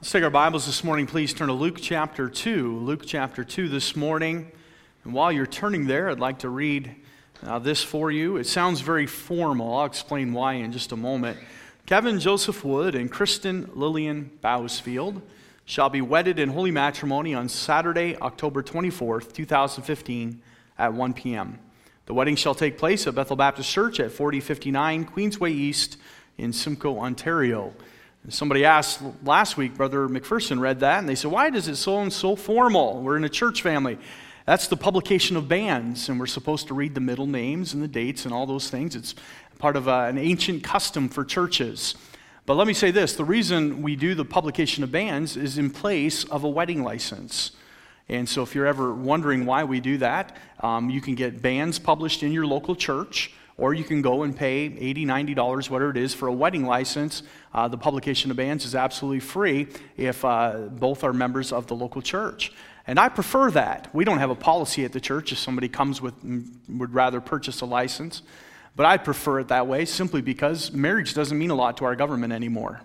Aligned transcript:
Let's 0.00 0.12
take 0.12 0.24
our 0.24 0.30
Bibles 0.30 0.64
this 0.64 0.82
morning. 0.82 1.06
Please 1.06 1.34
turn 1.34 1.48
to 1.48 1.52
Luke 1.52 1.76
chapter 1.78 2.30
2. 2.30 2.78
Luke 2.78 3.02
chapter 3.04 3.44
2 3.44 3.68
this 3.68 3.94
morning. 3.94 4.50
And 5.04 5.12
while 5.12 5.30
you're 5.30 5.46
turning 5.46 5.86
there, 5.86 6.08
I'd 6.08 6.18
like 6.18 6.38
to 6.38 6.48
read 6.48 6.96
uh, 7.42 7.58
this 7.58 7.82
for 7.82 8.10
you. 8.10 8.38
It 8.38 8.46
sounds 8.46 8.80
very 8.80 9.04
formal. 9.04 9.76
I'll 9.76 9.84
explain 9.84 10.32
why 10.32 10.54
in 10.54 10.72
just 10.72 10.92
a 10.92 10.96
moment. 10.96 11.38
Kevin 11.84 12.18
Joseph 12.18 12.64
Wood 12.64 12.94
and 12.94 13.12
Kristen 13.12 13.68
Lillian 13.74 14.30
Bousfield 14.42 15.20
shall 15.66 15.90
be 15.90 16.00
wedded 16.00 16.38
in 16.38 16.48
holy 16.48 16.70
matrimony 16.70 17.34
on 17.34 17.50
Saturday, 17.50 18.16
October 18.16 18.62
24th, 18.62 19.34
2015, 19.34 20.40
at 20.78 20.94
1 20.94 21.12
p.m. 21.12 21.58
The 22.06 22.14
wedding 22.14 22.36
shall 22.36 22.54
take 22.54 22.78
place 22.78 23.06
at 23.06 23.14
Bethel 23.14 23.36
Baptist 23.36 23.70
Church 23.70 24.00
at 24.00 24.12
4059 24.12 25.04
Queensway 25.04 25.50
East 25.50 25.98
in 26.38 26.54
Simcoe, 26.54 26.98
Ontario. 26.98 27.74
Somebody 28.28 28.66
asked 28.66 29.00
last 29.24 29.56
week, 29.56 29.74
Brother 29.74 30.06
McPherson 30.06 30.60
read 30.60 30.80
that, 30.80 30.98
and 30.98 31.08
they 31.08 31.14
said, 31.14 31.30
Why 31.30 31.48
does 31.48 31.68
it 31.68 31.76
sound 31.76 32.12
so 32.12 32.36
formal? 32.36 33.00
We're 33.00 33.16
in 33.16 33.24
a 33.24 33.30
church 33.30 33.62
family. 33.62 33.98
That's 34.44 34.66
the 34.66 34.76
publication 34.76 35.36
of 35.36 35.48
banns, 35.48 36.08
and 36.08 36.20
we're 36.20 36.26
supposed 36.26 36.68
to 36.68 36.74
read 36.74 36.94
the 36.94 37.00
middle 37.00 37.26
names 37.26 37.72
and 37.72 37.82
the 37.82 37.88
dates 37.88 38.26
and 38.26 38.34
all 38.34 38.44
those 38.44 38.68
things. 38.68 38.94
It's 38.94 39.14
part 39.58 39.74
of 39.74 39.88
uh, 39.88 40.06
an 40.08 40.18
ancient 40.18 40.62
custom 40.62 41.08
for 41.08 41.24
churches. 41.24 41.94
But 42.44 42.54
let 42.54 42.66
me 42.66 42.74
say 42.74 42.90
this 42.90 43.14
the 43.14 43.24
reason 43.24 43.80
we 43.80 43.96
do 43.96 44.14
the 44.14 44.24
publication 44.24 44.84
of 44.84 44.92
banns 44.92 45.36
is 45.38 45.56
in 45.56 45.70
place 45.70 46.24
of 46.24 46.44
a 46.44 46.48
wedding 46.48 46.82
license. 46.82 47.52
And 48.10 48.28
so, 48.28 48.42
if 48.42 48.54
you're 48.54 48.66
ever 48.66 48.92
wondering 48.92 49.46
why 49.46 49.64
we 49.64 49.80
do 49.80 49.96
that, 49.98 50.36
um, 50.60 50.90
you 50.90 51.00
can 51.00 51.14
get 51.14 51.40
banns 51.40 51.78
published 51.78 52.22
in 52.22 52.32
your 52.32 52.46
local 52.46 52.76
church 52.76 53.32
or 53.60 53.74
you 53.74 53.84
can 53.84 54.00
go 54.00 54.22
and 54.22 54.34
pay 54.34 54.70
$80, 54.70 55.04
$90, 55.04 55.70
whatever 55.70 55.90
it 55.90 55.98
is, 55.98 56.14
for 56.14 56.26
a 56.28 56.32
wedding 56.32 56.64
license. 56.64 57.22
Uh, 57.52 57.68
the 57.68 57.76
publication 57.76 58.30
of 58.30 58.38
banns 58.38 58.64
is 58.64 58.74
absolutely 58.74 59.20
free 59.20 59.68
if 59.98 60.24
uh, 60.24 60.68
both 60.70 61.04
are 61.04 61.12
members 61.12 61.52
of 61.52 61.66
the 61.66 61.76
local 61.76 62.00
church. 62.00 62.52
And 62.86 62.98
I 62.98 63.10
prefer 63.10 63.50
that. 63.50 63.94
We 63.94 64.04
don't 64.04 64.18
have 64.18 64.30
a 64.30 64.34
policy 64.34 64.84
at 64.84 64.92
the 64.92 65.00
church 65.00 65.30
if 65.30 65.38
somebody 65.38 65.68
comes 65.68 66.00
with 66.00 66.14
would 66.68 66.94
rather 66.94 67.20
purchase 67.20 67.60
a 67.60 67.66
license. 67.66 68.22
But 68.74 68.86
I 68.86 68.96
prefer 68.96 69.40
it 69.40 69.48
that 69.48 69.66
way 69.66 69.84
simply 69.84 70.22
because 70.22 70.72
marriage 70.72 71.12
doesn't 71.12 71.36
mean 71.36 71.50
a 71.50 71.54
lot 71.54 71.76
to 71.76 71.84
our 71.84 71.94
government 71.94 72.32
anymore. 72.32 72.80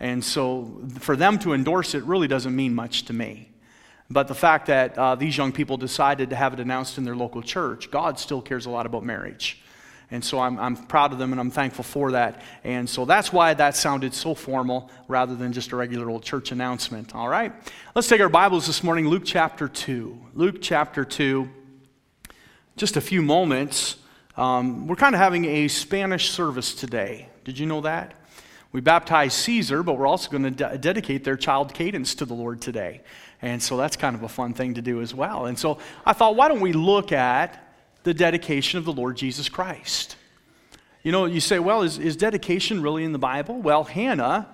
And 0.00 0.24
so 0.24 0.82
for 0.98 1.14
them 1.14 1.38
to 1.40 1.54
endorse 1.54 1.94
it 1.94 2.02
really 2.02 2.28
doesn't 2.28 2.54
mean 2.54 2.74
much 2.74 3.04
to 3.04 3.12
me. 3.12 3.50
But 4.10 4.26
the 4.26 4.34
fact 4.34 4.66
that 4.66 4.98
uh, 4.98 5.14
these 5.14 5.36
young 5.36 5.52
people 5.52 5.76
decided 5.76 6.30
to 6.30 6.36
have 6.36 6.52
it 6.52 6.60
announced 6.60 6.98
in 6.98 7.04
their 7.04 7.16
local 7.16 7.42
church, 7.42 7.90
God 7.90 8.18
still 8.18 8.42
cares 8.42 8.66
a 8.66 8.70
lot 8.70 8.86
about 8.86 9.04
marriage. 9.04 9.62
And 10.10 10.24
so 10.24 10.38
I'm, 10.38 10.58
I'm 10.58 10.76
proud 10.76 11.12
of 11.12 11.18
them 11.18 11.32
and 11.32 11.40
I'm 11.40 11.50
thankful 11.50 11.82
for 11.82 12.12
that. 12.12 12.42
And 12.62 12.88
so 12.88 13.04
that's 13.04 13.32
why 13.32 13.54
that 13.54 13.74
sounded 13.74 14.14
so 14.14 14.34
formal 14.34 14.90
rather 15.08 15.34
than 15.34 15.52
just 15.52 15.72
a 15.72 15.76
regular 15.76 16.08
old 16.08 16.22
church 16.22 16.52
announcement. 16.52 17.14
All 17.14 17.28
right? 17.28 17.52
Let's 17.94 18.06
take 18.06 18.20
our 18.20 18.28
Bibles 18.28 18.66
this 18.66 18.84
morning, 18.84 19.08
Luke 19.08 19.24
chapter 19.24 19.66
2. 19.66 20.18
Luke 20.34 20.58
chapter 20.60 21.04
2. 21.04 21.48
Just 22.76 22.96
a 22.96 23.00
few 23.00 23.20
moments. 23.20 23.96
Um, 24.36 24.86
we're 24.86 24.96
kind 24.96 25.14
of 25.14 25.20
having 25.20 25.44
a 25.44 25.68
Spanish 25.68 26.30
service 26.30 26.74
today. 26.74 27.28
Did 27.44 27.58
you 27.58 27.66
know 27.66 27.80
that? 27.80 28.14
We 28.70 28.80
baptized 28.80 29.32
Caesar, 29.32 29.82
but 29.82 29.94
we're 29.94 30.06
also 30.06 30.30
going 30.30 30.42
to 30.44 30.50
de- 30.50 30.78
dedicate 30.78 31.24
their 31.24 31.36
child 31.36 31.72
Cadence 31.74 32.14
to 32.16 32.26
the 32.26 32.34
Lord 32.34 32.60
today. 32.60 33.00
And 33.42 33.60
so 33.62 33.76
that's 33.76 33.96
kind 33.96 34.14
of 34.14 34.22
a 34.22 34.28
fun 34.28 34.54
thing 34.54 34.74
to 34.74 34.82
do 34.82 35.00
as 35.00 35.14
well. 35.14 35.46
And 35.46 35.58
so 35.58 35.78
I 36.04 36.12
thought, 36.12 36.36
why 36.36 36.48
don't 36.48 36.60
we 36.60 36.72
look 36.72 37.10
at 37.10 37.65
the 38.06 38.14
dedication 38.14 38.78
of 38.78 38.84
the 38.84 38.92
Lord 38.92 39.16
Jesus 39.16 39.48
Christ. 39.48 40.14
You 41.02 41.10
know, 41.10 41.24
you 41.24 41.40
say, 41.40 41.58
well, 41.58 41.82
is, 41.82 41.98
is 41.98 42.16
dedication 42.16 42.80
really 42.80 43.02
in 43.02 43.10
the 43.10 43.18
Bible? 43.18 43.60
Well, 43.60 43.82
Hannah 43.82 44.46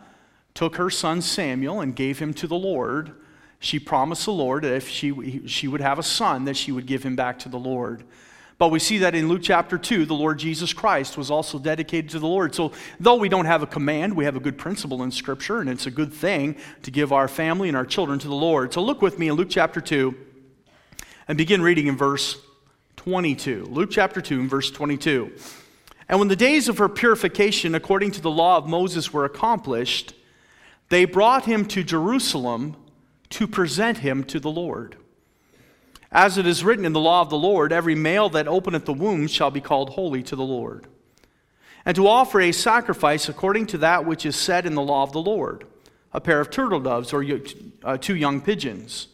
took 0.54 0.76
her 0.76 0.88
son 0.88 1.20
Samuel 1.20 1.82
and 1.82 1.94
gave 1.94 2.18
him 2.18 2.32
to 2.32 2.46
the 2.46 2.56
Lord. 2.56 3.12
She 3.60 3.78
promised 3.78 4.24
the 4.24 4.32
Lord 4.32 4.64
that 4.64 4.72
if 4.72 4.88
she, 4.88 5.46
she 5.46 5.68
would 5.68 5.82
have 5.82 5.98
a 5.98 6.02
son, 6.02 6.46
that 6.46 6.56
she 6.56 6.72
would 6.72 6.86
give 6.86 7.02
him 7.02 7.14
back 7.14 7.40
to 7.40 7.50
the 7.50 7.58
Lord. 7.58 8.04
But 8.56 8.68
we 8.68 8.78
see 8.78 8.96
that 8.98 9.14
in 9.14 9.28
Luke 9.28 9.42
chapter 9.42 9.76
2, 9.76 10.06
the 10.06 10.14
Lord 10.14 10.38
Jesus 10.38 10.72
Christ 10.72 11.18
was 11.18 11.30
also 11.30 11.58
dedicated 11.58 12.08
to 12.12 12.20
the 12.20 12.26
Lord. 12.26 12.54
So, 12.54 12.72
though 13.00 13.16
we 13.16 13.28
don't 13.28 13.44
have 13.44 13.62
a 13.62 13.66
command, 13.66 14.16
we 14.16 14.24
have 14.24 14.36
a 14.36 14.40
good 14.40 14.56
principle 14.56 15.02
in 15.02 15.10
Scripture, 15.10 15.60
and 15.60 15.68
it's 15.68 15.86
a 15.86 15.90
good 15.90 16.14
thing 16.14 16.56
to 16.84 16.90
give 16.90 17.12
our 17.12 17.28
family 17.28 17.68
and 17.68 17.76
our 17.76 17.84
children 17.84 18.18
to 18.20 18.28
the 18.28 18.34
Lord. 18.34 18.72
So, 18.72 18.82
look 18.82 19.02
with 19.02 19.18
me 19.18 19.28
in 19.28 19.34
Luke 19.34 19.50
chapter 19.50 19.82
2 19.82 20.14
and 21.28 21.36
begin 21.36 21.60
reading 21.60 21.86
in 21.88 21.98
verse 21.98 22.38
22. 22.96 23.66
Luke 23.66 23.90
chapter 23.90 24.20
2, 24.20 24.48
verse 24.48 24.70
22. 24.70 25.32
And 26.08 26.18
when 26.18 26.28
the 26.28 26.36
days 26.36 26.68
of 26.68 26.78
her 26.78 26.88
purification, 26.88 27.74
according 27.74 28.10
to 28.12 28.20
the 28.20 28.30
law 28.30 28.56
of 28.56 28.66
Moses, 28.66 29.12
were 29.12 29.24
accomplished, 29.24 30.14
they 30.88 31.04
brought 31.04 31.46
him 31.46 31.64
to 31.66 31.82
Jerusalem 31.82 32.76
to 33.30 33.46
present 33.46 33.98
him 33.98 34.24
to 34.24 34.38
the 34.38 34.50
Lord. 34.50 34.96
As 36.10 36.36
it 36.36 36.46
is 36.46 36.62
written 36.62 36.84
in 36.84 36.92
the 36.92 37.00
law 37.00 37.22
of 37.22 37.30
the 37.30 37.38
Lord, 37.38 37.72
every 37.72 37.94
male 37.94 38.28
that 38.30 38.46
openeth 38.46 38.84
the 38.84 38.92
womb 38.92 39.26
shall 39.26 39.50
be 39.50 39.62
called 39.62 39.90
holy 39.90 40.22
to 40.24 40.36
the 40.36 40.44
Lord. 40.44 40.86
And 41.86 41.96
to 41.96 42.06
offer 42.06 42.40
a 42.40 42.52
sacrifice 42.52 43.28
according 43.28 43.66
to 43.68 43.78
that 43.78 44.04
which 44.04 44.26
is 44.26 44.36
said 44.36 44.66
in 44.66 44.74
the 44.74 44.82
law 44.82 45.02
of 45.02 45.12
the 45.12 45.22
Lord 45.22 45.66
a 46.12 46.20
pair 46.20 46.40
of 46.40 46.50
turtle 46.50 46.80
doves 46.80 47.12
or 47.12 47.24
uh, 47.82 47.96
two 47.96 48.14
young 48.14 48.40
pigeons. 48.40 49.08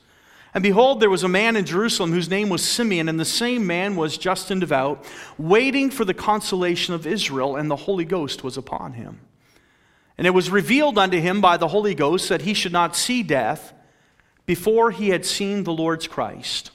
And 0.55 0.63
behold, 0.63 1.01
there 1.01 1.11
was 1.11 1.25
a 1.25 1.29
man 1.29 1.57
in 1.57 1.67
Jerusalem 1.67 2.13
whose 2.13 2.31
name 2.31 2.49
was 2.49 2.65
Simeon, 2.65 3.09
and 3.09 3.21
the 3.21 3.25
same 3.25 3.67
man 3.67 3.97
was 3.97 4.17
just 4.17 4.51
and 4.51 4.61
devout, 4.61 5.05
waiting 5.37 5.91
for 5.91 6.05
the 6.05 6.15
consolation 6.15 6.95
of 6.95 7.07
Israel, 7.07 7.57
and 7.57 7.71
the 7.71 7.77
Holy 7.77 8.05
Ghost 8.05 8.43
was 8.43 8.57
upon 8.57 8.95
him. 8.95 9.21
And 10.17 10.27
it 10.27 10.31
was 10.31 10.51
revealed 10.51 10.99
unto 10.99 11.21
him 11.21 11.41
by 11.41 11.59
the 11.59 11.69
Holy 11.69 11.95
Ghost 11.95 12.29
that 12.29 12.43
he 12.43 12.55
should 12.55 12.73
not 12.73 12.97
see 12.97 13.23
death 13.23 13.73
before 14.47 14.91
he 14.91 15.11
had 15.11 15.27
seen 15.27 15.65
the 15.65 15.73
Lord's 15.73 16.09
Christ. 16.09 16.71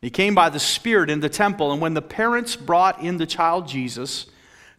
He 0.00 0.10
came 0.10 0.34
by 0.34 0.50
the 0.50 0.60
Spirit 0.60 1.08
in 1.08 1.20
the 1.20 1.28
temple, 1.28 1.72
and 1.72 1.80
when 1.80 1.94
the 1.94 2.02
parents 2.02 2.56
brought 2.56 3.00
in 3.00 3.16
the 3.16 3.26
child 3.26 3.68
Jesus 3.68 4.26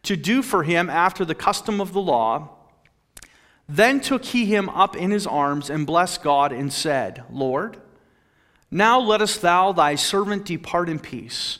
to 0.03 0.15
do 0.15 0.41
for 0.41 0.63
him 0.63 0.89
after 0.89 1.25
the 1.25 1.33
custom 1.33 1.81
of 1.81 1.93
the 1.93 2.01
law, 2.01 2.49
then 3.67 3.99
took 3.99 4.25
he 4.25 4.45
him 4.45 4.69
up 4.69 4.95
in 4.95 5.11
his 5.11 5.25
arms 5.25 5.69
and 5.69 5.87
blessed 5.87 6.21
God 6.21 6.51
and 6.51 6.71
said, 6.71 7.23
Lord, 7.31 7.77
now 8.73 8.99
lettest 8.99 9.41
thou 9.41 9.71
thy 9.71 9.95
servant 9.95 10.45
depart 10.45 10.89
in 10.89 10.99
peace, 10.99 11.59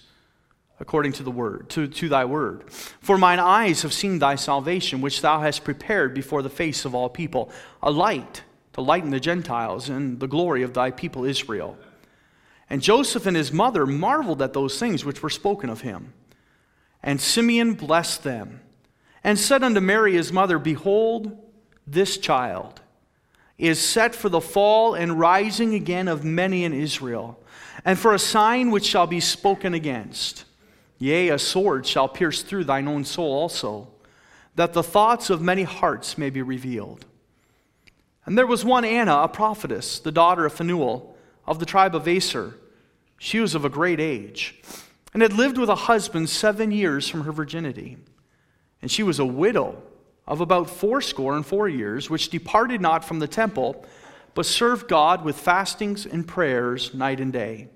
according 0.79 1.13
to 1.13 1.23
the 1.23 1.31
word, 1.31 1.69
to, 1.69 1.87
to 1.87 2.09
thy 2.09 2.25
word. 2.25 2.69
For 2.71 3.17
mine 3.17 3.39
eyes 3.39 3.83
have 3.83 3.93
seen 3.93 4.19
thy 4.19 4.35
salvation, 4.35 4.99
which 4.99 5.21
thou 5.21 5.39
hast 5.39 5.63
prepared 5.63 6.13
before 6.13 6.41
the 6.41 6.49
face 6.49 6.85
of 6.85 6.95
all 6.95 7.09
people, 7.09 7.51
a 7.81 7.91
light 7.91 8.41
to 8.73 8.81
lighten 8.81 9.11
the 9.11 9.19
Gentiles 9.19 9.89
and 9.89 10.19
the 10.19 10.27
glory 10.27 10.63
of 10.63 10.73
thy 10.73 10.89
people 10.91 11.23
Israel. 11.23 11.77
And 12.69 12.81
Joseph 12.81 13.25
and 13.25 13.37
his 13.37 13.51
mother 13.51 13.85
marveled 13.85 14.41
at 14.41 14.53
those 14.53 14.79
things 14.79 15.05
which 15.05 15.21
were 15.21 15.29
spoken 15.29 15.69
of 15.69 15.81
him. 15.81 16.13
And 17.03 17.21
Simeon 17.21 17.73
blessed 17.73 18.23
them, 18.23 18.61
and 19.23 19.37
said 19.37 19.63
unto 19.63 19.79
Mary 19.79 20.13
his 20.13 20.33
mother, 20.33 20.57
Behold, 20.57 21.37
this 21.85 22.17
child 22.17 22.81
is 23.63 23.79
set 23.79 24.13
for 24.13 24.27
the 24.27 24.41
fall 24.41 24.93
and 24.93 25.17
rising 25.17 25.73
again 25.73 26.09
of 26.09 26.25
many 26.25 26.65
in 26.65 26.73
Israel, 26.73 27.39
and 27.85 27.97
for 27.97 28.13
a 28.13 28.19
sign 28.19 28.71
which 28.71 28.85
shall 28.85 29.07
be 29.07 29.21
spoken 29.21 29.73
against. 29.73 30.43
Yea, 30.97 31.29
a 31.29 31.39
sword 31.39 31.85
shall 31.85 32.09
pierce 32.09 32.41
through 32.41 32.65
thine 32.65 32.89
own 32.89 33.05
soul 33.05 33.31
also, 33.31 33.87
that 34.55 34.73
the 34.73 34.83
thoughts 34.83 35.29
of 35.29 35.41
many 35.41 35.63
hearts 35.63 36.17
may 36.17 36.29
be 36.29 36.41
revealed. 36.41 37.05
And 38.25 38.37
there 38.37 38.45
was 38.45 38.65
one 38.65 38.83
Anna, 38.83 39.19
a 39.19 39.29
prophetess, 39.29 39.97
the 39.97 40.11
daughter 40.11 40.45
of 40.45 40.53
Phanuel, 40.53 41.15
of 41.47 41.59
the 41.59 41.65
tribe 41.65 41.95
of 41.95 42.05
Aser. 42.05 42.55
She 43.17 43.39
was 43.39 43.55
of 43.55 43.63
a 43.63 43.69
great 43.69 44.01
age, 44.01 44.61
and 45.13 45.21
had 45.21 45.31
lived 45.31 45.57
with 45.57 45.69
a 45.69 45.75
husband 45.75 46.29
seven 46.29 46.71
years 46.71 47.07
from 47.07 47.23
her 47.23 47.31
virginity. 47.31 47.95
And 48.81 48.91
she 48.91 49.03
was 49.03 49.19
a 49.19 49.25
widow 49.25 49.81
of 50.27 50.41
about 50.41 50.69
fourscore 50.69 51.35
and 51.35 51.45
four 51.45 51.67
years, 51.67 52.09
which 52.09 52.29
departed 52.29 52.81
not 52.81 53.03
from 53.03 53.19
the 53.19 53.27
temple, 53.27 53.85
but 54.33 54.45
served 54.45 54.87
God 54.87 55.23
with 55.23 55.37
fastings 55.37 56.05
and 56.05 56.27
prayers 56.27 56.93
night 56.93 57.19
and 57.19 57.33
day. 57.33 57.67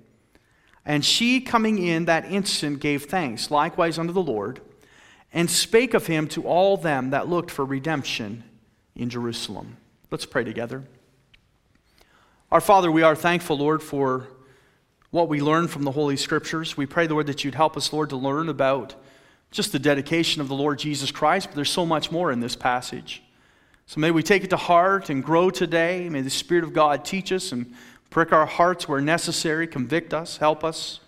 And 0.85 1.03
she, 1.03 1.41
coming 1.41 1.85
in 1.85 2.05
that 2.05 2.31
instant, 2.31 2.79
gave 2.79 3.05
thanks 3.05 3.51
likewise 3.51 3.99
unto 3.99 4.13
the 4.13 4.21
Lord, 4.21 4.61
and 5.33 5.49
spake 5.49 5.93
of 5.93 6.07
him 6.07 6.27
to 6.29 6.43
all 6.43 6.77
them 6.77 7.09
that 7.09 7.27
looked 7.27 7.51
for 7.51 7.65
redemption 7.65 8.43
in 8.95 9.09
Jerusalem. 9.09 9.77
Let's 10.09 10.25
pray 10.25 10.45
together. 10.45 10.83
Our 12.49 12.61
Father, 12.61 12.89
we 12.89 13.03
are 13.03 13.15
thankful, 13.15 13.57
Lord, 13.57 13.83
for 13.83 14.27
what 15.11 15.27
we 15.27 15.41
learn 15.41 15.67
from 15.67 15.83
the 15.83 15.91
Holy 15.91 16.15
Scriptures. 16.15 16.77
We 16.77 16.85
pray, 16.85 17.07
Lord, 17.07 17.27
that 17.27 17.43
you'd 17.43 17.55
help 17.55 17.75
us, 17.75 17.91
Lord, 17.91 18.09
to 18.11 18.15
learn 18.15 18.47
about 18.47 18.95
just 19.51 19.71
the 19.71 19.79
dedication 19.79 20.41
of 20.41 20.47
the 20.47 20.55
Lord 20.55 20.79
Jesus 20.79 21.11
Christ, 21.11 21.47
but 21.47 21.55
there's 21.55 21.69
so 21.69 21.85
much 21.85 22.11
more 22.11 22.31
in 22.31 22.39
this 22.39 22.55
passage. 22.55 23.23
So 23.85 24.01
may 24.01 24.11
we 24.11 24.21
take 24.21 24.43
it 24.43 24.49
to 24.49 24.57
heart 24.57 25.09
and 25.09 25.23
grow 25.23 25.49
today. 25.49 26.09
May 26.09 26.21
the 26.21 26.29
Spirit 26.29 26.65
of 26.65 26.73
God 26.73 27.05
teach 27.05 27.31
us 27.31 27.51
and 27.53 27.73
prick 28.09 28.33
our 28.33 28.45
hearts 28.45 28.87
where 28.87 28.99
necessary, 28.99 29.67
convict 29.67 30.13
us, 30.13 30.37
help 30.37 30.63
us. 30.63 30.99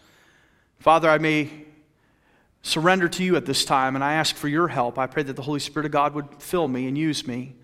Father, 0.80 1.10
I 1.10 1.18
may 1.18 1.50
surrender 2.62 3.10
to 3.10 3.24
you 3.24 3.36
at 3.36 3.46
this 3.46 3.66
time, 3.66 3.96
and 3.96 4.04
I 4.04 4.14
ask 4.14 4.36
for 4.36 4.48
your 4.48 4.70
help. 4.70 4.98
I 4.98 5.08
pray 5.08 5.24
that 5.24 5.36
the 5.36 5.42
Holy 5.42 5.60
Spirit 5.60 5.86
of 5.86 5.92
God 5.92 6.14
would 6.14 6.42
fill 6.42 6.68
me 6.68 6.88
and 6.88 6.98
use 6.98 7.28
me. 7.28 7.56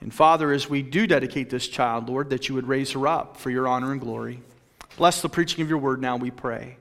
And 0.00 0.12
Father, 0.12 0.52
as 0.52 0.68
we 0.68 0.82
do 0.82 1.06
dedicate 1.06 1.50
this 1.50 1.68
child, 1.68 2.08
Lord, 2.08 2.30
that 2.30 2.48
you 2.48 2.54
would 2.56 2.66
raise 2.66 2.92
her 2.92 3.06
up 3.06 3.36
for 3.36 3.50
your 3.50 3.68
honor 3.68 3.92
and 3.92 4.00
glory. 4.00 4.42
Bless 4.96 5.22
the 5.22 5.28
preaching 5.28 5.62
of 5.62 5.68
your 5.68 5.78
word 5.78 6.00
now, 6.00 6.16
we 6.16 6.30
pray. 6.30 6.76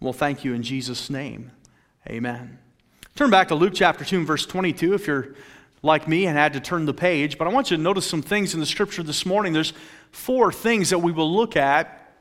We'll 0.00 0.12
thank 0.12 0.44
you 0.44 0.54
in 0.54 0.62
Jesus' 0.62 1.08
name. 1.08 1.52
Amen. 2.08 2.58
Turn 3.14 3.28
back 3.28 3.48
to 3.48 3.54
Luke 3.54 3.74
chapter 3.74 4.06
2 4.06 4.18
and 4.18 4.26
verse 4.26 4.46
22 4.46 4.94
if 4.94 5.06
you're 5.06 5.34
like 5.82 6.08
me 6.08 6.26
and 6.26 6.36
had 6.36 6.54
to 6.54 6.60
turn 6.60 6.86
the 6.86 6.94
page. 6.94 7.36
But 7.36 7.46
I 7.46 7.50
want 7.50 7.70
you 7.70 7.76
to 7.76 7.82
notice 7.82 8.06
some 8.06 8.22
things 8.22 8.54
in 8.54 8.60
the 8.60 8.66
scripture 8.66 9.02
this 9.02 9.26
morning. 9.26 9.52
There's 9.52 9.74
four 10.10 10.50
things 10.50 10.90
that 10.90 11.00
we 11.00 11.12
will 11.12 11.30
look 11.30 11.56
at. 11.56 12.14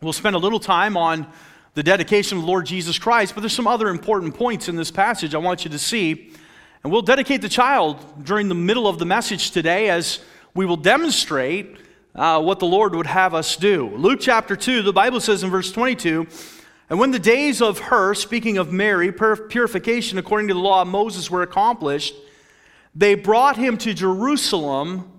We'll 0.00 0.12
spend 0.12 0.36
a 0.36 0.38
little 0.38 0.60
time 0.60 0.96
on 0.96 1.26
the 1.74 1.82
dedication 1.82 2.38
of 2.38 2.44
the 2.44 2.48
Lord 2.48 2.66
Jesus 2.66 2.96
Christ, 2.96 3.34
but 3.34 3.40
there's 3.40 3.52
some 3.52 3.66
other 3.66 3.88
important 3.88 4.36
points 4.36 4.68
in 4.68 4.76
this 4.76 4.92
passage 4.92 5.34
I 5.34 5.38
want 5.38 5.64
you 5.64 5.70
to 5.72 5.78
see. 5.80 6.30
And 6.84 6.92
we'll 6.92 7.02
dedicate 7.02 7.42
the 7.42 7.48
child 7.48 8.24
during 8.24 8.48
the 8.48 8.54
middle 8.54 8.86
of 8.86 9.00
the 9.00 9.06
message 9.06 9.50
today 9.50 9.88
as 9.88 10.20
we 10.54 10.64
will 10.64 10.76
demonstrate 10.76 11.76
uh, 12.14 12.40
what 12.40 12.60
the 12.60 12.66
Lord 12.66 12.94
would 12.94 13.06
have 13.06 13.34
us 13.34 13.56
do. 13.56 13.88
Luke 13.96 14.20
chapter 14.22 14.54
2, 14.54 14.82
the 14.82 14.92
Bible 14.92 15.18
says 15.18 15.42
in 15.42 15.50
verse 15.50 15.72
22 15.72 16.28
And 16.90 16.98
when 16.98 17.10
the 17.10 17.18
days 17.18 17.62
of 17.62 17.78
her, 17.78 18.14
speaking 18.14 18.58
of 18.58 18.72
Mary, 18.72 19.10
purification 19.12 20.18
according 20.18 20.48
to 20.48 20.54
the 20.54 20.60
law 20.60 20.82
of 20.82 20.88
Moses 20.88 21.30
were 21.30 21.42
accomplished, 21.42 22.14
they 22.94 23.14
brought 23.14 23.56
him 23.56 23.76
to 23.78 23.94
Jerusalem 23.94 25.10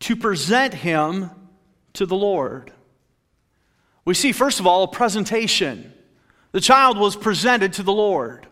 to 0.00 0.16
present 0.16 0.74
him 0.74 1.30
to 1.94 2.06
the 2.06 2.16
Lord. 2.16 2.72
We 4.04 4.14
see, 4.14 4.32
first 4.32 4.60
of 4.60 4.66
all, 4.66 4.84
a 4.84 4.88
presentation. 4.88 5.92
The 6.52 6.60
child 6.60 6.98
was 6.98 7.16
presented 7.16 7.72
to 7.74 7.82
the 7.82 7.92
Lord. 7.92 8.46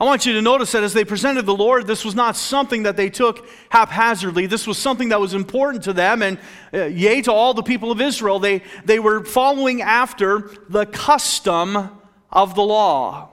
I 0.00 0.04
want 0.04 0.26
you 0.26 0.32
to 0.34 0.42
notice 0.42 0.72
that 0.72 0.84
as 0.84 0.92
they 0.92 1.04
presented 1.04 1.44
the 1.44 1.54
Lord, 1.54 1.88
this 1.88 2.04
was 2.04 2.14
not 2.14 2.36
something 2.36 2.84
that 2.84 2.96
they 2.96 3.10
took 3.10 3.48
haphazardly. 3.68 4.46
This 4.46 4.64
was 4.64 4.78
something 4.78 5.08
that 5.08 5.20
was 5.20 5.34
important 5.34 5.82
to 5.84 5.92
them, 5.92 6.22
and 6.22 6.38
uh, 6.72 6.84
yea, 6.84 7.20
to 7.22 7.32
all 7.32 7.52
the 7.52 7.64
people 7.64 7.90
of 7.90 8.00
Israel. 8.00 8.38
They, 8.38 8.62
they 8.84 9.00
were 9.00 9.24
following 9.24 9.82
after 9.82 10.50
the 10.68 10.86
custom 10.86 11.90
of 12.30 12.54
the 12.54 12.62
law. 12.62 13.30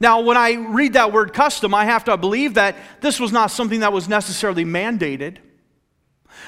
Now, 0.00 0.20
when 0.20 0.36
I 0.36 0.52
read 0.52 0.94
that 0.94 1.12
word 1.12 1.32
custom, 1.32 1.72
I 1.72 1.86
have 1.86 2.04
to 2.04 2.16
believe 2.18 2.54
that 2.54 2.76
this 3.00 3.18
was 3.18 3.32
not 3.32 3.50
something 3.50 3.80
that 3.80 3.92
was 3.92 4.06
necessarily 4.06 4.66
mandated. 4.66 5.38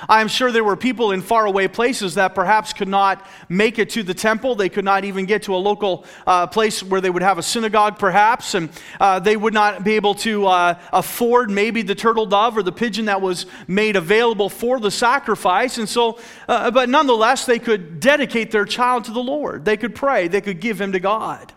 I'm 0.08 0.28
sure 0.28 0.52
there 0.52 0.64
were 0.64 0.76
people 0.76 1.12
in 1.12 1.22
faraway 1.22 1.68
places 1.68 2.14
that 2.14 2.34
perhaps 2.34 2.72
could 2.72 2.88
not 2.88 3.26
make 3.48 3.78
it 3.78 3.90
to 3.90 4.02
the 4.02 4.14
temple. 4.14 4.54
They 4.54 4.68
could 4.68 4.84
not 4.84 5.04
even 5.04 5.26
get 5.26 5.44
to 5.44 5.54
a 5.54 5.56
local 5.56 6.04
uh, 6.26 6.46
place 6.46 6.82
where 6.82 7.00
they 7.00 7.10
would 7.10 7.22
have 7.22 7.38
a 7.38 7.42
synagogue, 7.42 7.98
perhaps, 7.98 8.54
and 8.54 8.70
uh, 9.00 9.18
they 9.18 9.36
would 9.36 9.54
not 9.54 9.84
be 9.84 9.92
able 9.94 10.14
to 10.16 10.46
uh, 10.46 10.78
afford 10.92 11.50
maybe 11.50 11.82
the 11.82 11.94
turtle 11.94 12.26
dove 12.26 12.56
or 12.56 12.62
the 12.62 12.72
pigeon 12.72 13.06
that 13.06 13.20
was 13.20 13.46
made 13.66 13.96
available 13.96 14.48
for 14.48 14.80
the 14.80 14.90
sacrifice. 14.90 15.78
And 15.78 15.88
so, 15.88 16.18
uh, 16.48 16.70
but 16.70 16.88
nonetheless, 16.88 17.46
they 17.46 17.58
could 17.58 18.00
dedicate 18.00 18.50
their 18.50 18.64
child 18.64 19.04
to 19.04 19.12
the 19.12 19.22
Lord. 19.22 19.64
They 19.64 19.76
could 19.76 19.94
pray, 19.94 20.28
they 20.28 20.40
could 20.40 20.60
give 20.60 20.80
him 20.80 20.92
to 20.92 21.00
God. 21.00 21.52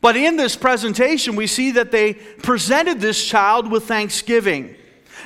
But 0.00 0.16
in 0.16 0.36
this 0.36 0.56
presentation, 0.56 1.36
we 1.36 1.46
see 1.46 1.72
that 1.72 1.90
they 1.90 2.14
presented 2.14 3.00
this 3.00 3.24
child 3.24 3.70
with 3.70 3.84
thanksgiving. 3.84 4.76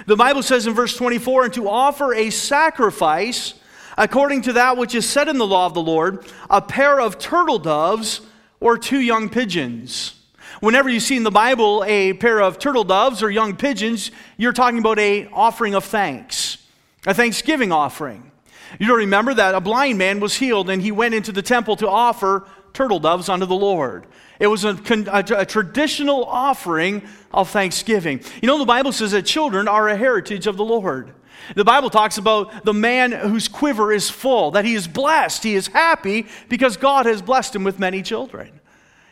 The 0.06 0.16
Bible 0.16 0.42
says 0.42 0.66
in 0.66 0.74
verse 0.74 0.96
24, 0.96 1.44
and 1.44 1.54
to 1.54 1.68
offer 1.68 2.14
a 2.14 2.30
sacrifice 2.30 3.54
according 3.96 4.42
to 4.42 4.54
that 4.54 4.76
which 4.76 4.94
is 4.94 5.08
said 5.08 5.28
in 5.28 5.36
the 5.38 5.46
law 5.46 5.66
of 5.66 5.74
the 5.74 5.82
Lord, 5.82 6.24
a 6.48 6.62
pair 6.62 7.00
of 7.00 7.18
turtle 7.18 7.58
doves 7.58 8.22
or 8.58 8.78
two 8.78 9.00
young 9.00 9.28
pigeons. 9.28 10.14
Whenever 10.60 10.88
you 10.88 11.00
see 11.00 11.16
in 11.16 11.22
the 11.22 11.30
Bible 11.30 11.84
a 11.86 12.14
pair 12.14 12.40
of 12.40 12.58
turtle 12.58 12.84
doves 12.84 13.22
or 13.22 13.30
young 13.30 13.56
pigeons, 13.56 14.10
you're 14.36 14.52
talking 14.52 14.78
about 14.78 14.98
a 14.98 15.26
offering 15.32 15.74
of 15.74 15.84
thanks, 15.84 16.58
a 17.06 17.14
thanksgiving 17.14 17.72
offering. 17.72 18.30
You 18.78 18.86
don't 18.86 18.98
remember 18.98 19.34
that 19.34 19.54
a 19.54 19.60
blind 19.60 19.98
man 19.98 20.20
was 20.20 20.34
healed 20.34 20.70
and 20.70 20.80
he 20.80 20.92
went 20.92 21.14
into 21.14 21.32
the 21.32 21.42
temple 21.42 21.76
to 21.76 21.88
offer 21.88 22.46
turtle 22.72 23.00
doves 23.00 23.28
unto 23.28 23.46
the 23.46 23.54
Lord. 23.54 24.06
It 24.38 24.46
was 24.46 24.64
a, 24.64 24.70
a, 25.12 25.40
a, 25.40 25.46
traditional 25.46 26.24
offering 26.24 27.02
of 27.30 27.50
thanksgiving. 27.50 28.22
You 28.40 28.46
know, 28.46 28.58
the 28.58 28.64
Bible 28.64 28.92
says 28.92 29.12
that 29.12 29.26
children 29.26 29.68
are 29.68 29.88
a 29.88 29.96
heritage 29.96 30.46
of 30.46 30.56
the 30.56 30.64
Lord. 30.64 31.12
The 31.54 31.64
Bible 31.64 31.90
talks 31.90 32.16
about 32.16 32.64
the 32.64 32.72
man 32.72 33.12
whose 33.12 33.48
quiver 33.48 33.92
is 33.92 34.08
full, 34.08 34.52
that 34.52 34.64
he 34.64 34.74
is 34.74 34.86
blessed, 34.86 35.42
he 35.42 35.54
is 35.54 35.66
happy 35.68 36.26
because 36.48 36.76
God 36.76 37.06
has 37.06 37.22
blessed 37.22 37.56
him 37.56 37.64
with 37.64 37.78
many 37.78 38.02
children. 38.02 38.59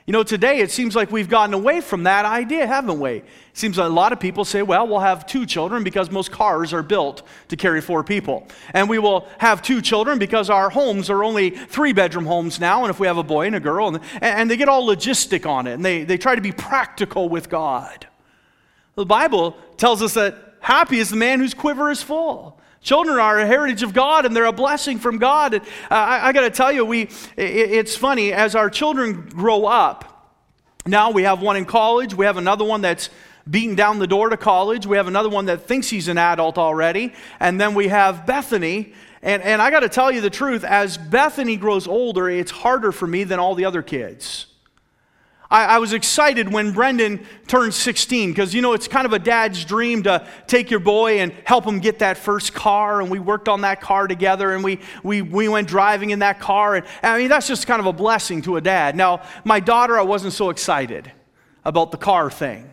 You 0.08 0.12
know, 0.12 0.22
today 0.22 0.60
it 0.60 0.70
seems 0.70 0.96
like 0.96 1.12
we've 1.12 1.28
gotten 1.28 1.52
away 1.52 1.82
from 1.82 2.04
that 2.04 2.24
idea, 2.24 2.66
haven't 2.66 2.98
we? 2.98 3.10
It 3.10 3.26
seems 3.52 3.76
like 3.76 3.90
a 3.90 3.92
lot 3.92 4.10
of 4.10 4.18
people 4.18 4.42
say, 4.46 4.62
well, 4.62 4.88
we'll 4.88 5.00
have 5.00 5.26
two 5.26 5.44
children 5.44 5.84
because 5.84 6.10
most 6.10 6.32
cars 6.32 6.72
are 6.72 6.82
built 6.82 7.24
to 7.48 7.56
carry 7.58 7.82
four 7.82 8.02
people. 8.02 8.48
And 8.72 8.88
we 8.88 8.98
will 8.98 9.28
have 9.36 9.60
two 9.60 9.82
children 9.82 10.18
because 10.18 10.48
our 10.48 10.70
homes 10.70 11.10
are 11.10 11.22
only 11.22 11.50
three 11.50 11.92
bedroom 11.92 12.24
homes 12.24 12.58
now. 12.58 12.84
And 12.84 12.90
if 12.90 12.98
we 12.98 13.06
have 13.06 13.18
a 13.18 13.22
boy 13.22 13.48
and 13.48 13.56
a 13.56 13.60
girl, 13.60 13.88
and, 13.88 14.02
and 14.22 14.50
they 14.50 14.56
get 14.56 14.70
all 14.70 14.86
logistic 14.86 15.44
on 15.44 15.66
it 15.66 15.74
and 15.74 15.84
they, 15.84 16.04
they 16.04 16.16
try 16.16 16.34
to 16.34 16.40
be 16.40 16.52
practical 16.52 17.28
with 17.28 17.50
God. 17.50 18.06
The 18.94 19.04
Bible 19.04 19.58
tells 19.76 20.00
us 20.00 20.14
that 20.14 20.54
happy 20.60 21.00
is 21.00 21.10
the 21.10 21.16
man 21.16 21.38
whose 21.38 21.52
quiver 21.52 21.90
is 21.90 22.02
full. 22.02 22.58
Children 22.80 23.18
are 23.18 23.38
a 23.38 23.46
heritage 23.46 23.82
of 23.82 23.92
God 23.92 24.24
and 24.24 24.34
they're 24.34 24.44
a 24.44 24.52
blessing 24.52 24.98
from 24.98 25.18
God. 25.18 25.54
And, 25.54 25.62
uh, 25.90 25.94
I, 25.94 26.28
I 26.28 26.32
got 26.32 26.42
to 26.42 26.50
tell 26.50 26.72
you, 26.72 26.84
we, 26.84 27.02
it, 27.02 27.10
it's 27.36 27.96
funny, 27.96 28.32
as 28.32 28.54
our 28.54 28.70
children 28.70 29.28
grow 29.28 29.66
up, 29.66 30.36
now 30.86 31.10
we 31.10 31.24
have 31.24 31.42
one 31.42 31.56
in 31.56 31.64
college, 31.64 32.14
we 32.14 32.24
have 32.24 32.36
another 32.36 32.64
one 32.64 32.80
that's 32.80 33.10
beating 33.48 33.74
down 33.74 33.98
the 33.98 34.06
door 34.06 34.28
to 34.28 34.36
college, 34.36 34.86
we 34.86 34.96
have 34.96 35.08
another 35.08 35.28
one 35.28 35.46
that 35.46 35.62
thinks 35.62 35.88
he's 35.88 36.08
an 36.08 36.18
adult 36.18 36.58
already, 36.58 37.12
and 37.40 37.60
then 37.60 37.74
we 37.74 37.88
have 37.88 38.26
Bethany. 38.26 38.92
And, 39.22 39.42
and 39.42 39.60
I 39.60 39.70
got 39.70 39.80
to 39.80 39.88
tell 39.88 40.12
you 40.12 40.20
the 40.20 40.30
truth, 40.30 40.64
as 40.64 40.96
Bethany 40.96 41.56
grows 41.56 41.88
older, 41.88 42.30
it's 42.30 42.50
harder 42.50 42.92
for 42.92 43.06
me 43.06 43.24
than 43.24 43.38
all 43.38 43.54
the 43.54 43.64
other 43.64 43.82
kids. 43.82 44.47
I, 45.50 45.64
I 45.64 45.78
was 45.78 45.94
excited 45.94 46.52
when 46.52 46.72
Brendan 46.72 47.24
turned 47.46 47.72
16 47.72 48.30
because, 48.30 48.52
you 48.52 48.60
know, 48.60 48.74
it's 48.74 48.86
kind 48.86 49.06
of 49.06 49.14
a 49.14 49.18
dad's 49.18 49.64
dream 49.64 50.02
to 50.02 50.26
take 50.46 50.70
your 50.70 50.80
boy 50.80 51.20
and 51.20 51.32
help 51.44 51.64
him 51.64 51.78
get 51.80 52.00
that 52.00 52.18
first 52.18 52.52
car. 52.52 53.00
And 53.00 53.10
we 53.10 53.18
worked 53.18 53.48
on 53.48 53.62
that 53.62 53.80
car 53.80 54.06
together 54.06 54.52
and 54.52 54.62
we, 54.62 54.80
we, 55.02 55.22
we 55.22 55.48
went 55.48 55.66
driving 55.66 56.10
in 56.10 56.18
that 56.18 56.38
car. 56.38 56.76
And 56.76 56.86
I 57.02 57.16
mean, 57.16 57.28
that's 57.28 57.48
just 57.48 57.66
kind 57.66 57.80
of 57.80 57.86
a 57.86 57.92
blessing 57.92 58.42
to 58.42 58.56
a 58.56 58.60
dad. 58.60 58.94
Now, 58.94 59.22
my 59.44 59.60
daughter, 59.60 59.98
I 59.98 60.02
wasn't 60.02 60.34
so 60.34 60.50
excited 60.50 61.10
about 61.64 61.92
the 61.92 61.98
car 61.98 62.30
thing. 62.30 62.70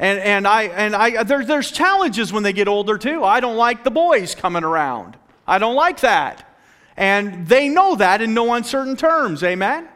And, 0.00 0.18
and, 0.18 0.48
I, 0.48 0.62
and 0.64 0.96
I, 0.96 1.22
there, 1.24 1.44
there's 1.44 1.70
challenges 1.70 2.32
when 2.32 2.42
they 2.42 2.54
get 2.54 2.68
older, 2.68 2.96
too. 2.96 3.22
I 3.22 3.40
don't 3.40 3.56
like 3.56 3.84
the 3.84 3.90
boys 3.90 4.34
coming 4.34 4.64
around. 4.64 5.16
I 5.46 5.58
don't 5.58 5.76
like 5.76 6.00
that. 6.00 6.56
And 6.96 7.46
they 7.46 7.68
know 7.68 7.96
that 7.96 8.22
in 8.22 8.32
no 8.32 8.54
uncertain 8.54 8.96
terms. 8.96 9.44
Amen? 9.44 9.89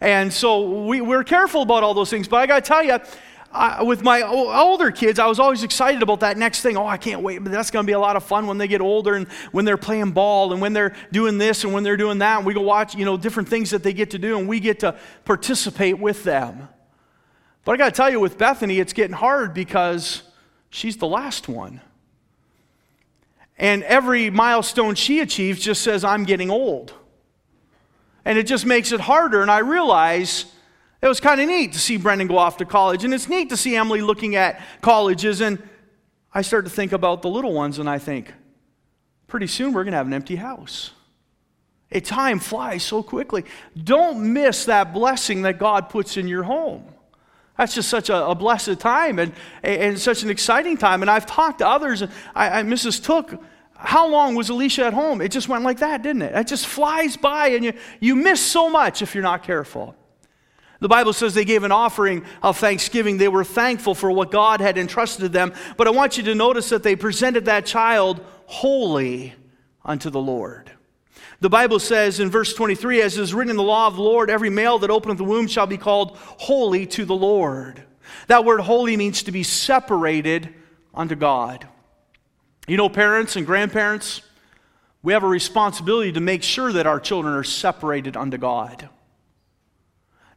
And 0.00 0.32
so 0.32 0.84
we, 0.86 1.00
we're 1.00 1.24
careful 1.24 1.62
about 1.62 1.82
all 1.82 1.94
those 1.94 2.10
things. 2.10 2.26
But 2.26 2.38
I 2.38 2.46
got 2.46 2.64
to 2.64 2.68
tell 2.68 2.82
you, 2.82 2.98
I, 3.52 3.82
with 3.82 4.02
my 4.02 4.22
older 4.22 4.90
kids, 4.90 5.18
I 5.18 5.26
was 5.26 5.40
always 5.40 5.62
excited 5.62 6.02
about 6.02 6.20
that 6.20 6.38
next 6.38 6.62
thing. 6.62 6.76
Oh, 6.76 6.86
I 6.86 6.96
can't 6.96 7.20
wait. 7.20 7.38
But 7.38 7.52
that's 7.52 7.70
going 7.70 7.84
to 7.84 7.86
be 7.86 7.92
a 7.92 7.98
lot 7.98 8.16
of 8.16 8.24
fun 8.24 8.46
when 8.46 8.58
they 8.58 8.68
get 8.68 8.80
older 8.80 9.14
and 9.14 9.28
when 9.52 9.64
they're 9.64 9.76
playing 9.76 10.12
ball 10.12 10.52
and 10.52 10.62
when 10.62 10.72
they're 10.72 10.94
doing 11.12 11.36
this 11.36 11.64
and 11.64 11.72
when 11.72 11.82
they're 11.82 11.96
doing 11.96 12.18
that. 12.18 12.38
And 12.38 12.46
we 12.46 12.54
go 12.54 12.62
watch, 12.62 12.94
you 12.94 13.04
know, 13.04 13.16
different 13.16 13.48
things 13.48 13.70
that 13.70 13.82
they 13.82 13.92
get 13.92 14.10
to 14.12 14.18
do 14.18 14.38
and 14.38 14.48
we 14.48 14.60
get 14.60 14.80
to 14.80 14.96
participate 15.24 15.98
with 15.98 16.24
them. 16.24 16.68
But 17.64 17.72
I 17.72 17.76
got 17.76 17.86
to 17.86 17.92
tell 17.92 18.10
you, 18.10 18.20
with 18.20 18.38
Bethany, 18.38 18.78
it's 18.78 18.92
getting 18.92 19.16
hard 19.16 19.52
because 19.52 20.22
she's 20.70 20.96
the 20.96 21.08
last 21.08 21.48
one. 21.48 21.80
And 23.58 23.82
every 23.82 24.30
milestone 24.30 24.94
she 24.94 25.20
achieves 25.20 25.60
just 25.60 25.82
says, 25.82 26.02
I'm 26.04 26.24
getting 26.24 26.50
old. 26.50 26.94
And 28.24 28.38
it 28.38 28.46
just 28.46 28.66
makes 28.66 28.92
it 28.92 29.00
harder. 29.00 29.42
And 29.42 29.50
I 29.50 29.58
realize 29.58 30.46
it 31.02 31.08
was 31.08 31.20
kind 31.20 31.40
of 31.40 31.48
neat 31.48 31.72
to 31.72 31.78
see 31.78 31.96
Brendan 31.96 32.28
go 32.28 32.38
off 32.38 32.58
to 32.58 32.64
college. 32.64 33.04
And 33.04 33.14
it's 33.14 33.28
neat 33.28 33.50
to 33.50 33.56
see 33.56 33.76
Emily 33.76 34.02
looking 34.02 34.36
at 34.36 34.60
colleges. 34.82 35.40
And 35.40 35.62
I 36.32 36.42
start 36.42 36.64
to 36.64 36.70
think 36.70 36.92
about 36.92 37.22
the 37.22 37.28
little 37.28 37.52
ones, 37.52 37.78
and 37.78 37.88
I 37.88 37.98
think, 37.98 38.32
pretty 39.26 39.46
soon 39.46 39.72
we're 39.72 39.84
going 39.84 39.92
to 39.92 39.98
have 39.98 40.06
an 40.06 40.12
empty 40.12 40.36
house. 40.36 40.92
A 41.92 42.00
time 42.00 42.38
flies 42.38 42.84
so 42.84 43.02
quickly. 43.02 43.44
Don't 43.82 44.32
miss 44.32 44.66
that 44.66 44.92
blessing 44.92 45.42
that 45.42 45.58
God 45.58 45.88
puts 45.88 46.16
in 46.16 46.28
your 46.28 46.44
home. 46.44 46.84
That's 47.56 47.74
just 47.74 47.88
such 47.88 48.10
a, 48.10 48.26
a 48.26 48.34
blessed 48.34 48.78
time 48.78 49.18
and, 49.18 49.32
and 49.62 49.98
such 49.98 50.22
an 50.22 50.30
exciting 50.30 50.76
time. 50.76 51.02
And 51.02 51.10
I've 51.10 51.26
talked 51.26 51.58
to 51.58 51.68
others. 51.68 52.02
I, 52.34 52.60
I, 52.60 52.62
Mrs. 52.62 53.02
Took 53.04 53.42
how 53.82 54.08
long 54.08 54.34
was 54.34 54.50
Alicia 54.50 54.84
at 54.86 54.94
home? 54.94 55.20
It 55.20 55.32
just 55.32 55.48
went 55.48 55.64
like 55.64 55.78
that, 55.78 56.02
didn't 56.02 56.22
it? 56.22 56.34
It 56.34 56.46
just 56.46 56.66
flies 56.66 57.16
by, 57.16 57.48
and 57.48 57.64
you, 57.64 57.72
you 57.98 58.14
miss 58.14 58.40
so 58.40 58.68
much 58.68 59.02
if 59.02 59.14
you're 59.14 59.22
not 59.22 59.42
careful. 59.42 59.96
The 60.80 60.88
Bible 60.88 61.12
says 61.12 61.34
they 61.34 61.44
gave 61.44 61.62
an 61.62 61.72
offering 61.72 62.24
of 62.42 62.58
thanksgiving. 62.58 63.18
They 63.18 63.28
were 63.28 63.44
thankful 63.44 63.94
for 63.94 64.10
what 64.10 64.30
God 64.30 64.60
had 64.60 64.78
entrusted 64.78 65.22
to 65.22 65.28
them. 65.28 65.52
But 65.76 65.86
I 65.86 65.90
want 65.90 66.16
you 66.16 66.22
to 66.24 66.34
notice 66.34 66.70
that 66.70 66.82
they 66.82 66.96
presented 66.96 67.46
that 67.46 67.66
child 67.66 68.24
wholly 68.46 69.34
unto 69.84 70.10
the 70.10 70.20
Lord. 70.20 70.72
The 71.40 71.50
Bible 71.50 71.78
says 71.78 72.20
in 72.20 72.30
verse 72.30 72.52
23, 72.52 73.00
as 73.02 73.16
is 73.16 73.32
written 73.32 73.50
in 73.50 73.56
the 73.56 73.62
law 73.62 73.86
of 73.86 73.96
the 73.96 74.02
Lord, 74.02 74.30
every 74.30 74.50
male 74.50 74.78
that 74.80 74.90
openeth 74.90 75.18
the 75.18 75.24
womb 75.24 75.46
shall 75.46 75.66
be 75.66 75.78
called 75.78 76.16
holy 76.16 76.86
to 76.88 77.04
the 77.04 77.14
Lord. 77.14 77.82
That 78.26 78.44
word 78.44 78.60
holy 78.60 78.96
means 78.96 79.22
to 79.22 79.32
be 79.32 79.42
separated 79.42 80.54
unto 80.94 81.14
God. 81.14 81.66
You 82.66 82.76
know, 82.76 82.88
parents 82.88 83.36
and 83.36 83.46
grandparents, 83.46 84.22
we 85.02 85.12
have 85.12 85.22
a 85.22 85.28
responsibility 85.28 86.12
to 86.12 86.20
make 86.20 86.42
sure 86.42 86.72
that 86.72 86.86
our 86.86 87.00
children 87.00 87.34
are 87.34 87.44
separated 87.44 88.16
unto 88.16 88.36
God. 88.36 88.88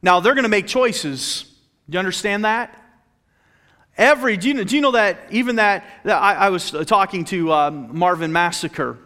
Now, 0.01 0.19
they're 0.19 0.33
going 0.33 0.43
to 0.43 0.49
make 0.49 0.67
choices. 0.67 1.43
Do 1.89 1.95
you 1.95 1.99
understand 1.99 2.45
that? 2.45 2.77
Every, 3.97 4.37
do 4.37 4.47
you 4.47 4.53
know, 4.55 4.63
do 4.63 4.75
you 4.75 4.81
know 4.81 4.91
that 4.91 5.19
even 5.29 5.57
that, 5.57 5.85
that 6.03 6.19
I, 6.19 6.33
I, 6.33 6.49
was 6.49 6.71
talking 6.71 7.25
to 7.25 7.53
um, 7.53 7.95
Marvin 7.95 8.33
Massacre, 8.33 8.97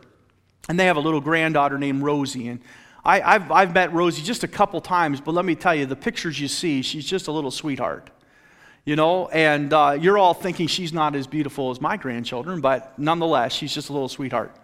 and 0.70 0.80
they 0.80 0.86
have 0.86 0.96
a 0.96 1.02
little 1.02 1.20
granddaughter 1.20 1.78
named 1.78 2.04
Rosie. 2.04 2.48
And 2.48 2.62
I, 3.04 3.20
have 3.20 3.52
I've 3.52 3.74
met 3.74 3.94
Rosie 3.94 4.22
just 4.22 4.44
a 4.44 4.48
couple 4.48 4.80
times, 4.80 5.20
but 5.20 5.34
let 5.34 5.44
me 5.44 5.56
tell 5.56 5.76
you, 5.76 5.86
the 5.86 5.96
pictures 5.96 6.40
you 6.40 6.48
see, 6.48 6.82
she's 6.82 7.06
just 7.06 7.28
a 7.28 7.32
little 7.32 7.52
sweetheart. 7.52 8.10
You 8.88 8.96
know, 8.96 9.28
and 9.28 9.74
uh, 9.74 9.98
you're 10.00 10.18
all 10.18 10.34
thinking 10.34 10.68
she's 10.68 10.94
not 10.94 11.14
as 11.14 11.28
beautiful 11.28 11.72
as 11.72 11.82
my 11.82 11.98
grandchildren, 11.98 12.62
but 12.62 12.98
nonetheless, 12.98 13.52
she's 13.52 13.74
just 13.74 13.90
a 13.90 13.92
little 13.92 14.08
sweetheart. 14.08 14.56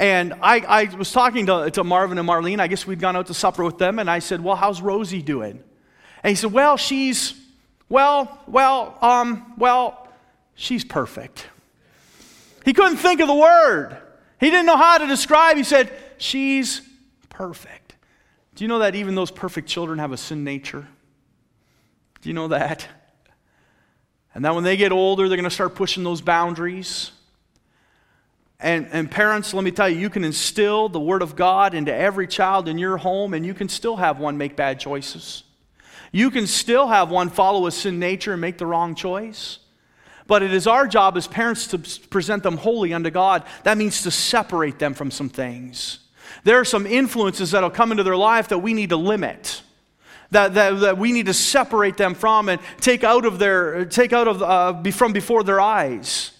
And 0.00 0.34
I, 0.42 0.58
I 0.90 0.96
was 0.96 1.12
talking 1.12 1.46
to, 1.46 1.70
to 1.70 1.84
Marvin 1.84 2.18
and 2.18 2.28
Marlene. 2.28 2.58
I 2.58 2.66
guess 2.66 2.88
we'd 2.88 2.98
gone 2.98 3.14
out 3.14 3.28
to 3.28 3.34
supper 3.34 3.62
with 3.62 3.78
them, 3.78 4.00
and 4.00 4.10
I 4.10 4.18
said, 4.18 4.42
Well, 4.42 4.56
how's 4.56 4.82
Rosie 4.82 5.22
doing? 5.22 5.62
And 6.24 6.30
he 6.30 6.34
said, 6.34 6.52
Well, 6.52 6.76
she's, 6.76 7.34
well, 7.88 8.36
well, 8.48 8.98
um, 9.00 9.54
well, 9.56 10.08
she's 10.56 10.84
perfect. 10.84 11.46
He 12.64 12.72
couldn't 12.72 12.96
think 12.96 13.20
of 13.20 13.28
the 13.28 13.34
word. 13.34 13.96
He 14.40 14.50
didn't 14.50 14.66
know 14.66 14.76
how 14.76 14.98
to 14.98 15.06
describe. 15.06 15.56
He 15.56 15.62
said, 15.62 15.92
She's 16.18 16.82
perfect. 17.28 17.94
Do 18.56 18.64
you 18.64 18.68
know 18.68 18.80
that 18.80 18.96
even 18.96 19.14
those 19.14 19.30
perfect 19.30 19.68
children 19.68 20.00
have 20.00 20.10
a 20.10 20.16
sin 20.16 20.42
nature? 20.42 20.88
Do 22.22 22.28
you 22.28 22.34
know 22.34 22.48
that? 22.48 22.88
And 24.34 24.44
that 24.44 24.54
when 24.54 24.64
they 24.64 24.76
get 24.76 24.92
older, 24.92 25.28
they're 25.28 25.36
going 25.36 25.44
to 25.44 25.54
start 25.54 25.74
pushing 25.74 26.04
those 26.04 26.20
boundaries. 26.20 27.12
And, 28.58 28.88
and 28.92 29.10
parents, 29.10 29.52
let 29.52 29.64
me 29.64 29.72
tell 29.72 29.88
you, 29.88 29.98
you 29.98 30.08
can 30.08 30.24
instill 30.24 30.88
the 30.88 31.00
Word 31.00 31.20
of 31.20 31.36
God 31.36 31.74
into 31.74 31.92
every 31.92 32.26
child 32.26 32.68
in 32.68 32.78
your 32.78 32.96
home, 32.96 33.34
and 33.34 33.44
you 33.44 33.54
can 33.54 33.68
still 33.68 33.96
have 33.96 34.18
one 34.18 34.38
make 34.38 34.56
bad 34.56 34.78
choices. 34.78 35.42
You 36.12 36.30
can 36.30 36.46
still 36.46 36.86
have 36.88 37.10
one 37.10 37.30
follow 37.30 37.66
a 37.66 37.72
sin 37.72 37.98
nature 37.98 38.32
and 38.32 38.40
make 38.40 38.58
the 38.58 38.66
wrong 38.66 38.94
choice. 38.94 39.58
But 40.26 40.42
it 40.42 40.54
is 40.54 40.66
our 40.66 40.86
job 40.86 41.16
as 41.16 41.26
parents 41.26 41.66
to 41.68 41.78
present 42.08 42.42
them 42.42 42.56
wholly 42.56 42.94
unto 42.94 43.10
God. 43.10 43.44
That 43.64 43.76
means 43.76 44.02
to 44.02 44.10
separate 44.10 44.78
them 44.78 44.94
from 44.94 45.10
some 45.10 45.28
things. 45.28 45.98
There 46.44 46.60
are 46.60 46.64
some 46.64 46.86
influences 46.86 47.50
that 47.50 47.62
will 47.62 47.70
come 47.70 47.90
into 47.90 48.02
their 48.04 48.16
life 48.16 48.48
that 48.48 48.58
we 48.58 48.74
need 48.74 48.90
to 48.90 48.96
limit. 48.96 49.61
That, 50.32 50.54
that, 50.54 50.80
that 50.80 50.98
we 50.98 51.12
need 51.12 51.26
to 51.26 51.34
separate 51.34 51.96
them 51.96 52.14
from 52.14 52.48
and 52.48 52.60
take 52.80 53.04
out 53.04 53.24
of 53.24 53.38
their 53.38 53.84
take 53.84 54.12
out 54.12 54.28
of 54.28 54.42
uh, 54.42 54.90
from 54.90 55.12
before 55.12 55.44
their 55.44 55.60
eyes 55.60 56.32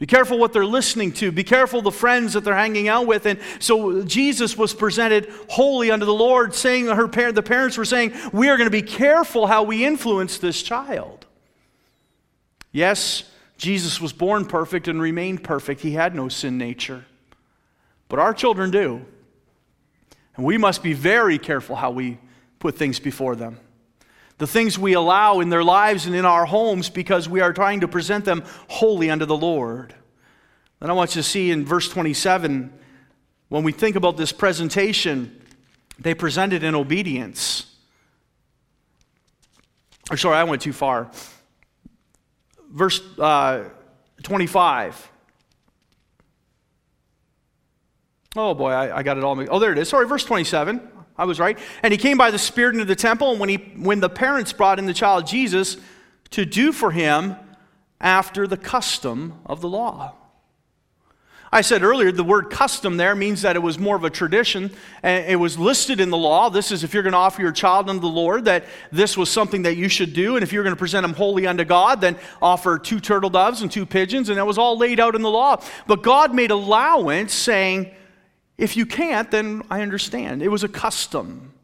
be 0.00 0.06
careful 0.06 0.38
what 0.38 0.54
they're 0.54 0.64
listening 0.64 1.12
to. 1.12 1.30
Be 1.30 1.44
careful 1.44 1.82
the 1.82 1.92
friends 1.92 2.32
that 2.32 2.42
they're 2.42 2.56
hanging 2.56 2.88
out 2.88 3.06
with. 3.06 3.26
And 3.26 3.38
so 3.58 4.02
Jesus 4.02 4.56
was 4.56 4.72
presented 4.72 5.30
holy 5.50 5.90
unto 5.90 6.06
the 6.06 6.14
Lord, 6.14 6.54
saying 6.54 6.86
her 6.86 7.06
the 7.06 7.42
parents 7.42 7.76
were 7.76 7.84
saying, 7.84 8.14
We 8.32 8.48
are 8.48 8.56
going 8.56 8.66
to 8.66 8.70
be 8.70 8.80
careful 8.80 9.46
how 9.46 9.62
we 9.62 9.84
influence 9.84 10.38
this 10.38 10.62
child. 10.62 11.26
Yes, 12.72 13.24
Jesus 13.58 14.00
was 14.00 14.14
born 14.14 14.46
perfect 14.46 14.88
and 14.88 15.02
remained 15.02 15.44
perfect. 15.44 15.82
He 15.82 15.90
had 15.90 16.14
no 16.14 16.30
sin 16.30 16.56
nature. 16.56 17.04
But 18.08 18.20
our 18.20 18.32
children 18.32 18.70
do. 18.70 19.04
And 20.34 20.46
we 20.46 20.56
must 20.56 20.82
be 20.82 20.94
very 20.94 21.38
careful 21.38 21.76
how 21.76 21.90
we 21.90 22.16
put 22.60 22.76
things 22.76 23.00
before 23.00 23.34
them 23.34 23.58
the 24.40 24.46
things 24.46 24.78
we 24.78 24.94
allow 24.94 25.40
in 25.40 25.50
their 25.50 25.62
lives 25.62 26.06
and 26.06 26.16
in 26.16 26.24
our 26.24 26.46
homes 26.46 26.88
because 26.88 27.28
we 27.28 27.42
are 27.42 27.52
trying 27.52 27.80
to 27.80 27.88
present 27.88 28.24
them 28.24 28.42
wholly 28.68 29.10
unto 29.10 29.26
the 29.26 29.36
Lord. 29.36 29.94
Then 30.80 30.88
I 30.88 30.94
want 30.94 31.14
you 31.14 31.20
to 31.20 31.28
see 31.28 31.50
in 31.50 31.66
verse 31.66 31.90
27, 31.90 32.72
when 33.50 33.64
we 33.64 33.70
think 33.70 33.96
about 33.96 34.16
this 34.16 34.32
presentation, 34.32 35.44
they 35.98 36.14
presented 36.14 36.64
in 36.64 36.74
obedience. 36.74 37.66
Or 40.10 40.16
sorry, 40.16 40.38
I 40.38 40.44
went 40.44 40.62
too 40.62 40.72
far. 40.72 41.10
Verse 42.70 43.02
uh, 43.18 43.64
25. 44.22 45.10
Oh 48.36 48.54
boy, 48.54 48.70
I, 48.70 48.96
I 48.96 49.02
got 49.02 49.18
it 49.18 49.24
all. 49.24 49.38
Oh, 49.50 49.58
there 49.58 49.72
it 49.72 49.76
is. 49.76 49.90
Sorry, 49.90 50.06
verse 50.06 50.24
27. 50.24 50.89
I 51.20 51.24
was 51.24 51.38
right. 51.38 51.58
And 51.82 51.92
he 51.92 51.98
came 51.98 52.16
by 52.16 52.30
the 52.30 52.38
Spirit 52.38 52.74
into 52.74 52.86
the 52.86 52.96
temple, 52.96 53.32
and 53.32 53.38
when, 53.38 53.50
he, 53.50 53.56
when 53.76 54.00
the 54.00 54.08
parents 54.08 54.54
brought 54.54 54.78
in 54.78 54.86
the 54.86 54.94
child 54.94 55.26
Jesus 55.26 55.76
to 56.30 56.46
do 56.46 56.72
for 56.72 56.90
him 56.90 57.36
after 58.00 58.46
the 58.46 58.56
custom 58.56 59.34
of 59.44 59.60
the 59.60 59.68
law. 59.68 60.14
I 61.52 61.60
said 61.60 61.82
earlier, 61.82 62.10
the 62.10 62.24
word 62.24 62.48
custom 62.48 62.96
there 62.96 63.14
means 63.14 63.42
that 63.42 63.54
it 63.54 63.58
was 63.58 63.78
more 63.78 63.96
of 63.96 64.04
a 64.04 64.08
tradition. 64.08 64.70
And 65.02 65.26
it 65.26 65.36
was 65.36 65.58
listed 65.58 66.00
in 66.00 66.08
the 66.08 66.16
law. 66.16 66.48
This 66.48 66.72
is 66.72 66.84
if 66.84 66.94
you're 66.94 67.02
going 67.02 67.12
to 67.12 67.18
offer 67.18 67.42
your 67.42 67.52
child 67.52 67.90
unto 67.90 68.00
the 68.00 68.06
Lord, 68.06 68.46
that 68.46 68.64
this 68.90 69.14
was 69.14 69.28
something 69.28 69.62
that 69.62 69.76
you 69.76 69.90
should 69.90 70.14
do. 70.14 70.36
And 70.36 70.42
if 70.42 70.54
you're 70.54 70.62
going 70.62 70.74
to 70.74 70.78
present 70.78 71.04
him 71.04 71.12
wholly 71.12 71.46
unto 71.46 71.64
God, 71.64 72.00
then 72.00 72.16
offer 72.40 72.78
two 72.78 72.98
turtle 72.98 73.28
doves 73.28 73.60
and 73.60 73.70
two 73.70 73.84
pigeons. 73.84 74.30
And 74.30 74.38
that 74.38 74.46
was 74.46 74.56
all 74.56 74.78
laid 74.78 75.00
out 75.00 75.14
in 75.14 75.20
the 75.20 75.30
law. 75.30 75.62
But 75.86 76.02
God 76.02 76.34
made 76.34 76.50
allowance, 76.50 77.34
saying, 77.34 77.90
if 78.60 78.76
you 78.76 78.84
can't, 78.84 79.30
then 79.30 79.62
I 79.70 79.80
understand. 79.80 80.42
It 80.42 80.48
was 80.48 80.62
a 80.62 80.68
custom. 80.68 81.54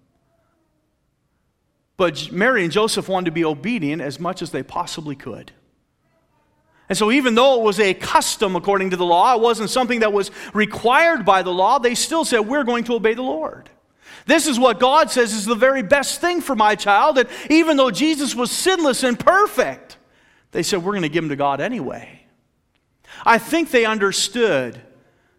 But 1.99 2.33
Mary 2.33 2.65
and 2.65 2.73
Joseph 2.73 3.07
wanted 3.07 3.27
to 3.27 3.31
be 3.33 3.45
obedient 3.45 4.01
as 4.01 4.19
much 4.19 4.41
as 4.41 4.51
they 4.51 4.63
possibly 4.63 5.15
could. 5.15 5.53
And 6.89 6.97
so, 6.97 7.11
even 7.11 7.35
though 7.35 7.61
it 7.61 7.65
was 7.65 7.79
a 7.81 7.93
custom 7.93 8.57
according 8.57 8.91
to 8.91 8.97
the 8.97 9.05
law, 9.05 9.35
it 9.35 9.43
wasn't 9.43 9.69
something 9.69 10.01
that 10.01 10.13
was 10.13 10.31
required 10.55 11.27
by 11.27 11.43
the 11.43 11.51
law, 11.53 11.79
they 11.79 11.95
still 11.95 12.25
said, 12.25 12.41
We're 12.41 12.65
going 12.65 12.85
to 12.85 12.95
obey 12.95 13.13
the 13.13 13.23
Lord. 13.23 13.69
This 14.25 14.47
is 14.47 14.59
what 14.59 14.81
God 14.81 15.11
says 15.11 15.35
is 15.35 15.45
the 15.45 15.55
very 15.55 15.83
best 15.83 16.21
thing 16.21 16.41
for 16.41 16.57
my 16.57 16.77
child. 16.77 17.19
And 17.19 17.29
even 17.51 17.77
though 17.77 17.91
Jesus 17.91 18.35
was 18.35 18.51
sinless 18.51 19.03
and 19.03 19.19
perfect, 19.19 19.99
they 20.53 20.63
said, 20.63 20.83
We're 20.83 20.93
going 20.93 21.03
to 21.03 21.09
give 21.11 21.25
him 21.25 21.31
to 21.31 21.37
God 21.37 21.61
anyway. 21.61 22.23
I 23.25 23.37
think 23.39 23.71
they 23.71 23.85
understood 23.85 24.81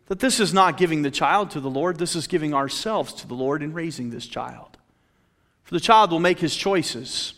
that 0.07 0.19
this 0.19 0.39
is 0.39 0.53
not 0.53 0.77
giving 0.77 1.01
the 1.01 1.11
child 1.11 1.51
to 1.51 1.59
the 1.59 1.69
Lord, 1.69 1.97
this 1.97 2.15
is 2.15 2.27
giving 2.27 2.53
ourselves 2.53 3.13
to 3.13 3.27
the 3.27 3.33
Lord 3.33 3.61
in 3.61 3.73
raising 3.73 4.09
this 4.09 4.25
child. 4.25 4.77
For 5.63 5.73
the 5.73 5.81
child 5.81 6.11
will 6.11 6.19
make 6.19 6.39
his 6.39 6.55
choices. 6.55 7.33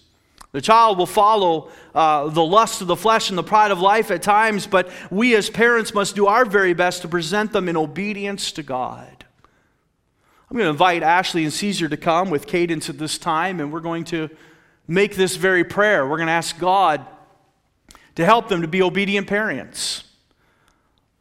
The 0.52 0.62
child 0.62 0.98
will 0.98 1.06
follow 1.06 1.70
uh, 1.94 2.30
the 2.30 2.44
lust 2.44 2.82
of 2.82 2.88
the 2.88 2.96
flesh 2.96 3.30
and 3.30 3.38
the 3.38 3.44
pride 3.44 3.72
of 3.72 3.80
life 3.80 4.10
at 4.10 4.24
times, 4.24 4.66
but 4.66 4.90
we 5.12 5.36
as 5.36 5.50
parents 5.50 5.94
must 5.94 6.16
do 6.16 6.28
our 6.28 6.46
very 6.46 6.74
best 6.74 7.04
to 7.04 7.08
present 7.08 7.52
them 7.52 7.70
in 7.70 7.78
obedience 7.78 8.52
to 8.54 8.64
God. 8.64 9.26
I'm 10.50 10.58
going 10.58 10.66
to 10.66 10.72
invite 10.72 11.04
Ashley 11.04 11.44
and 11.44 11.54
Caesar 11.54 11.88
to 11.90 11.98
come 11.98 12.32
with 12.32 12.48
Cadence 12.48 12.90
at 12.90 12.98
this 12.98 13.20
time, 13.20 13.60
and 13.60 13.72
we're 13.72 13.80
going 13.82 14.06
to 14.06 14.30
make 14.88 15.16
this 15.16 15.36
very 15.36 15.64
prayer. 15.64 16.08
We're 16.08 16.18
going 16.18 16.28
to 16.28 16.34
ask 16.34 16.58
God 16.58 17.06
to 18.16 18.26
help 18.26 18.50
them 18.50 18.64
to 18.64 18.68
be 18.68 18.82
obedient 18.82 19.28
parents. 19.28 20.04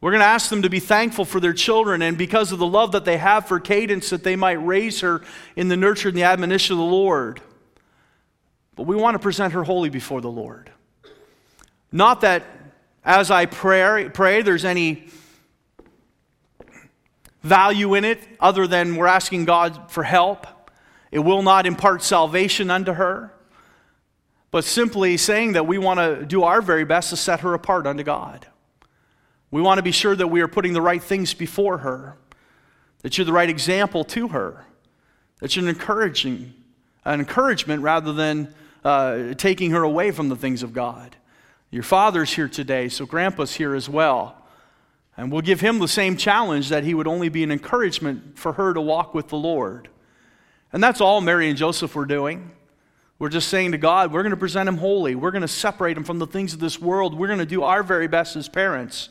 We're 0.01 0.11
going 0.11 0.21
to 0.21 0.27
ask 0.27 0.49
them 0.49 0.61
to 0.61 0.69
be 0.69 0.79
thankful 0.79 1.25
for 1.25 1.39
their 1.41 1.53
children 1.53 2.01
and 2.01 2.17
because 2.17 2.53
of 2.53 2.59
the 2.59 2.65
love 2.65 2.93
that 2.93 3.03
they 3.03 3.17
have 3.17 3.47
for 3.47 3.59
Cadence, 3.59 4.09
that 4.11 4.23
they 4.23 4.37
might 4.37 4.53
raise 4.53 5.01
her 5.01 5.21
in 5.57 5.67
the 5.67 5.75
nurture 5.75 6.07
and 6.07 6.17
the 6.17 6.23
admonition 6.23 6.73
of 6.73 6.77
the 6.79 6.85
Lord. 6.85 7.41
But 8.75 8.83
we 8.83 8.95
want 8.95 9.15
to 9.15 9.19
present 9.19 9.53
her 9.53 9.63
wholly 9.63 9.89
before 9.89 10.21
the 10.21 10.31
Lord. 10.31 10.71
Not 11.91 12.21
that 12.21 12.43
as 13.03 13.29
I 13.29 13.45
pray, 13.45 14.09
pray 14.13 14.41
there's 14.41 14.63
any 14.63 15.09
value 17.41 17.95
in 17.95 18.05
it 18.05 18.19
other 18.39 18.67
than 18.67 18.95
we're 18.95 19.07
asking 19.07 19.45
God 19.45 19.91
for 19.91 20.03
help. 20.03 20.47
It 21.11 21.19
will 21.19 21.41
not 21.41 21.65
impart 21.65 22.03
salvation 22.03 22.69
unto 22.69 22.93
her, 22.93 23.33
but 24.51 24.63
simply 24.63 25.17
saying 25.17 25.53
that 25.53 25.67
we 25.67 25.77
want 25.77 25.99
to 25.99 26.25
do 26.25 26.43
our 26.43 26.61
very 26.61 26.85
best 26.85 27.09
to 27.09 27.17
set 27.17 27.41
her 27.41 27.53
apart 27.53 27.87
unto 27.87 28.03
God. 28.03 28.47
We 29.51 29.61
want 29.61 29.79
to 29.79 29.83
be 29.83 29.91
sure 29.91 30.15
that 30.15 30.27
we 30.27 30.41
are 30.41 30.47
putting 30.47 30.73
the 30.73 30.81
right 30.81 31.01
things 31.01 31.33
before 31.33 31.79
her, 31.79 32.17
that 33.01 33.17
you're 33.17 33.25
the 33.25 33.33
right 33.33 33.49
example 33.49 34.03
to 34.05 34.29
her, 34.29 34.65
that 35.39 35.55
you're 35.55 35.63
an 35.63 35.69
encouraging, 35.69 36.53
an 37.05 37.19
encouragement 37.19 37.81
rather 37.81 38.13
than 38.13 38.53
uh, 38.83 39.33
taking 39.35 39.71
her 39.71 39.83
away 39.83 40.11
from 40.11 40.29
the 40.29 40.35
things 40.35 40.61
of 40.61 40.73
God. 40.73 41.15
Your 41.71 41.83
father's 41.83 42.33
here 42.33 42.47
today, 42.47 42.89
so 42.89 43.05
grandpa's 43.05 43.55
here 43.55 43.75
as 43.75 43.89
well. 43.89 44.35
And 45.17 45.31
we'll 45.31 45.41
give 45.41 45.59
him 45.59 45.79
the 45.79 45.87
same 45.87 46.15
challenge 46.15 46.69
that 46.69 46.83
he 46.83 46.93
would 46.93 47.07
only 47.07 47.29
be 47.29 47.43
an 47.43 47.51
encouragement 47.51 48.37
for 48.37 48.53
her 48.53 48.73
to 48.73 48.81
walk 48.81 49.13
with 49.13 49.27
the 49.27 49.35
Lord. 49.35 49.89
And 50.71 50.83
that's 50.83 51.01
all 51.01 51.21
Mary 51.21 51.49
and 51.49 51.57
Joseph 51.57 51.95
were 51.95 52.05
doing. 52.05 52.51
We're 53.17 53.29
just 53.29 53.49
saying 53.49 53.73
to 53.73 53.77
God, 53.77 54.13
we're 54.13 54.23
going 54.23 54.31
to 54.31 54.37
present 54.37 54.69
him 54.69 54.77
holy. 54.77 55.15
We're 55.15 55.31
going 55.31 55.41
to 55.41 55.47
separate 55.47 55.97
him 55.97 56.05
from 56.05 56.19
the 56.19 56.27
things 56.27 56.53
of 56.53 56.59
this 56.59 56.79
world. 56.79 57.17
We're 57.17 57.27
going 57.27 57.39
to 57.39 57.45
do 57.45 57.63
our 57.63 57.83
very 57.83 58.07
best 58.07 58.35
as 58.37 58.47
parents 58.47 59.09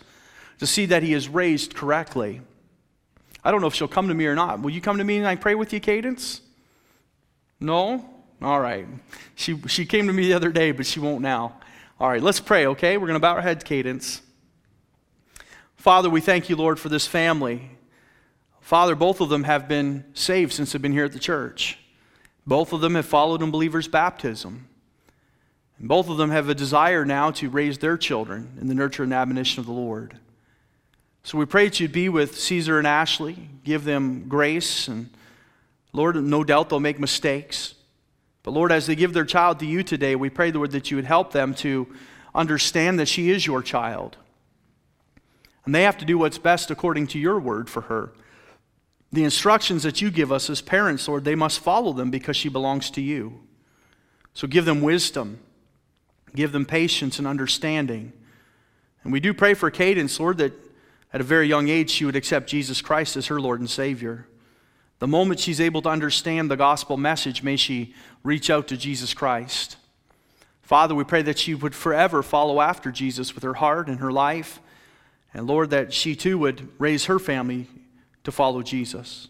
to 0.59 0.67
see 0.67 0.87
that 0.87 1.03
he 1.03 1.13
is 1.13 1.29
raised 1.29 1.75
correctly. 1.75 2.41
I 3.45 3.51
don't 3.51 3.61
know 3.61 3.67
if 3.67 3.75
she'll 3.75 3.89
come 3.89 4.09
to 4.09 4.15
me 4.15 4.27
or 4.27 4.35
not. 4.35 4.61
Will 4.61 4.71
you 4.71 4.81
come 4.81 4.99
to 4.99 5.05
me 5.05 5.19
and 5.19 5.27
I 5.27 5.37
pray 5.37 5.55
with 5.55 5.73
you, 5.73 5.81
Cadence? 5.81 6.41
No? 7.61 8.09
All 8.43 8.61
right. 8.61 8.87
She, 9.35 9.59
she 9.69 9.87
came 9.87 10.07
to 10.07 10.13
me 10.13 10.27
the 10.27 10.35
other 10.35 10.51
day, 10.51 10.73
but 10.73 10.87
she 10.87 11.01
won't 11.01 11.23
now. 11.23 11.61
All 12.01 12.09
right, 12.09 12.23
let's 12.23 12.41
pray, 12.41 12.67
okay? 12.67 12.97
We're 12.97 13.09
going 13.09 13.17
to 13.17 13.21
bow 13.21 13.35
our 13.35 13.41
heads, 13.41 13.65
Cadence. 13.65 14.23
Father, 15.77 16.09
we 16.09 16.21
thank 16.21 16.49
you, 16.49 16.57
Lord, 16.57 16.79
for 16.79 16.89
this 16.89 17.07
family. 17.07 17.71
Father, 18.61 18.95
both 18.95 19.21
of 19.21 19.29
them 19.29 19.45
have 19.45 19.67
been 19.67 20.05
saved 20.15 20.53
since 20.53 20.73
they've 20.73 20.83
been 20.83 20.93
here 20.93 21.07
at 21.07 21.13
the 21.13 21.19
church. 21.19 21.79
Both 22.47 22.73
of 22.73 22.81
them 22.81 22.95
have 22.95 23.07
followed 23.07 23.43
in 23.43 23.51
believers' 23.51 23.89
baptism. 23.89 24.69
And 25.79 25.89
both 25.89 26.09
of 26.09 26.17
them 26.17 26.31
have 26.31 26.49
a 26.49 26.55
desire 26.55 27.05
now 27.05 27.31
to 27.33 27.49
raise 27.49 27.79
their 27.79 27.97
children 27.97 28.59
in 28.61 28.69
the 28.69 28.75
nurture 28.75 29.05
and 29.05 29.15
admonition 29.15 29.61
of 29.61 29.67
the 29.67 29.73
Lord. 29.73 30.19
So 31.29 31.37
we 31.37 31.45
pray 31.45 31.67
that 31.67 31.79
you'd 31.79 31.93
be 31.93 32.09
with 32.09 32.41
Caesar 32.41 32.79
and 32.79 32.87
Ashley, 32.87 33.51
give 33.63 33.85
them 33.85 34.29
grace, 34.29 34.89
and 34.89 35.11
Lord, 35.93 36.17
no 36.17 36.43
doubt 36.43 36.71
they'll 36.71 36.81
make 36.81 36.99
mistakes. 36.99 37.75
But 38.43 38.53
Lord, 38.53 38.73
as 38.73 38.87
they 38.87 38.97
give 38.97 39.13
their 39.13 39.27
child 39.27 39.59
to 39.59 39.67
you 39.67 39.83
today, 39.83 40.17
we 40.17 40.31
pray, 40.31 40.51
Lord, 40.51 40.71
that 40.71 40.91
you 40.91 40.97
would 40.97 41.05
help 41.05 41.35
them 41.35 41.53
to 41.57 41.87
understand 42.35 42.99
that 42.99 43.09
she 43.09 43.29
is 43.29 43.45
your 43.47 43.61
child. 43.61 44.17
And 45.67 45.75
they 45.75 45.83
have 45.83 45.99
to 45.99 46.07
do 46.07 46.17
what's 46.17 46.39
best 46.39 46.71
according 46.71 47.09
to 47.09 47.19
your 47.19 47.39
word 47.39 47.69
for 47.69 47.83
her. 47.83 48.15
The 49.13 49.25
instructions 49.25 49.83
that 49.83 50.01
you 50.01 50.11
give 50.11 50.33
us 50.33 50.49
as 50.49 50.63
parents, 50.63 51.09
Lord, 51.09 51.25
they 51.25 51.35
must 51.35 51.61
follow 51.61 51.93
them 51.93 52.11
because 52.11 52.39
she 52.39 52.49
belongs 52.49 52.91
to 52.93 53.03
you. 53.03 53.39
So 54.33 54.49
give 54.49 54.65
them 54.65 54.81
wisdom, 54.81 55.41
give 56.35 56.53
them 56.53 56.65
patience 56.65 57.19
and 57.19 57.29
understanding. 57.29 58.15
And 59.05 59.13
we 59.13 59.21
do 59.21 59.35
pray 59.35 59.53
for 59.53 59.71
Cadence, 59.71 60.19
Lord, 60.19 60.39
that 60.39 60.68
at 61.13 61.21
a 61.21 61.25
very 61.25 61.49
young 61.49 61.69
age 61.69 61.91
she 61.91 62.05
would 62.05 62.17
accept 62.17 62.49
Jesus 62.49 62.83
Christ 62.83 63.17
as 63.17 63.27
her 63.27 63.41
Lord 63.41 63.61
and 63.61 63.71
Savior. 63.71 64.27
The 64.99 65.07
moment 65.07 65.41
she's 65.41 65.61
able 65.61 65.83
to 65.83 65.89
understand 65.89 66.51
the 66.51 66.57
gospel 66.57 66.97
message, 66.97 67.43
may 67.43 67.57
she 67.57 67.95
reach 68.25 68.51
out 68.51 68.69
to 68.69 68.77
Jesus 68.77 69.15
Christ. 69.15 69.77
Father, 70.63 70.95
we 70.95 71.05
pray 71.05 71.23
that 71.23 71.39
she 71.39 71.55
would 71.55 71.75
forever 71.75 72.23
follow 72.23 72.61
after 72.61 72.91
Jesus 72.91 73.35
with 73.35 73.45
her 73.45 73.55
heart 73.55 73.89
and 73.89 74.01
her 74.01 74.13
life. 74.13 74.61
And 75.33 75.47
Lord, 75.47 75.71
that 75.71 75.93
she 75.93 76.15
too 76.15 76.37
would 76.39 76.69
raise 76.79 77.07
her 77.07 77.19
family 77.19 77.69
to 78.25 78.33
follow 78.33 78.63
Jesus. 78.63 79.29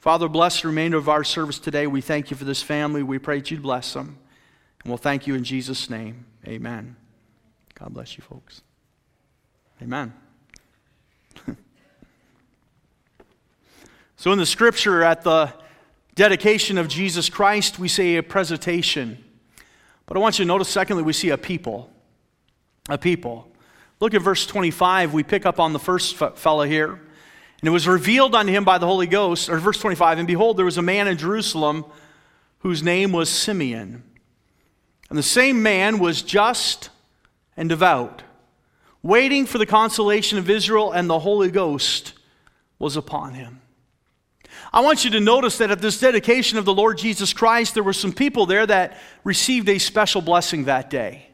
Father, 0.00 0.28
bless 0.28 0.60
the 0.60 0.68
remainder 0.68 0.98
of 0.98 1.08
our 1.08 1.24
service 1.24 1.58
today. 1.58 1.86
We 1.86 2.00
thank 2.00 2.30
you 2.30 2.36
for 2.36 2.44
this 2.44 2.62
family. 2.62 3.02
We 3.02 3.18
pray 3.18 3.38
that 3.38 3.50
you'd 3.50 3.62
bless 3.62 3.92
them. 3.94 4.18
And 4.82 4.90
we'll 4.90 4.98
thank 4.98 5.26
you 5.26 5.34
in 5.34 5.44
Jesus' 5.44 5.88
name. 5.88 6.26
Amen. 6.46 6.96
God 7.74 7.94
bless 7.94 8.16
you, 8.16 8.22
folks. 8.22 8.62
Amen. 9.82 10.12
So, 14.16 14.32
in 14.32 14.38
the 14.38 14.46
scripture, 14.46 15.02
at 15.02 15.22
the 15.22 15.52
dedication 16.14 16.78
of 16.78 16.88
Jesus 16.88 17.28
Christ, 17.28 17.78
we 17.78 17.88
say 17.88 18.16
a 18.16 18.22
presentation. 18.22 19.22
But 20.06 20.16
I 20.16 20.20
want 20.20 20.38
you 20.38 20.44
to 20.44 20.48
notice, 20.48 20.68
secondly, 20.68 21.02
we 21.02 21.12
see 21.12 21.28
a 21.28 21.36
people. 21.36 21.90
A 22.88 22.96
people. 22.96 23.52
Look 24.00 24.14
at 24.14 24.22
verse 24.22 24.46
25. 24.46 25.12
We 25.12 25.22
pick 25.22 25.44
up 25.44 25.60
on 25.60 25.74
the 25.74 25.78
first 25.78 26.16
fellow 26.16 26.64
here. 26.64 26.92
And 26.92 27.68
it 27.68 27.70
was 27.70 27.86
revealed 27.86 28.34
unto 28.34 28.52
him 28.52 28.64
by 28.64 28.78
the 28.78 28.86
Holy 28.86 29.06
Ghost, 29.06 29.50
or 29.50 29.58
verse 29.58 29.78
25, 29.78 30.18
and 30.18 30.26
behold, 30.26 30.56
there 30.56 30.64
was 30.64 30.78
a 30.78 30.82
man 30.82 31.08
in 31.08 31.18
Jerusalem 31.18 31.84
whose 32.60 32.82
name 32.82 33.12
was 33.12 33.28
Simeon. 33.28 34.02
And 35.10 35.18
the 35.18 35.22
same 35.22 35.62
man 35.62 35.98
was 35.98 36.22
just 36.22 36.90
and 37.56 37.68
devout, 37.68 38.22
waiting 39.02 39.46
for 39.46 39.58
the 39.58 39.66
consolation 39.66 40.38
of 40.38 40.50
Israel, 40.50 40.92
and 40.92 41.08
the 41.08 41.18
Holy 41.18 41.50
Ghost 41.50 42.12
was 42.78 42.96
upon 42.96 43.34
him. 43.34 43.60
I 44.76 44.80
want 44.80 45.06
you 45.06 45.10
to 45.12 45.20
notice 45.20 45.56
that 45.56 45.70
at 45.70 45.80
this 45.80 45.98
dedication 45.98 46.58
of 46.58 46.66
the 46.66 46.74
Lord 46.74 46.98
Jesus 46.98 47.32
Christ, 47.32 47.72
there 47.72 47.82
were 47.82 47.94
some 47.94 48.12
people 48.12 48.44
there 48.44 48.66
that 48.66 48.98
received 49.24 49.70
a 49.70 49.78
special 49.78 50.20
blessing 50.20 50.64
that 50.64 50.90
day. 50.90 51.28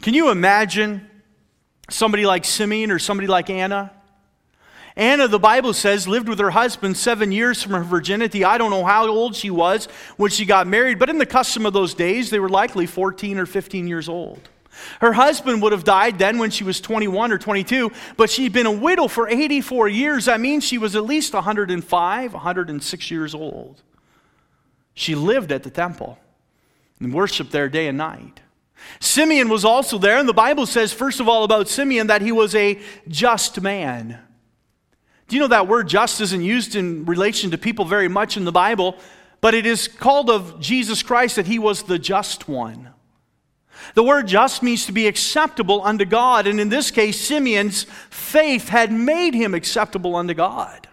Can 0.00 0.14
you 0.14 0.30
imagine 0.30 1.06
somebody 1.90 2.24
like 2.24 2.46
Simeon 2.46 2.90
or 2.90 2.98
somebody 2.98 3.26
like 3.26 3.50
Anna? 3.50 3.92
Anna, 4.96 5.28
the 5.28 5.38
Bible 5.38 5.74
says, 5.74 6.08
lived 6.08 6.26
with 6.26 6.38
her 6.38 6.52
husband 6.52 6.96
seven 6.96 7.32
years 7.32 7.62
from 7.62 7.72
her 7.72 7.84
virginity. 7.84 8.46
I 8.46 8.56
don't 8.56 8.70
know 8.70 8.86
how 8.86 9.06
old 9.08 9.36
she 9.36 9.50
was 9.50 9.84
when 10.16 10.30
she 10.30 10.46
got 10.46 10.66
married, 10.66 10.98
but 10.98 11.10
in 11.10 11.18
the 11.18 11.26
custom 11.26 11.66
of 11.66 11.74
those 11.74 11.92
days, 11.92 12.30
they 12.30 12.38
were 12.38 12.48
likely 12.48 12.86
14 12.86 13.36
or 13.36 13.44
15 13.44 13.88
years 13.88 14.08
old. 14.08 14.48
Her 15.00 15.12
husband 15.12 15.62
would 15.62 15.72
have 15.72 15.84
died 15.84 16.18
then 16.18 16.38
when 16.38 16.50
she 16.50 16.64
was 16.64 16.80
21 16.80 17.32
or 17.32 17.38
22, 17.38 17.90
but 18.16 18.30
she'd 18.30 18.52
been 18.52 18.66
a 18.66 18.72
widow 18.72 19.08
for 19.08 19.28
84 19.28 19.88
years. 19.88 20.24
That 20.26 20.40
means 20.40 20.64
she 20.64 20.78
was 20.78 20.96
at 20.96 21.04
least 21.04 21.34
105, 21.34 22.32
106 22.32 23.10
years 23.10 23.34
old. 23.34 23.82
She 24.94 25.14
lived 25.14 25.52
at 25.52 25.62
the 25.62 25.70
temple 25.70 26.18
and 26.98 27.14
worshiped 27.14 27.52
there 27.52 27.68
day 27.68 27.88
and 27.88 27.98
night. 27.98 28.40
Simeon 28.98 29.48
was 29.48 29.64
also 29.64 29.98
there, 29.98 30.18
and 30.18 30.28
the 30.28 30.34
Bible 30.34 30.66
says, 30.66 30.92
first 30.92 31.20
of 31.20 31.28
all, 31.28 31.44
about 31.44 31.68
Simeon 31.68 32.08
that 32.08 32.22
he 32.22 32.32
was 32.32 32.54
a 32.54 32.78
just 33.08 33.60
man. 33.60 34.18
Do 35.28 35.36
you 35.36 35.42
know 35.42 35.48
that 35.48 35.68
word 35.68 35.88
just 35.88 36.20
isn't 36.20 36.42
used 36.42 36.74
in 36.74 37.04
relation 37.04 37.52
to 37.52 37.58
people 37.58 37.84
very 37.84 38.08
much 38.08 38.36
in 38.36 38.44
the 38.44 38.52
Bible, 38.52 38.96
but 39.40 39.54
it 39.54 39.64
is 39.64 39.86
called 39.86 40.28
of 40.28 40.60
Jesus 40.60 41.02
Christ 41.02 41.36
that 41.36 41.46
he 41.46 41.58
was 41.58 41.84
the 41.84 41.98
just 41.98 42.48
one. 42.48 42.90
The 43.94 44.02
word 44.02 44.26
just 44.26 44.62
means 44.62 44.86
to 44.86 44.92
be 44.92 45.06
acceptable 45.06 45.82
unto 45.82 46.04
God, 46.04 46.46
and 46.46 46.60
in 46.60 46.68
this 46.68 46.90
case, 46.90 47.20
Simeon's 47.20 47.84
faith 48.10 48.68
had 48.68 48.92
made 48.92 49.34
him 49.34 49.54
acceptable 49.54 50.16
unto 50.16 50.34
God. 50.34 50.88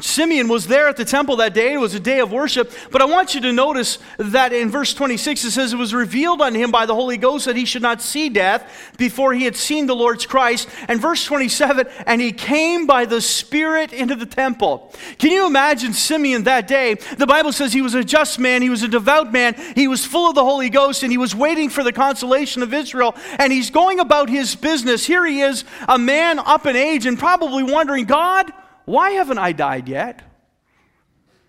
Simeon 0.00 0.48
was 0.48 0.66
there 0.66 0.88
at 0.88 0.96
the 0.96 1.04
temple 1.04 1.36
that 1.36 1.54
day. 1.54 1.74
It 1.74 1.78
was 1.78 1.94
a 1.94 2.00
day 2.00 2.20
of 2.20 2.32
worship. 2.32 2.72
But 2.90 3.02
I 3.02 3.04
want 3.04 3.34
you 3.34 3.40
to 3.42 3.52
notice 3.52 3.98
that 4.18 4.52
in 4.52 4.70
verse 4.70 4.94
26 4.94 5.44
it 5.44 5.50
says, 5.50 5.72
It 5.72 5.76
was 5.76 5.94
revealed 5.94 6.40
unto 6.40 6.58
him 6.58 6.70
by 6.70 6.86
the 6.86 6.94
Holy 6.94 7.16
Ghost 7.16 7.46
that 7.46 7.56
he 7.56 7.64
should 7.64 7.82
not 7.82 8.02
see 8.02 8.28
death 8.28 8.92
before 8.96 9.32
he 9.32 9.44
had 9.44 9.56
seen 9.56 9.86
the 9.86 9.96
Lord's 9.96 10.26
Christ. 10.26 10.68
And 10.88 11.00
verse 11.00 11.24
27, 11.24 11.86
And 12.06 12.20
he 12.20 12.32
came 12.32 12.86
by 12.86 13.04
the 13.04 13.20
Spirit 13.20 13.92
into 13.92 14.14
the 14.14 14.26
temple. 14.26 14.92
Can 15.18 15.30
you 15.30 15.46
imagine 15.46 15.92
Simeon 15.92 16.44
that 16.44 16.66
day? 16.66 16.94
The 16.94 17.26
Bible 17.26 17.52
says 17.52 17.72
he 17.72 17.82
was 17.82 17.94
a 17.94 18.04
just 18.04 18.38
man, 18.38 18.62
he 18.62 18.70
was 18.70 18.82
a 18.82 18.88
devout 18.88 19.32
man, 19.32 19.54
he 19.74 19.88
was 19.88 20.04
full 20.04 20.28
of 20.28 20.34
the 20.34 20.44
Holy 20.44 20.70
Ghost, 20.70 21.02
and 21.02 21.12
he 21.12 21.18
was 21.18 21.34
waiting 21.34 21.68
for 21.70 21.82
the 21.82 21.92
consolation 21.92 22.62
of 22.62 22.72
Israel. 22.72 23.14
And 23.38 23.52
he's 23.52 23.70
going 23.70 24.00
about 24.00 24.28
his 24.28 24.54
business. 24.54 25.06
Here 25.06 25.24
he 25.24 25.40
is, 25.40 25.64
a 25.88 25.98
man 25.98 26.38
up 26.38 26.66
in 26.66 26.76
age, 26.76 27.06
and 27.06 27.18
probably 27.18 27.62
wondering, 27.62 28.04
God, 28.04 28.52
why 28.84 29.10
haven't 29.10 29.38
I 29.38 29.52
died 29.52 29.88
yet? 29.88 30.22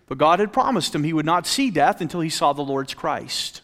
But 0.06 0.18
God 0.18 0.38
had 0.38 0.52
promised 0.52 0.94
him 0.94 1.04
he 1.04 1.12
would 1.12 1.26
not 1.26 1.46
see 1.46 1.70
death 1.70 2.00
until 2.00 2.20
he 2.20 2.30
saw 2.30 2.52
the 2.52 2.62
Lord's 2.62 2.94
Christ. 2.94 3.62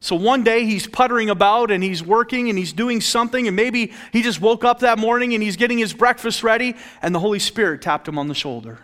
So 0.00 0.16
one 0.16 0.42
day 0.42 0.64
he's 0.64 0.86
puttering 0.86 1.30
about 1.30 1.70
and 1.70 1.84
he's 1.84 2.02
working 2.02 2.48
and 2.48 2.58
he's 2.58 2.72
doing 2.72 3.00
something, 3.00 3.46
and 3.46 3.54
maybe 3.54 3.92
he 4.12 4.22
just 4.22 4.40
woke 4.40 4.64
up 4.64 4.80
that 4.80 4.98
morning 4.98 5.32
and 5.34 5.42
he's 5.42 5.56
getting 5.56 5.78
his 5.78 5.92
breakfast 5.92 6.42
ready, 6.42 6.74
and 7.02 7.14
the 7.14 7.20
Holy 7.20 7.38
Spirit 7.38 7.82
tapped 7.82 8.08
him 8.08 8.18
on 8.18 8.26
the 8.26 8.34
shoulder. 8.34 8.80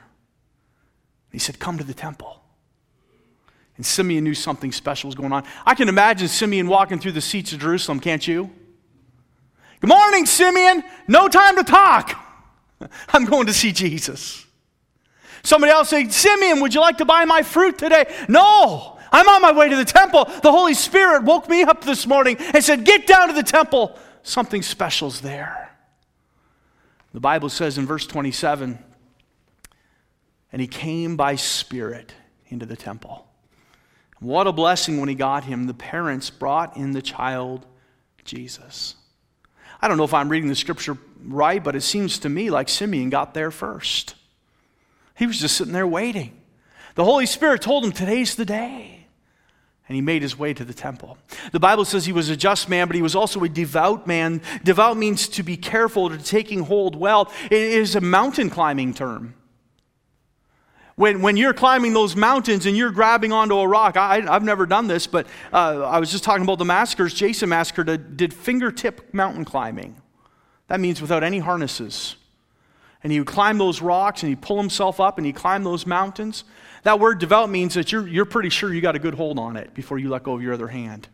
He 1.33 1.38
said, 1.38 1.59
Come 1.59 1.77
to 1.79 1.85
the 1.85 1.94
temple. 1.94 2.40
And 3.77 3.87
Simeon 3.87 4.25
knew 4.25 4.35
something 4.35 4.71
special 4.71 5.09
was 5.09 5.14
going 5.14 5.33
on. 5.33 5.44
I 5.64 5.75
can 5.75 5.88
imagine 5.88 6.29
Simeon 6.29 6.68
walking 6.68 6.99
through 6.99 7.12
the 7.12 7.21
seats 7.21 7.53
of 7.53 7.61
Jerusalem, 7.61 8.01
can't 8.01 8.27
you? 8.27 8.51
Good 9.81 9.88
morning, 9.88 10.27
Simeon. 10.27 10.83
No 11.07 11.29
time 11.29 11.57
to 11.57 11.64
talk. 11.64 12.28
I'm 13.09 13.25
going 13.25 13.47
to 13.47 13.53
see 13.53 13.73
Jesus. 13.73 14.47
Somebody 15.43 15.73
else 15.73 15.88
say, 15.88 16.09
Simeon, 16.09 16.61
would 16.61 16.75
you 16.75 16.81
like 16.81 16.99
to 16.99 17.05
buy 17.05 17.25
my 17.25 17.43
fruit 17.43 17.79
today? 17.79 18.12
No, 18.29 18.99
I'm 19.12 19.29
on 19.29 19.41
my 19.41 19.53
way 19.53 19.69
to 19.69 19.77
the 19.77 19.85
temple. 19.85 20.25
The 20.43 20.53
Holy 20.53 20.75
Spirit 20.75 21.25
woke 21.25 21.49
me 21.49 21.62
up 21.62 21.85
this 21.85 22.07
morning 22.07 22.37
and 22.38 22.62
said, 22.62 22.85
Get 22.85 23.07
down 23.07 23.29
to 23.29 23.35
the 23.35 23.43
temple. 23.43 23.99
Something 24.23 24.62
special's 24.62 25.21
there. 25.21 25.77
The 27.14 27.21
Bible 27.21 27.49
says 27.49 27.79
in 27.79 27.87
verse 27.87 28.07
27 28.07 28.79
and 30.53 30.62
he 30.62 30.69
came 30.69 31.17
by 31.17 31.35
spirit 31.35 32.14
into 32.49 32.67
the 32.67 32.77
temple. 32.77 33.27
What 34.21 34.47
a 34.47 34.53
blessing 34.53 34.99
when 34.99 35.09
he 35.09 35.14
got 35.14 35.45
him. 35.45 35.67
The 35.67 35.75
parents 35.75 36.31
brought 36.31 36.77
in 36.77 36.93
the 36.93 37.03
child 37.03 37.67
Jesus. 38.25 38.97
I 39.81 39.88
don't 39.88 39.97
know 39.97 40.05
if 40.05 40.14
I'm 40.14 40.29
reading 40.29 40.49
the 40.49 40.57
scripture 40.57 40.95
right, 41.24 41.62
but 41.62 41.76
it 41.76 41.83
seems 41.83 42.18
to 42.20 42.28
me 42.28 42.50
like 42.50 42.68
Simeon 42.68 43.11
got 43.11 43.35
there 43.35 43.50
first. 43.50 44.14
He 45.14 45.26
was 45.26 45.40
just 45.40 45.57
sitting 45.57 45.72
there 45.72 45.87
waiting. 45.87 46.40
The 46.94 47.04
Holy 47.04 47.26
Spirit 47.26 47.62
told 47.62 47.85
him, 47.85 47.92
Today's 47.92 48.35
the 48.35 48.44
day. 48.44 49.07
And 49.88 49.94
he 49.94 50.02
made 50.02 50.20
his 50.20 50.38
way 50.38 50.52
to 50.52 50.64
the 50.64 50.74
temple. 50.74 51.16
The 51.50 51.59
Bible 51.59 51.87
says 51.87 52.04
he 52.04 52.12
was 52.12 52.28
a 52.28 52.37
just 52.37 52.68
man, 52.68 52.88
but 52.88 52.94
he 52.94 53.00
was 53.00 53.14
also 53.14 53.42
a 53.42 53.48
devout 53.48 54.07
man. 54.07 54.42
Devout 54.62 54.98
means 54.98 55.28
to 55.28 55.42
be 55.42 55.57
careful, 55.57 56.11
to 56.11 56.18
taking 56.18 56.61
hold 56.61 56.94
well. 56.94 57.33
It 57.46 57.52
is 57.52 57.96
a 57.96 58.02
mountain 58.02 58.50
climbing 58.50 58.92
term. 58.92 59.35
When, 60.96 61.22
when 61.22 61.37
you're 61.37 61.54
climbing 61.54 61.94
those 61.94 62.16
mountains 62.16 62.66
and 62.66 62.76
you're 62.76 62.90
grabbing 62.90 63.33
onto 63.33 63.57
a 63.57 63.66
rock, 63.66 63.96
I, 63.96 64.20
have 64.20 64.42
never 64.42 64.66
done 64.66 64.88
this, 64.88 65.07
but 65.07 65.26
uh, 65.52 65.83
I 65.85 66.00
was 66.00 66.11
just 66.11 66.24
talking 66.24 66.42
about 66.42 66.59
the 66.59 66.64
massacres. 66.64 67.14
Jason 67.14 67.48
Massacre 67.48 67.85
did 67.85 68.35
fingertip 68.35 69.14
mountain 69.14 69.44
climbing. 69.44 69.96
That 70.68 70.81
means 70.81 71.02
without 71.02 71.24
any 71.24 71.40
harnesses. 71.40 72.16
And 73.02 73.12
he 73.12 73.20
would 73.20 73.28
climb 73.28 73.59
those 73.59 73.81
rocks 73.81 74.22
and 74.22 74.31
he'd 74.31 74.42
pull 74.42 74.59
himself 74.59 75.00
up 75.00 75.18
and 75.18 75.26
he'd 75.26 75.37
climb 75.37 75.64
those 75.64 75.87
mountains. 75.87 76.44
That 76.83 77.00
word 77.00 77.18
devout 77.18 77.50
means 77.50 77.74
that 77.74 77.92
you're, 77.92 78.07
you're 78.07 78.24
pretty 78.24 78.50
sure 78.50 78.72
you 78.72 78.81
got 78.81 78.96
a 78.96 79.00
good 79.00 79.14
hold 79.14 79.38
on 79.38 79.57
it 79.57 79.74
before 79.74 79.98
you 79.98 80.09
let 80.09 80.22
go 80.22 80.35
of 80.35 80.42
your 80.42 80.52
other 80.52 80.68
hand. 80.68 81.09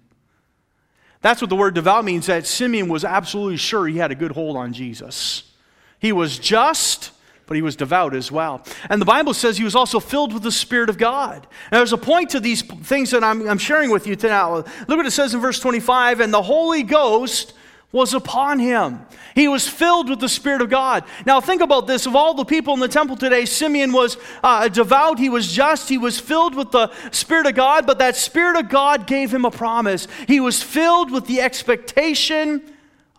That's 1.20 1.40
what 1.40 1.48
the 1.48 1.56
word 1.56 1.74
devout 1.74 2.04
means, 2.04 2.26
that 2.26 2.46
Simeon 2.46 2.88
was 2.88 3.04
absolutely 3.04 3.56
sure 3.56 3.86
he 3.86 3.96
had 3.96 4.10
a 4.10 4.14
good 4.14 4.32
hold 4.32 4.56
on 4.56 4.74
Jesus. 4.74 5.50
He 5.98 6.12
was 6.12 6.38
just, 6.38 7.12
but 7.46 7.54
he 7.54 7.62
was 7.62 7.76
devout 7.76 8.14
as 8.14 8.30
well. 8.30 8.62
And 8.90 9.00
the 9.00 9.06
Bible 9.06 9.32
says 9.32 9.56
he 9.56 9.64
was 9.64 9.74
also 9.74 10.00
filled 10.00 10.34
with 10.34 10.42
the 10.42 10.52
Spirit 10.52 10.90
of 10.90 10.98
God. 10.98 11.46
Now, 11.72 11.78
there's 11.78 11.94
a 11.94 11.98
point 11.98 12.30
to 12.30 12.40
these 12.40 12.60
things 12.60 13.10
that 13.12 13.24
I'm, 13.24 13.48
I'm 13.48 13.58
sharing 13.58 13.90
with 13.90 14.06
you 14.06 14.16
tonight. 14.16 14.46
Look 14.86 14.98
what 14.98 15.06
it 15.06 15.12
says 15.12 15.32
in 15.32 15.40
verse 15.40 15.58
25 15.60 16.20
and 16.20 16.32
the 16.32 16.42
Holy 16.42 16.82
Ghost 16.82 17.54
was 17.94 18.12
upon 18.12 18.58
him. 18.58 19.06
He 19.36 19.46
was 19.46 19.68
filled 19.68 20.10
with 20.10 20.18
the 20.18 20.28
Spirit 20.28 20.60
of 20.60 20.68
God. 20.68 21.04
Now, 21.24 21.40
think 21.40 21.62
about 21.62 21.86
this. 21.86 22.06
Of 22.06 22.16
all 22.16 22.34
the 22.34 22.44
people 22.44 22.74
in 22.74 22.80
the 22.80 22.88
temple 22.88 23.16
today, 23.16 23.44
Simeon 23.44 23.92
was 23.92 24.16
uh, 24.42 24.66
devout, 24.66 25.20
he 25.20 25.28
was 25.28 25.50
just, 25.50 25.88
he 25.88 25.96
was 25.96 26.18
filled 26.18 26.56
with 26.56 26.72
the 26.72 26.90
Spirit 27.12 27.46
of 27.46 27.54
God, 27.54 27.86
but 27.86 28.00
that 28.00 28.16
Spirit 28.16 28.56
of 28.56 28.68
God 28.68 29.06
gave 29.06 29.32
him 29.32 29.44
a 29.44 29.50
promise. 29.50 30.08
He 30.26 30.40
was 30.40 30.60
filled 30.60 31.12
with 31.12 31.26
the 31.26 31.40
expectation 31.40 32.64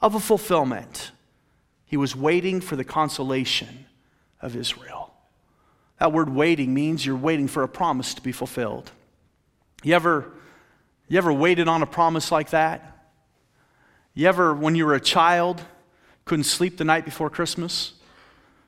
of 0.01 0.13
a 0.13 0.19
fulfillment. 0.19 1.11
He 1.85 1.95
was 1.95 2.13
waiting 2.13 2.59
for 2.59 2.75
the 2.75 2.83
consolation 2.83 3.85
of 4.41 4.57
Israel. 4.57 5.13
That 6.01 6.11
word 6.11 6.27
waiting 6.27 6.73
means 6.73 7.05
you're 7.05 7.15
waiting 7.15 7.47
for 7.47 7.63
a 7.63 7.69
promise 7.69 8.13
to 8.15 8.21
be 8.21 8.33
fulfilled. 8.33 8.91
You 9.83 9.93
ever, 9.95 10.33
you 11.07 11.17
ever 11.17 11.31
waited 11.31 11.69
on 11.69 11.81
a 11.81 11.85
promise 11.85 12.29
like 12.29 12.49
that? 12.49 12.94
You 14.15 14.27
ever, 14.27 14.53
when 14.53 14.75
you 14.75 14.85
were 14.85 14.93
a 14.93 15.01
child, 15.01 15.61
couldn't 16.23 16.45
sleep 16.45 16.77
the 16.77 16.85
night 16.85 17.03
before 17.03 17.29
Christmas? 17.29 17.93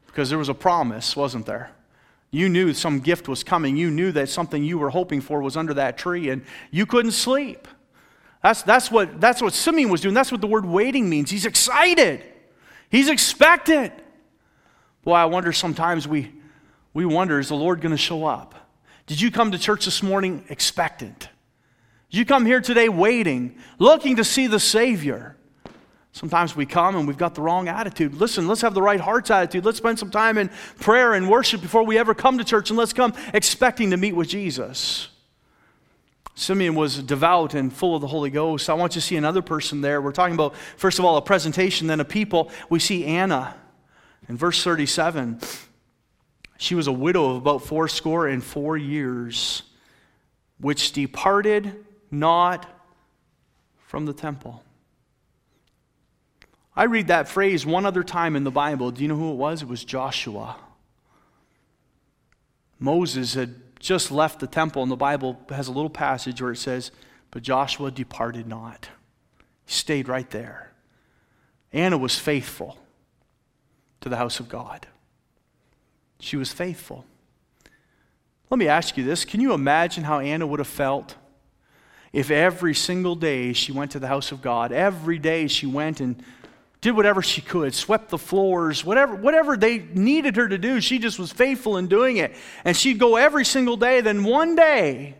Because 0.05 0.29
there 0.29 0.37
was 0.37 0.49
a 0.49 0.53
promise, 0.53 1.15
wasn't 1.15 1.45
there? 1.45 1.71
You 2.29 2.49
knew 2.49 2.73
some 2.73 2.99
gift 2.99 3.29
was 3.29 3.45
coming. 3.45 3.77
You 3.77 3.89
knew 3.89 4.11
that 4.11 4.27
something 4.27 4.61
you 4.61 4.77
were 4.77 4.89
hoping 4.89 5.21
for 5.21 5.41
was 5.41 5.55
under 5.55 5.73
that 5.75 5.97
tree, 5.97 6.29
and 6.29 6.43
you 6.69 6.85
couldn't 6.85 7.13
sleep. 7.13 7.67
That's, 8.43 8.61
that's, 8.61 8.91
what, 8.91 9.21
that's 9.21 9.41
what 9.41 9.53
Simeon 9.53 9.89
was 9.89 10.01
doing. 10.01 10.13
That's 10.13 10.31
what 10.31 10.41
the 10.41 10.47
word 10.47 10.65
waiting 10.65 11.09
means. 11.09 11.31
He's 11.31 11.45
excited, 11.45 12.21
he's 12.89 13.07
expectant. 13.07 13.93
Boy, 15.03 15.13
I 15.13 15.25
wonder 15.25 15.53
sometimes 15.53 16.05
we, 16.05 16.33
we 16.93 17.05
wonder 17.05 17.39
is 17.39 17.47
the 17.47 17.55
Lord 17.55 17.79
going 17.79 17.91
to 17.91 17.97
show 17.97 18.25
up? 18.25 18.55
Did 19.05 19.21
you 19.21 19.31
come 19.31 19.51
to 19.51 19.57
church 19.57 19.85
this 19.85 20.03
morning 20.03 20.43
expectant? 20.49 21.29
You 22.09 22.25
come 22.25 22.45
here 22.45 22.61
today 22.61 22.87
waiting, 22.89 23.57
looking 23.79 24.15
to 24.15 24.23
see 24.23 24.47
the 24.47 24.59
Savior? 24.59 25.35
Sometimes 26.13 26.55
we 26.55 26.65
come 26.65 26.95
and 26.95 27.07
we've 27.07 27.17
got 27.17 27.35
the 27.35 27.41
wrong 27.41 27.67
attitude. 27.67 28.15
Listen, 28.15 28.47
let's 28.47 28.61
have 28.61 28.73
the 28.73 28.81
right 28.81 28.99
heart's 28.99 29.29
attitude. 29.29 29.65
Let's 29.65 29.77
spend 29.77 29.99
some 29.99 30.09
time 30.09 30.37
in 30.37 30.49
prayer 30.79 31.13
and 31.13 31.29
worship 31.29 31.61
before 31.61 31.83
we 31.83 31.97
ever 31.97 32.15
come 32.15 32.37
to 32.37 32.43
church, 32.43 32.69
and 32.69 32.77
let's 32.77 32.93
come 32.93 33.13
expecting 33.33 33.91
to 33.91 33.97
meet 33.97 34.15
with 34.15 34.29
Jesus. 34.29 35.09
Simeon 36.33 36.75
was 36.75 37.01
devout 37.03 37.53
and 37.53 37.73
full 37.73 37.95
of 37.95 38.01
the 38.01 38.07
Holy 38.07 38.29
Ghost. 38.29 38.69
I 38.69 38.73
want 38.73 38.95
you 38.95 39.01
to 39.01 39.07
see 39.07 39.15
another 39.15 39.41
person 39.41 39.81
there. 39.81 40.01
We're 40.01 40.11
talking 40.11 40.35
about, 40.35 40.55
first 40.77 40.99
of 40.99 41.05
all, 41.05 41.17
a 41.17 41.21
presentation, 41.21 41.87
then 41.87 41.99
a 41.99 42.05
people. 42.05 42.51
We 42.69 42.79
see 42.79 43.05
Anna 43.05 43.55
in 44.29 44.37
verse 44.37 44.63
37. 44.63 45.39
She 46.57 46.73
was 46.73 46.87
a 46.87 46.91
widow 46.91 47.31
of 47.31 47.37
about 47.37 47.63
fourscore 47.63 48.27
and 48.27 48.43
four 48.43 48.77
years, 48.77 49.63
which 50.59 50.93
departed 50.93 51.85
not 52.11 52.65
from 53.77 54.05
the 54.05 54.13
temple. 54.13 54.63
I 56.75 56.83
read 56.83 57.07
that 57.07 57.27
phrase 57.27 57.65
one 57.65 57.85
other 57.85 58.03
time 58.03 58.35
in 58.35 58.43
the 58.43 58.51
Bible. 58.51 58.91
Do 58.91 59.01
you 59.01 59.07
know 59.07 59.15
who 59.15 59.31
it 59.31 59.37
was? 59.37 59.63
It 59.63 59.67
was 59.67 59.83
Joshua. 59.83 60.57
Moses 62.79 63.33
had 63.33 63.55
just 63.79 64.11
left 64.11 64.39
the 64.39 64.47
temple, 64.47 64.83
and 64.83 64.91
the 64.91 64.95
Bible 64.95 65.39
has 65.49 65.67
a 65.67 65.71
little 65.71 65.89
passage 65.89 66.41
where 66.41 66.51
it 66.51 66.57
says, 66.57 66.91
But 67.31 67.41
Joshua 67.41 67.89
departed 67.89 68.47
not. 68.47 68.89
He 69.65 69.73
stayed 69.73 70.07
right 70.07 70.29
there. 70.29 70.71
Anna 71.73 71.97
was 71.97 72.17
faithful 72.17 72.77
to 74.01 74.09
the 74.09 74.17
house 74.17 74.39
of 74.39 74.47
God. 74.47 74.87
She 76.19 76.37
was 76.37 76.51
faithful. 76.51 77.05
Let 78.49 78.57
me 78.57 78.67
ask 78.67 78.97
you 78.97 79.03
this 79.03 79.25
can 79.25 79.41
you 79.41 79.53
imagine 79.53 80.03
how 80.03 80.19
Anna 80.19 80.47
would 80.47 80.59
have 80.59 80.67
felt 80.67 81.15
if 82.17 82.31
every 82.31 82.73
single 82.73 83.13
day 83.13 83.53
she 83.53 83.71
went 83.71 83.91
to 83.91 83.99
the 83.99 84.07
house 84.07 84.31
of 84.31 84.41
God? 84.41 84.71
Every 84.71 85.19
day 85.19 85.45
she 85.45 85.67
went 85.67 85.99
and 85.99 86.23
did 86.81 86.95
whatever 86.95 87.21
she 87.21 87.41
could, 87.41 87.75
swept 87.75 88.09
the 88.09 88.17
floors, 88.17 88.83
whatever, 88.83 89.13
whatever 89.13 89.55
they 89.55 89.77
needed 89.77 90.35
her 90.35 90.47
to 90.47 90.57
do, 90.57 90.81
she 90.81 90.97
just 90.97 91.19
was 91.19 91.31
faithful 91.31 91.77
in 91.77 91.85
doing 91.85 92.17
it. 92.17 92.33
And 92.65 92.75
she'd 92.75 92.97
go 92.97 93.17
every 93.17 93.45
single 93.45 93.77
day. 93.77 94.01
Then 94.01 94.23
one 94.23 94.55
day, 94.55 95.13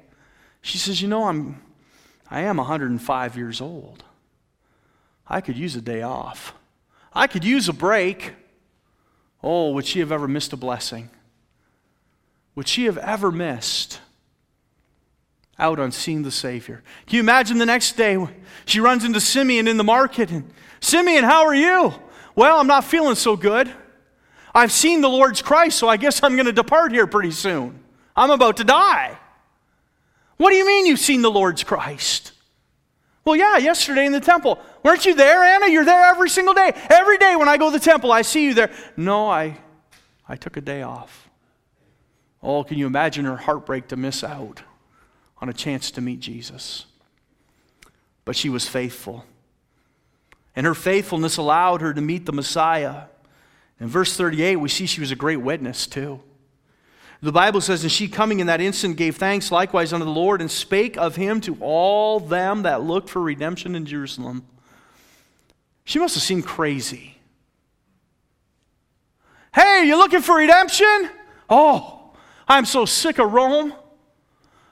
she 0.64 0.80
says, 0.80 1.00
You 1.00 1.08
know, 1.08 1.26
I'm, 1.26 1.62
I 2.32 2.42
am 2.42 2.58
105 2.58 3.38
years 3.38 3.62
old. 3.62 4.04
I 5.28 5.40
could 5.40 5.56
use 5.56 5.76
a 5.76 5.82
day 5.82 6.02
off. 6.02 6.56
I 7.14 7.28
could 7.28 7.46
use 7.46 7.70
a 7.70 7.74
break. 7.74 8.34
Oh, 9.44 9.72
would 9.74 9.86
she 9.86 10.00
have 10.00 10.12
ever 10.12 10.28
missed 10.28 10.52
a 10.52 10.58
blessing? 10.58 11.12
Would 12.56 12.68
she 12.68 12.86
have 12.86 12.98
ever 12.98 13.32
missed 13.32 14.00
out 15.60 15.80
on 15.80 15.92
seeing 15.92 16.24
the 16.24 16.32
Savior? 16.32 16.84
Can 17.06 17.16
you 17.16 17.22
imagine 17.22 17.58
the 17.58 17.66
next 17.66 17.98
day 17.98 18.18
she 18.66 18.80
runs 18.80 19.04
into 19.04 19.20
Simeon 19.20 19.68
in 19.68 19.78
the 19.78 19.84
market 19.84 20.32
and 20.32 20.52
Simeon, 20.80 21.24
how 21.24 21.46
are 21.46 21.56
you? 21.56 21.94
Well, 22.36 22.60
I'm 22.60 22.68
not 22.68 22.84
feeling 22.84 23.16
so 23.16 23.36
good. 23.36 23.72
I've 24.54 24.72
seen 24.72 25.02
the 25.02 25.10
Lord's 25.10 25.42
Christ, 25.42 25.78
so 25.78 25.88
I 25.88 25.98
guess 25.98 26.24
I'm 26.24 26.36
going 26.36 26.46
to 26.46 26.54
depart 26.54 26.92
here 26.92 27.08
pretty 27.08 27.32
soon. 27.32 27.80
I'm 28.16 28.32
about 28.32 28.58
to 28.58 28.64
die. 28.64 29.18
What 30.38 30.52
do 30.52 30.56
you 30.56 30.66
mean 30.66 30.86
you've 30.86 31.00
seen 31.00 31.22
the 31.22 31.32
Lord's 31.32 31.64
Christ? 31.64 32.32
Well, 33.26 33.36
yeah, 33.36 33.58
yesterday 33.58 34.06
in 34.06 34.14
the 34.14 34.20
temple. 34.20 34.60
Weren't 34.84 35.06
you 35.06 35.14
there, 35.14 35.44
Anna? 35.44 35.68
You're 35.68 35.86
there 35.86 36.06
every 36.06 36.30
single 36.30 36.54
day. 36.54 36.72
Every 36.90 37.18
day 37.18 37.36
when 37.36 37.50
I 37.50 37.58
go 37.58 37.72
to 37.72 37.78
the 37.78 37.84
temple, 37.84 38.12
I 38.12 38.22
see 38.22 38.46
you 38.46 38.54
there. 38.54 38.72
No, 38.96 39.30
I, 39.30 39.58
I 40.28 40.36
took 40.38 40.58
a 40.58 40.62
day 40.62 40.84
off. 40.84 41.30
Oh, 42.42 42.64
can 42.64 42.78
you 42.78 42.88
imagine 42.88 43.26
her 43.26 43.36
heartbreak 43.36 43.90
to 43.90 43.98
miss 43.98 44.24
out 44.24 44.62
on 45.42 45.50
a 45.50 45.54
chance 45.54 45.92
to 45.92 46.02
meet 46.02 46.20
Jesus? 46.20 46.86
But 48.26 48.36
she 48.36 48.50
was 48.50 48.68
faithful 48.68 49.26
and 50.58 50.66
her 50.66 50.74
faithfulness 50.74 51.38
allowed 51.38 51.82
her 51.82 51.94
to 51.94 52.02
meet 52.02 52.26
the 52.26 52.34
Messiah. 52.34 53.04
In 53.80 53.88
verse 53.88 54.18
38, 54.18 54.56
we 54.56 54.70
see 54.70 54.88
she 54.88 55.00
was 55.00 55.12
a 55.12 55.16
great 55.16 55.38
witness 55.38 55.86
too. 55.86 56.20
The 57.22 57.32
Bible 57.32 57.62
says, 57.62 57.84
And 57.84 57.92
she 57.92 58.08
coming 58.08 58.40
in 58.40 58.48
that 58.48 58.60
instant 58.60 58.98
gave 58.98 59.18
thanks 59.18 59.52
likewise 59.52 59.94
unto 59.94 60.04
the 60.04 60.12
Lord 60.12 60.42
and 60.42 60.50
spake 60.50 60.98
of 60.98 61.16
him 61.16 61.42
to 61.42 61.56
all 61.62 62.20
them 62.20 62.64
that 62.64 62.82
looked 62.82 63.08
for 63.08 63.22
redemption 63.22 63.76
in 63.76 63.86
Jerusalem. 63.86 64.48
She 65.84 66.00
must 66.00 66.16
have 66.16 66.24
seemed 66.24 66.48
crazy. 66.48 67.20
Hey, 69.54 69.84
you 69.86 69.96
looking 69.96 70.22
for 70.22 70.38
redemption? 70.38 71.12
Oh, 71.52 72.14
I'm 72.48 72.66
so 72.66 72.86
sick 72.86 73.20
of 73.20 73.32
Rome. 73.32 73.74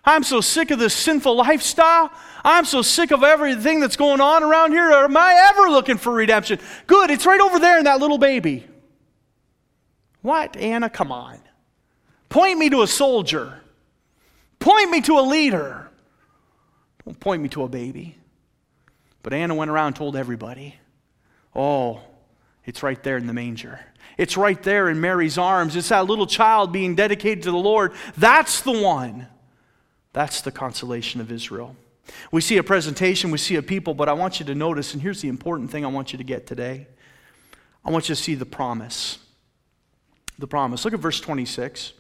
I'm 0.06 0.24
so 0.24 0.40
sick 0.42 0.72
of 0.72 0.80
this 0.80 0.94
sinful 0.94 1.36
lifestyle. 1.36 2.12
I'm 2.44 2.66
so 2.66 2.82
sick 2.82 3.12
of 3.12 3.24
everything 3.24 3.80
that's 3.80 3.96
going 3.96 4.22
on 4.22 4.44
around 4.44 4.72
here. 4.72 4.92
Am 4.92 5.18
I 5.18 5.50
ever 5.52 5.70
looking 5.72 5.98
for 5.98 6.14
redemption? 6.14 6.60
Good, 6.86 7.10
it's 7.10 7.26
right 7.26 7.42
over 7.42 7.60
there 7.60 7.80
in 7.80 7.86
that 7.86 8.00
little 8.00 8.20
baby. 8.20 8.66
What, 10.22 10.56
Anna? 10.58 10.90
Come 10.90 11.12
on. 11.12 11.40
Point 12.30 12.60
me 12.60 12.70
to 12.70 12.84
a 12.84 12.88
soldier. 12.88 13.62
Point 14.60 14.92
me 14.92 15.02
to 15.02 15.20
a 15.20 15.22
leader. 15.22 15.90
Don't 17.04 17.20
point 17.20 17.42
me 17.42 17.50
to 17.50 17.64
a 17.64 17.68
baby. 17.68 18.18
But 19.24 19.34
Anna 19.34 19.56
went 19.56 19.72
around 19.72 19.88
and 19.88 19.96
told 19.96 20.16
everybody, 20.16 20.76
Oh, 21.56 22.02
it's 22.66 22.84
right 22.84 23.02
there 23.02 23.18
in 23.18 23.28
the 23.28 23.34
manger. 23.34 23.80
It's 24.18 24.38
right 24.38 24.62
there 24.62 24.90
in 24.90 25.00
Mary's 25.00 25.38
arms. 25.38 25.76
It's 25.76 25.90
that 25.90 26.06
little 26.06 26.28
child 26.28 26.72
being 26.72 26.96
dedicated 26.96 27.44
to 27.44 27.52
the 27.52 27.58
Lord. 27.58 27.94
That's 28.18 28.62
the 28.62 28.72
one. 28.72 29.28
That's 30.16 30.40
the 30.40 30.52
consolation 30.52 31.20
of 31.20 31.30
Israel. 31.30 31.76
We 32.32 32.40
see 32.40 32.56
a 32.56 32.64
presentation, 32.64 33.32
we 33.32 33.38
see 33.38 33.58
a 33.58 33.62
people, 33.62 33.94
but 33.94 34.08
I 34.08 34.14
want 34.14 34.40
you 34.40 34.46
to 34.46 34.56
notice, 34.56 34.94
and 34.94 35.04
here's 35.04 35.22
the 35.22 35.28
important 35.28 35.72
thing 35.72 35.84
I 35.84 35.90
want 35.90 36.14
you 36.14 36.18
to 36.18 36.24
get 36.24 36.48
today. 36.48 36.88
I 37.84 37.92
want 37.92 38.08
you 38.08 38.16
to 38.16 38.22
see 38.22 38.34
the 38.34 38.46
promise. 38.46 39.18
The 40.40 40.48
promise. 40.48 40.86
Look 40.86 40.94
at 40.94 41.02
verse 41.02 41.20
26. 41.20 41.92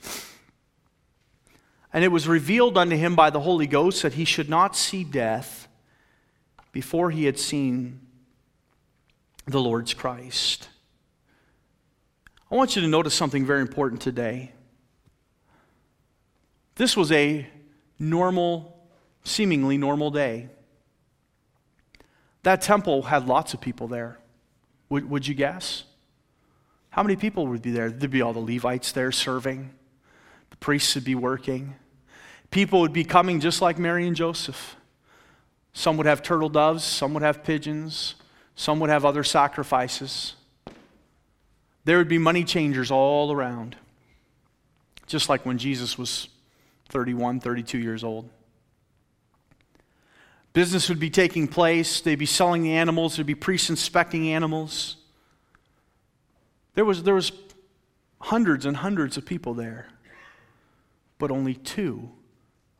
And 1.91 2.05
it 2.05 2.07
was 2.07 2.25
revealed 2.25 2.77
unto 2.77 2.95
him 2.95 3.17
by 3.17 3.31
the 3.31 3.41
Holy 3.41 3.67
Ghost 3.67 4.01
that 4.03 4.13
he 4.13 4.23
should 4.23 4.47
not 4.47 4.77
see 4.77 5.03
death 5.03 5.67
before 6.71 7.11
he 7.11 7.25
had 7.25 7.37
seen 7.37 7.99
the 9.45 9.59
Lord's 9.59 9.93
Christ. 9.93 10.69
I 12.49 12.55
want 12.55 12.77
you 12.77 12.81
to 12.81 12.87
notice 12.87 13.13
something 13.13 13.45
very 13.45 13.59
important 13.59 14.01
today. 14.01 14.53
This 16.75 16.95
was 16.95 17.11
a 17.11 17.49
normal, 17.99 18.77
seemingly 19.23 19.77
normal 19.77 20.11
day. 20.11 20.49
That 22.43 22.61
temple 22.61 23.03
had 23.03 23.27
lots 23.27 23.53
of 23.53 23.61
people 23.61 23.87
there. 23.87 24.19
Would, 24.89 25.09
would 25.09 25.27
you 25.27 25.33
guess? 25.33 25.83
How 26.89 27.03
many 27.03 27.15
people 27.15 27.47
would 27.47 27.61
be 27.61 27.71
there? 27.71 27.89
There'd 27.89 28.11
be 28.11 28.21
all 28.21 28.33
the 28.33 28.39
Levites 28.39 28.91
there 28.91 29.11
serving, 29.11 29.71
the 30.49 30.57
priests 30.57 30.95
would 30.95 31.03
be 31.03 31.15
working. 31.15 31.75
People 32.51 32.79
would 32.81 32.93
be 32.93 33.03
coming 33.03 33.39
just 33.39 33.61
like 33.61 33.77
Mary 33.77 34.07
and 34.07 34.15
Joseph. 34.15 34.77
Some 35.73 35.97
would 35.97 36.05
have 36.05 36.21
turtle 36.21 36.47
doves, 36.47 36.85
some 36.85 37.13
would 37.13 37.23
have 37.23 37.43
pigeons, 37.43 38.15
some 38.55 38.79
would 38.79 38.89
have 38.89 39.03
other 39.03 39.23
sacrifices. 39.23 40.35
There 41.83 41.97
would 41.97 42.07
be 42.07 42.17
money 42.17 42.43
changers 42.43 42.91
all 42.91 43.31
around, 43.31 43.75
just 45.05 45.27
like 45.27 45.45
when 45.45 45.57
Jesus 45.57 45.97
was 45.97 46.29
31, 46.89 47.39
32 47.39 47.77
years 47.77 48.03
old. 48.03 48.29
Business 50.53 50.87
would 50.87 50.99
be 50.99 51.09
taking 51.09 51.47
place. 51.47 51.99
They'd 51.99 52.15
be 52.15 52.25
selling 52.25 52.63
the 52.63 52.73
animals. 52.73 53.17
There'd 53.17 53.27
be 53.27 53.35
priests 53.35 53.69
inspecting 53.69 54.29
animals. 54.29 54.95
There 56.75 56.85
was, 56.85 57.03
there 57.03 57.13
was 57.13 57.31
hundreds 58.21 58.65
and 58.65 58.77
hundreds 58.77 59.17
of 59.17 59.25
people 59.25 59.53
there, 59.53 59.87
but 61.17 61.31
only 61.31 61.55
two 61.55 62.09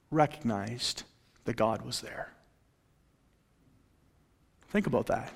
recognized 0.09 1.03
that 1.43 1.55
God 1.55 1.81
was 1.81 2.01
there. 2.01 2.31
Think 4.69 4.87
about 4.87 5.07
that. 5.07 5.31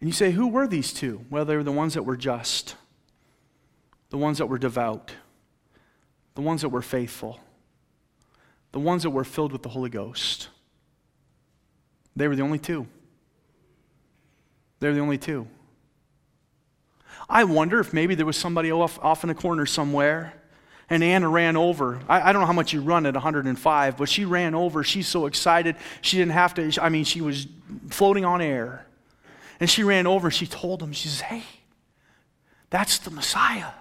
And 0.00 0.08
you 0.08 0.12
say, 0.14 0.30
who 0.30 0.48
were 0.48 0.66
these 0.66 0.92
two? 0.92 1.24
Well, 1.30 1.44
they 1.44 1.56
were 1.56 1.64
the 1.64 1.72
ones 1.72 1.94
that 1.94 2.04
were 2.04 2.16
just, 2.16 2.76
the 4.10 4.18
ones 4.18 4.38
that 4.38 4.46
were 4.46 4.58
devout, 4.58 5.12
the 6.34 6.40
ones 6.40 6.62
that 6.62 6.68
were 6.68 6.82
faithful 6.82 7.40
the 8.72 8.78
ones 8.78 9.02
that 9.02 9.10
were 9.10 9.24
filled 9.24 9.52
with 9.52 9.62
the 9.62 9.68
Holy 9.68 9.90
Ghost. 9.90 10.48
They 12.16 12.28
were 12.28 12.36
the 12.36 12.42
only 12.42 12.58
two. 12.58 12.86
They're 14.80 14.94
the 14.94 15.00
only 15.00 15.18
two. 15.18 15.48
I 17.28 17.44
wonder 17.44 17.80
if 17.80 17.92
maybe 17.92 18.14
there 18.14 18.26
was 18.26 18.36
somebody 18.36 18.70
off, 18.70 18.98
off 19.02 19.24
in 19.24 19.30
a 19.30 19.34
corner 19.34 19.66
somewhere 19.66 20.34
and 20.90 21.04
Anna 21.04 21.28
ran 21.28 21.56
over. 21.56 22.00
I, 22.08 22.30
I, 22.30 22.32
don't 22.32 22.40
know 22.40 22.46
how 22.46 22.54
much 22.54 22.72
you 22.72 22.80
run 22.80 23.04
at 23.04 23.12
105, 23.12 23.96
but 23.98 24.08
she 24.08 24.24
ran 24.24 24.54
over. 24.54 24.82
She's 24.82 25.06
so 25.06 25.26
excited. 25.26 25.76
She 26.00 26.16
didn't 26.16 26.32
have 26.32 26.54
to, 26.54 26.72
I 26.80 26.88
mean, 26.88 27.04
she 27.04 27.20
was 27.20 27.46
floating 27.90 28.24
on 28.24 28.40
air. 28.40 28.86
And 29.60 29.68
she 29.68 29.82
ran 29.82 30.06
over 30.06 30.28
and 30.28 30.34
she 30.34 30.46
told 30.46 30.82
him, 30.82 30.92
she 30.92 31.08
says, 31.08 31.20
Hey, 31.20 31.42
that's 32.70 32.98
the 32.98 33.10
Messiah. 33.10 33.72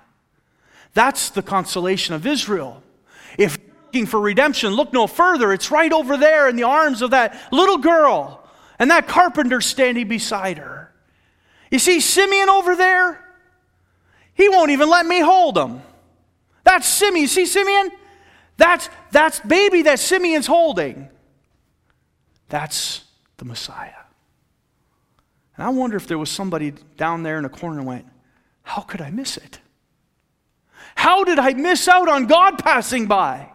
That's 0.93 1.29
the 1.29 1.41
consolation 1.41 2.15
of 2.15 2.25
Israel. 2.25 2.81
If 3.37 3.57
you're 3.57 3.75
looking 3.85 4.05
for 4.05 4.19
redemption, 4.19 4.73
look 4.73 4.93
no 4.93 5.07
further. 5.07 5.53
It's 5.53 5.71
right 5.71 5.91
over 5.91 6.17
there 6.17 6.49
in 6.49 6.55
the 6.55 6.63
arms 6.63 7.01
of 7.01 7.11
that 7.11 7.39
little 7.51 7.77
girl 7.77 8.43
and 8.79 8.91
that 8.91 9.07
carpenter 9.07 9.61
standing 9.61 10.07
beside 10.07 10.57
her. 10.57 10.93
You 11.71 11.79
see 11.79 11.99
Simeon 11.99 12.49
over 12.49 12.75
there? 12.75 13.23
He 14.33 14.49
won't 14.49 14.71
even 14.71 14.89
let 14.89 15.05
me 15.05 15.19
hold 15.19 15.57
him. 15.57 15.81
That's 16.63 16.87
Simeon. 16.87 17.21
You 17.21 17.27
see 17.27 17.45
Simeon? 17.45 17.91
That's 18.57 18.89
that's 19.11 19.39
baby 19.39 19.83
that 19.83 19.99
Simeon's 19.99 20.47
holding. 20.47 21.09
That's 22.49 23.03
the 23.37 23.45
Messiah. 23.45 23.91
And 25.55 25.65
I 25.65 25.69
wonder 25.69 25.97
if 25.97 26.07
there 26.07 26.17
was 26.17 26.29
somebody 26.29 26.73
down 26.97 27.23
there 27.23 27.39
in 27.39 27.45
a 27.45 27.49
corner 27.49 27.79
and 27.79 27.87
went, 27.87 28.05
How 28.63 28.81
could 28.81 29.01
I 29.01 29.09
miss 29.09 29.37
it? 29.37 29.59
How 30.97 31.23
did 31.23 31.37
I 31.37 31.53
miss 31.53 31.87
out 31.87 32.09
on 32.09 32.25
God 32.25 32.57
passing 32.57 33.05
by? 33.05 33.51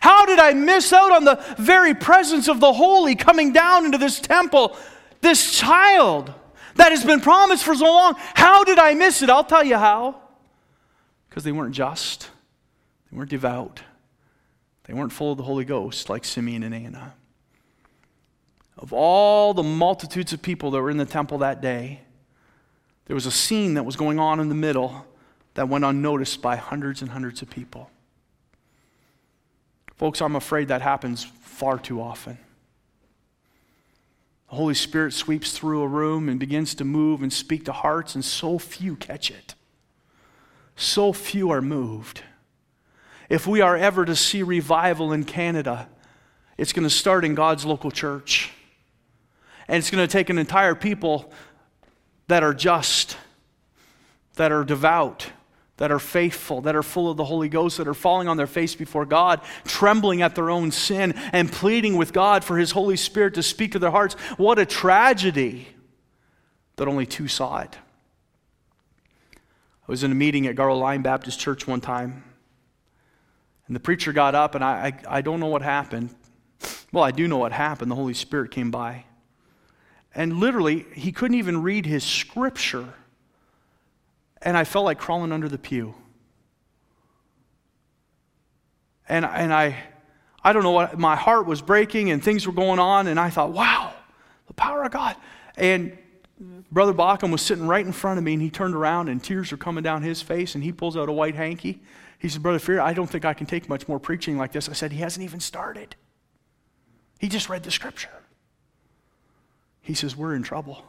How 0.00 0.26
did 0.26 0.38
I 0.38 0.52
miss 0.52 0.92
out 0.92 1.10
on 1.10 1.24
the 1.24 1.42
very 1.56 1.94
presence 1.94 2.48
of 2.48 2.60
the 2.60 2.70
holy 2.74 3.14
coming 3.14 3.54
down 3.54 3.86
into 3.86 3.96
this 3.96 4.20
temple? 4.20 4.76
This 5.22 5.58
child 5.58 6.34
that 6.74 6.90
has 6.92 7.02
been 7.02 7.20
promised 7.20 7.64
for 7.64 7.74
so 7.74 7.86
long. 7.86 8.14
How 8.34 8.62
did 8.62 8.78
I 8.78 8.92
miss 8.92 9.22
it? 9.22 9.30
I'll 9.30 9.42
tell 9.42 9.64
you 9.64 9.78
how. 9.78 10.20
Because 11.30 11.44
they 11.44 11.50
weren't 11.50 11.74
just, 11.74 12.28
they 13.10 13.16
weren't 13.16 13.30
devout, 13.30 13.80
they 14.84 14.92
weren't 14.92 15.12
full 15.12 15.32
of 15.32 15.38
the 15.38 15.44
Holy 15.44 15.64
Ghost 15.64 16.10
like 16.10 16.26
Simeon 16.26 16.62
and 16.62 16.74
Anna. 16.74 17.14
Of 18.76 18.92
all 18.92 19.54
the 19.54 19.62
multitudes 19.62 20.34
of 20.34 20.42
people 20.42 20.70
that 20.72 20.82
were 20.82 20.90
in 20.90 20.98
the 20.98 21.06
temple 21.06 21.38
that 21.38 21.62
day, 21.62 22.02
there 23.06 23.14
was 23.14 23.24
a 23.24 23.30
scene 23.30 23.74
that 23.74 23.84
was 23.84 23.96
going 23.96 24.18
on 24.18 24.40
in 24.40 24.50
the 24.50 24.54
middle 24.54 25.06
that 25.56 25.68
went 25.68 25.84
unnoticed 25.84 26.40
by 26.42 26.56
hundreds 26.56 27.00
and 27.02 27.10
hundreds 27.10 27.42
of 27.42 27.50
people. 27.50 27.90
Folks, 29.96 30.20
I'm 30.20 30.36
afraid 30.36 30.68
that 30.68 30.82
happens 30.82 31.24
far 31.24 31.78
too 31.78 32.00
often. 32.00 32.36
The 34.50 34.56
Holy 34.56 34.74
Spirit 34.74 35.14
sweeps 35.14 35.52
through 35.52 35.82
a 35.82 35.88
room 35.88 36.28
and 36.28 36.38
begins 36.38 36.74
to 36.76 36.84
move 36.84 37.22
and 37.22 37.32
speak 37.32 37.64
to 37.64 37.72
hearts, 37.72 38.14
and 38.14 38.24
so 38.24 38.58
few 38.58 38.96
catch 38.96 39.30
it. 39.30 39.54
So 40.76 41.14
few 41.14 41.50
are 41.50 41.62
moved. 41.62 42.22
If 43.30 43.46
we 43.46 43.62
are 43.62 43.76
ever 43.76 44.04
to 44.04 44.14
see 44.14 44.42
revival 44.42 45.10
in 45.12 45.24
Canada, 45.24 45.88
it's 46.58 46.74
going 46.74 46.84
to 46.84 46.94
start 46.94 47.24
in 47.24 47.34
God's 47.34 47.64
local 47.64 47.90
church. 47.90 48.52
And 49.68 49.78
it's 49.78 49.90
going 49.90 50.06
to 50.06 50.12
take 50.12 50.28
an 50.28 50.38
entire 50.38 50.74
people 50.74 51.32
that 52.28 52.42
are 52.42 52.54
just, 52.54 53.16
that 54.34 54.52
are 54.52 54.62
devout, 54.62 55.30
that 55.76 55.92
are 55.92 55.98
faithful, 55.98 56.62
that 56.62 56.74
are 56.74 56.82
full 56.82 57.10
of 57.10 57.16
the 57.16 57.24
Holy 57.24 57.48
Ghost, 57.48 57.76
that 57.76 57.86
are 57.86 57.94
falling 57.94 58.28
on 58.28 58.36
their 58.36 58.46
face 58.46 58.74
before 58.74 59.04
God, 59.04 59.40
trembling 59.64 60.22
at 60.22 60.34
their 60.34 60.50
own 60.50 60.70
sin, 60.70 61.12
and 61.32 61.52
pleading 61.52 61.96
with 61.96 62.12
God 62.12 62.44
for 62.44 62.56
His 62.56 62.70
Holy 62.70 62.96
Spirit 62.96 63.34
to 63.34 63.42
speak 63.42 63.72
to 63.72 63.78
their 63.78 63.90
hearts. 63.90 64.14
What 64.38 64.58
a 64.58 64.64
tragedy 64.64 65.68
that 66.76 66.88
only 66.88 67.06
two 67.06 67.28
saw 67.28 67.58
it. 67.58 67.76
I 69.34 69.92
was 69.92 70.02
in 70.02 70.10
a 70.10 70.14
meeting 70.14 70.46
at 70.46 70.56
Garland 70.56 70.80
Line 70.80 71.02
Baptist 71.02 71.38
Church 71.38 71.66
one 71.66 71.80
time, 71.80 72.24
and 73.66 73.76
the 73.76 73.80
preacher 73.80 74.12
got 74.12 74.34
up, 74.34 74.54
and 74.54 74.64
I, 74.64 74.92
I, 75.08 75.18
I 75.18 75.20
don't 75.20 75.40
know 75.40 75.46
what 75.46 75.62
happened. 75.62 76.14
Well, 76.92 77.04
I 77.04 77.10
do 77.10 77.28
know 77.28 77.38
what 77.38 77.52
happened. 77.52 77.90
The 77.90 77.96
Holy 77.96 78.14
Spirit 78.14 78.50
came 78.50 78.70
by. 78.70 79.04
And 80.14 80.38
literally, 80.38 80.86
he 80.94 81.12
couldn't 81.12 81.36
even 81.36 81.62
read 81.62 81.84
his 81.84 82.02
scripture 82.02 82.94
and 84.42 84.56
I 84.56 84.64
felt 84.64 84.84
like 84.84 84.98
crawling 84.98 85.32
under 85.32 85.48
the 85.48 85.58
pew. 85.58 85.94
And, 89.08 89.24
and 89.24 89.52
I, 89.52 89.76
I 90.42 90.52
don't 90.52 90.62
know 90.62 90.72
what, 90.72 90.98
my 90.98 91.16
heart 91.16 91.46
was 91.46 91.62
breaking 91.62 92.10
and 92.10 92.22
things 92.22 92.46
were 92.46 92.52
going 92.52 92.78
on, 92.78 93.06
and 93.06 93.18
I 93.18 93.30
thought, 93.30 93.52
wow, 93.52 93.92
the 94.46 94.54
power 94.54 94.84
of 94.84 94.92
God. 94.92 95.16
And 95.56 95.96
Brother 96.70 96.92
Bacham 96.92 97.30
was 97.30 97.42
sitting 97.42 97.66
right 97.66 97.84
in 97.84 97.92
front 97.92 98.18
of 98.18 98.24
me, 98.24 98.34
and 98.34 98.42
he 98.42 98.50
turned 98.50 98.74
around, 98.74 99.08
and 99.08 99.22
tears 99.22 99.50
were 99.50 99.56
coming 99.56 99.82
down 99.82 100.02
his 100.02 100.20
face, 100.20 100.54
and 100.54 100.62
he 100.62 100.72
pulls 100.72 100.96
out 100.96 101.08
a 101.08 101.12
white 101.12 101.34
hanky. 101.34 101.80
He 102.18 102.28
said, 102.28 102.42
Brother 102.42 102.58
Fear, 102.58 102.80
I 102.80 102.92
don't 102.92 103.08
think 103.08 103.24
I 103.24 103.34
can 103.34 103.46
take 103.46 103.68
much 103.68 103.88
more 103.88 103.98
preaching 103.98 104.36
like 104.36 104.52
this. 104.52 104.68
I 104.68 104.72
said, 104.72 104.92
He 104.92 105.00
hasn't 105.00 105.24
even 105.24 105.40
started. 105.40 105.96
He 107.18 107.28
just 107.28 107.48
read 107.48 107.62
the 107.62 107.70
scripture. 107.70 108.10
He 109.80 109.94
says, 109.94 110.16
We're 110.16 110.34
in 110.34 110.42
trouble. 110.42 110.84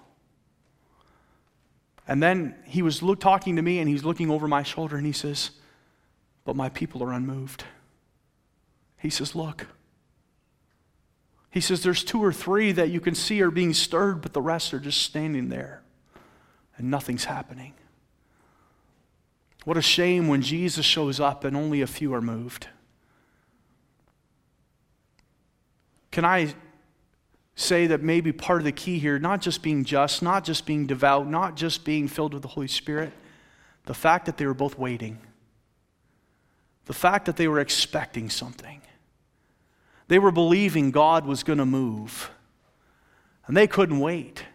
And 2.08 2.24
then 2.24 2.56
he 2.64 2.82
was 2.82 3.04
look, 3.04 3.20
talking 3.20 3.58
to 3.58 3.62
me 3.62 3.80
and 3.80 3.90
he's 3.90 4.06
looking 4.06 4.30
over 4.30 4.48
my 4.48 4.64
shoulder 4.64 4.96
and 4.96 5.06
he 5.06 5.12
says, 5.12 5.52
But 6.46 6.56
my 6.56 6.70
people 6.70 7.04
are 7.04 7.12
unmoved. 7.12 7.66
He 8.98 9.10
says, 9.10 9.36
Look. 9.36 9.68
He 11.52 11.60
says, 11.60 11.84
There's 11.84 12.04
two 12.04 12.24
or 12.24 12.32
three 12.32 12.72
that 12.72 12.90
you 12.90 13.02
can 13.02 13.14
see 13.14 13.42
are 13.42 13.52
being 13.52 13.74
stirred, 13.74 14.22
but 14.22 14.34
the 14.34 14.42
rest 14.42 14.74
are 14.74 14.80
just 14.80 15.02
standing 15.02 15.50
there 15.50 15.82
and 16.78 16.90
nothing's 16.90 17.26
happening. 17.26 17.74
What 19.66 19.76
a 19.76 19.82
shame 19.82 20.30
when 20.30 20.42
Jesus 20.42 20.86
shows 20.86 21.20
up 21.20 21.44
and 21.44 21.58
only 21.58 21.82
a 21.82 21.88
few 21.88 22.14
are 22.14 22.22
moved. 22.22 22.68
Can 26.10 26.24
I 26.24 26.54
say 27.58 27.88
that 27.88 28.04
maybe 28.04 28.32
part 28.32 28.62
of 28.62 28.66
the 28.66 28.72
key 28.72 29.00
here, 29.00 29.18
not 29.18 29.42
just 29.42 29.64
being 29.64 29.84
just, 29.84 30.22
not 30.22 30.44
just 30.44 30.66
being 30.68 30.86
devout, 30.86 31.28
not 31.28 31.56
just 31.56 31.84
being 31.84 32.08
filled 32.08 32.34
with 32.34 32.44
the 32.44 32.48
Holy 32.48 32.68
Spirit, 32.68 33.12
the 33.86 33.96
fact 33.96 34.28
that 34.28 34.38
they 34.38 34.46
were 34.46 34.54
both 34.54 34.78
waiting, 34.78 35.18
the 36.86 36.94
fact 36.94 37.26
that 37.26 37.36
they 37.36 37.48
were 37.48 37.60
expecting 37.60 38.30
something. 38.30 38.82
They 40.08 40.20
were 40.20 40.32
believing 40.32 40.92
God 40.92 41.26
was 41.26 41.44
going 41.44 41.58
to 41.58 41.66
move, 41.66 42.30
and 43.48 43.58
they 43.58 43.66
couldn't 43.66 44.00
wait. 44.00 44.46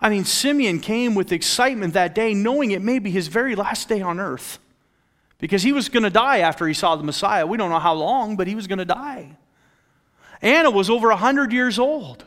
I 0.00 0.08
mean, 0.08 0.24
Simeon 0.24 0.78
came 0.78 1.16
with 1.16 1.32
excitement 1.32 1.94
that 1.94 2.14
day, 2.14 2.32
knowing 2.32 2.70
it 2.70 2.80
may 2.80 3.00
be 3.00 3.10
his 3.10 3.26
very 3.26 3.56
last 3.56 3.88
day 3.88 4.00
on 4.00 4.20
earth 4.20 4.60
because 5.38 5.64
he 5.64 5.72
was 5.72 5.88
going 5.88 6.04
to 6.04 6.10
die 6.10 6.38
after 6.38 6.68
he 6.68 6.74
saw 6.74 6.94
the 6.94 7.02
Messiah. 7.02 7.44
We 7.44 7.56
don't 7.58 7.70
know 7.70 7.80
how 7.80 7.94
long, 7.94 8.36
but 8.36 8.46
he 8.46 8.54
was 8.54 8.68
going 8.68 8.78
to 8.78 8.84
die. 8.84 9.36
Anna 10.42 10.70
was 10.70 10.90
over 10.90 11.08
100 11.08 11.52
years 11.52 11.78
old. 11.78 12.24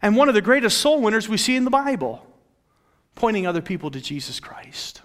And 0.00 0.16
one 0.16 0.28
of 0.28 0.34
the 0.34 0.42
greatest 0.42 0.78
soul 0.78 1.00
winners 1.00 1.28
we 1.28 1.38
see 1.38 1.56
in 1.56 1.64
the 1.64 1.70
Bible, 1.70 2.26
pointing 3.14 3.46
other 3.46 3.62
people 3.62 3.90
to 3.90 4.00
Jesus 4.00 4.38
Christ. 4.38 5.00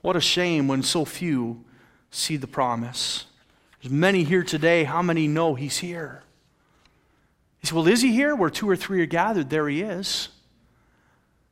What 0.00 0.16
a 0.16 0.20
shame 0.20 0.68
when 0.68 0.82
so 0.82 1.04
few 1.04 1.64
see 2.10 2.36
the 2.36 2.46
promise. 2.46 3.26
There's 3.82 3.92
many 3.92 4.24
here 4.24 4.42
today. 4.42 4.84
How 4.84 5.02
many 5.02 5.28
know 5.28 5.54
he's 5.54 5.78
here? 5.78 6.22
He 7.60 7.66
said, 7.66 7.74
Well, 7.74 7.86
is 7.86 8.00
he 8.00 8.12
here? 8.12 8.34
Where 8.34 8.50
two 8.50 8.68
or 8.68 8.76
three 8.76 9.02
are 9.02 9.06
gathered, 9.06 9.50
there 9.50 9.68
he 9.68 9.82
is. 9.82 10.28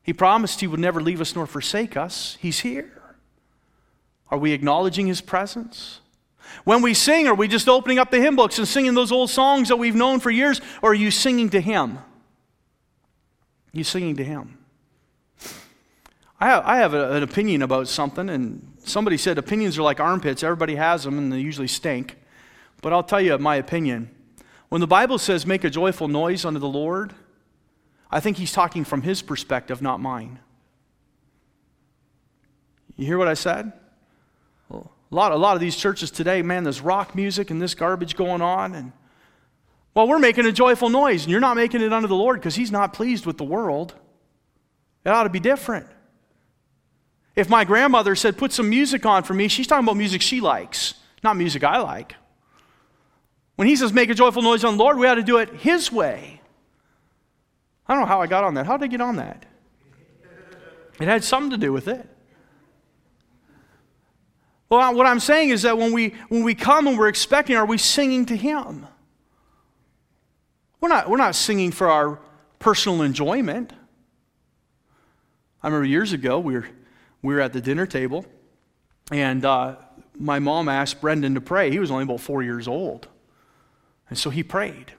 He 0.03 0.13
promised 0.13 0.61
he 0.61 0.67
would 0.67 0.81
never 0.81 1.03
leave 1.03 1.21
us 1.21 1.35
nor 1.35 1.47
forsake 1.47 1.97
us. 1.97 2.39
He's 2.41 2.61
here. 2.61 3.03
Are 4.31 4.39
we 4.39 4.53
acknowledging 4.53 5.09
his 5.09 5.21
presence? 5.21 6.01
When 6.65 6.83
we 6.83 6.95
sing, 6.95 7.27
are 7.29 7.35
we 7.35 7.49
just 7.49 7.69
opening 7.69 7.99
up 7.99 8.11
the 8.11 8.21
hymn 8.21 8.37
books 8.37 8.59
and 8.59 8.67
singing 8.67 8.95
those 8.95 9.13
old 9.13 9.31
songs 9.31 9.69
that 9.69 9.77
we've 9.77 9.95
known 9.95 10.21
for 10.21 10.31
years, 10.31 10.61
or 10.83 10.91
are 10.91 10.95
you 10.95 11.11
singing 11.11 11.51
to 11.51 11.61
Him? 11.61 11.99
You 13.73 13.85
singing 13.85 14.17
to 14.17 14.25
Him. 14.25 14.59
I 16.39 16.79
have, 16.79 16.93
an 16.93 17.23
opinion 17.23 17.63
about 17.63 17.89
something, 17.89 18.29
and 18.29 18.75
somebody 18.85 19.17
said 19.17 19.39
opinions 19.39 19.79
are 19.79 19.83
like 19.83 20.01
armpits. 20.01 20.43
Everybody 20.43 20.75
has 20.75 21.05
them, 21.05 21.17
and 21.17 21.33
they 21.33 21.39
usually 21.39 21.67
stink. 21.67 22.19
But 22.83 22.93
I'll 22.93 23.03
tell 23.03 23.23
you 23.23 23.39
my 23.39 23.57
opinion. 23.57 24.11
When 24.69 24.81
the 24.81 24.87
Bible 24.87 25.19
says 25.19 25.47
make 25.47 25.65
a 25.65 25.71
joyful 25.71 26.09
noise 26.09 26.45
unto 26.45 26.61
the 26.61 26.69
Lord, 26.69 27.15
I 28.11 28.21
think 28.21 28.37
he's 28.37 28.53
talking 28.53 28.85
from 28.85 29.03
his 29.03 29.23
perspective, 29.23 29.81
not 29.81 30.01
mine. 30.01 30.39
You 32.97 33.07
hear 33.07 33.19
what 33.19 33.29
I 33.29 33.35
said? 33.35 33.73
A 35.11 35.15
lot, 35.15 35.33
a 35.33 35.37
lot 35.37 35.55
of 35.55 35.61
these 35.61 35.77
churches 35.77 36.11
today, 36.11 36.43
man, 36.43 36.65
there's 36.65 36.81
rock 36.81 37.15
music 37.15 37.51
and 37.51 37.63
this 37.63 37.75
garbage 37.75 38.17
going 38.17 38.43
on. 38.43 38.75
And, 38.75 38.93
well, 39.95 40.09
we're 40.09 40.19
making 40.19 40.47
a 40.47 40.53
joyful 40.53 40.91
noise, 40.91 41.23
and 41.23 41.31
you're 41.31 41.41
not 41.41 41.57
making 41.57 41.81
it 41.81 41.93
unto 41.93 42.09
the 42.09 42.17
Lord 42.17 42.41
because 42.41 42.57
he's 42.57 42.73
not 42.73 42.93
pleased 42.93 43.25
with 43.25 43.39
the 43.39 43.45
world. 43.45 43.95
It 45.05 45.11
ought 45.11 45.25
to 45.25 45.31
be 45.31 45.41
different. 45.41 45.87
If 47.37 47.49
my 47.49 47.65
grandmother 47.65 48.17
said, 48.17 48.37
put 48.37 48.53
some 48.53 48.69
music 48.69 49.07
on 49.07 49.23
for 49.23 49.35
me, 49.35 49.49
she's 49.49 49.67
talking 49.67 49.85
about 49.85 49.97
music 49.97 50.23
she 50.23 50.41
likes, 50.41 50.95
not 51.23 51.37
music 51.37 51.63
I 51.63 51.79
like. 51.79 52.15
When 53.57 53.69
he 53.69 53.77
says 53.77 53.93
make 53.93 54.11
a 54.11 54.15
joyful 54.15 54.43
noise 54.43 54.65
on 54.65 54.77
the 54.77 54.83
Lord, 54.83 54.99
we 54.99 55.07
ought 55.07 55.15
to 55.15 55.23
do 55.23 55.39
it 55.39 55.51
his 55.55 55.93
way. 55.93 56.41
I 57.87 57.95
don't 57.95 58.03
know 58.03 58.09
how 58.09 58.21
I 58.21 58.27
got 58.27 58.45
on 58.45 58.55
that. 58.55 58.67
How 58.67 58.77
did 58.77 58.85
I 58.85 58.89
get 58.89 59.01
on 59.01 59.17
that? 59.17 59.47
It 60.99 61.09
had 61.09 61.23
something 61.23 61.51
to 61.51 61.57
do 61.59 61.73
with 61.73 61.89
it. 61.89 62.09
Well, 64.69 64.95
what 64.95 65.07
I'm 65.07 65.21
saying 65.21 65.51
is 65.51 65.63
that 65.63 65.79
when 65.79 65.93
we, 65.93 66.15
when 66.29 66.43
we 66.43 66.55
come 66.55 66.87
and 66.87 66.99
we're 66.99 67.09
expecting, 67.09 67.57
are 67.57 67.67
we 67.67 67.79
singing 67.79 68.27
to 68.27 68.37
Him? 68.37 68.87
We're 70.81 70.89
not, 70.89 71.09
we're 71.09 71.17
not 71.17 71.35
singing 71.35 71.71
for 71.71 71.89
our 71.89 72.21
personal 72.59 73.03
enjoyment. 73.03 73.73
I 75.63 75.69
remember 75.69 75.87
years 75.87 76.13
ago, 76.13 76.39
we 76.39 76.55
were, 76.55 76.69
we 77.23 77.35
were 77.35 77.41
at 77.41 77.53
the 77.53 77.61
dinner 77.61 77.87
table, 77.87 78.27
and 79.11 79.45
uh, 79.45 79.77
my 80.19 80.39
mom 80.39 80.69
asked 80.69 81.01
Brendan 81.01 81.35
to 81.35 81.41
pray. 81.41 81.71
He 81.71 81.79
was 81.79 81.91
only 81.91 82.05
about 82.05 82.21
four 82.21 82.43
years 82.43 82.67
old. 82.67 83.09
And 84.09 84.19
so 84.19 84.31
he 84.31 84.43
prayed. 84.43 84.93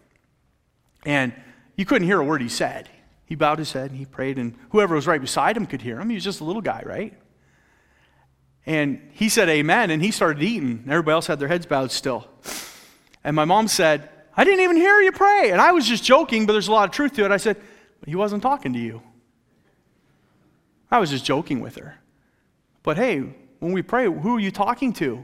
And 1.06 1.34
you 1.76 1.86
couldn't 1.86 2.08
hear 2.08 2.20
a 2.20 2.24
word 2.24 2.42
he 2.42 2.50
said. 2.50 2.90
He 3.26 3.36
bowed 3.36 3.60
his 3.60 3.74
head 3.74 3.92
and 3.92 4.00
he 4.00 4.06
prayed, 4.06 4.38
and 4.38 4.56
whoever 4.70 4.96
was 4.96 5.08
right 5.08 5.22
beside 5.22 5.58
him 5.58 5.66
could 5.66 5.82
hear 5.82 6.00
him. 6.00 6.10
He 6.10 6.16
was 6.16 6.24
just 6.24 6.40
a 6.40 6.44
little 6.44 6.62
guy, 6.62 6.84
right? 6.86 7.14
And 8.68 9.02
he 9.14 9.30
said 9.30 9.48
amen, 9.48 9.92
and 9.92 10.04
he 10.04 10.12
started 10.12 10.44
eating. 10.44 10.84
Everybody 10.90 11.14
else 11.14 11.28
had 11.28 11.40
their 11.40 11.48
heads 11.48 11.66
bowed 11.66 11.90
still. 11.90 12.28
And 13.24 13.34
my 13.34 13.46
mom 13.46 13.70
said, 13.70 14.10
I 14.36 14.44
didn't 14.44 14.60
even 14.60 14.76
hear 14.76 15.00
you 15.00 15.14
pray. 15.14 15.52
And 15.52 15.62
I 15.62 15.72
was 15.72 15.88
just 15.88 16.04
joking, 16.04 16.46
but 16.46 16.52
there's 16.52 16.68
a 16.68 16.74
lot 16.74 16.84
of 16.84 16.94
truth 16.94 17.14
to 17.14 17.24
it. 17.24 17.32
I 17.32 17.38
said, 17.38 17.56
He 18.06 18.16
wasn't 18.16 18.44
talking 18.44 18.74
to 18.74 18.80
you. 18.80 19.02
I 20.92 21.00
was 21.00 21.10
just 21.10 21.24
joking 21.24 21.62
with 21.62 21.76
her. 21.78 21.98
But 22.84 22.98
hey, 22.98 23.24
when 23.60 23.72
we 23.72 23.82
pray, 23.82 24.04
who 24.04 24.36
are 24.36 24.40
you 24.40 24.52
talking 24.52 24.92
to? 24.94 25.24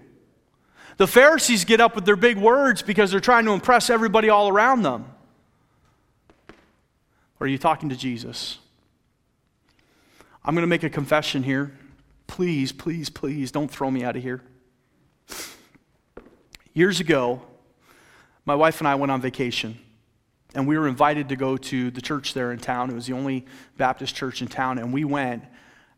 The 0.96 1.08
Pharisees 1.08 1.66
get 1.66 1.82
up 1.82 1.96
with 1.96 2.06
their 2.06 2.16
big 2.16 2.38
words 2.38 2.82
because 2.82 3.12
they're 3.12 3.20
trying 3.20 3.44
to 3.46 3.52
impress 3.52 3.90
everybody 3.90 4.30
all 4.30 4.48
around 4.48 4.84
them. 4.84 5.06
Or 7.40 7.46
are 7.46 7.48
you 7.48 7.58
talking 7.58 7.90
to 7.90 7.96
Jesus? 7.98 8.60
I'm 10.46 10.56
going 10.56 10.64
to 10.64 10.68
make 10.68 10.84
a 10.84 10.90
confession 10.90 11.44
here. 11.44 11.78
Please, 12.34 12.72
please, 12.72 13.12
please 13.12 13.52
don't 13.52 13.70
throw 13.70 13.92
me 13.92 14.04
out 14.04 14.16
of 14.16 14.24
here. 14.24 14.42
Years 16.74 17.00
ago, 17.00 17.44
my 18.44 18.56
wife 18.56 18.82
and 18.82 18.88
I 18.88 18.96
went 18.96 19.12
on 19.12 19.22
vacation, 19.22 19.78
and 20.56 20.68
we 20.68 20.76
were 20.76 20.88
invited 20.88 21.30
to 21.30 21.36
go 21.36 21.58
to 21.58 21.92
the 21.92 22.02
church 22.02 22.34
there 22.34 22.52
in 22.52 22.58
town. 22.58 22.90
It 22.90 22.96
was 22.96 23.06
the 23.06 23.14
only 23.14 23.46
Baptist 23.78 24.16
church 24.16 24.42
in 24.42 24.48
town, 24.48 24.80
and 24.80 24.92
we 24.92 25.06
went, 25.06 25.44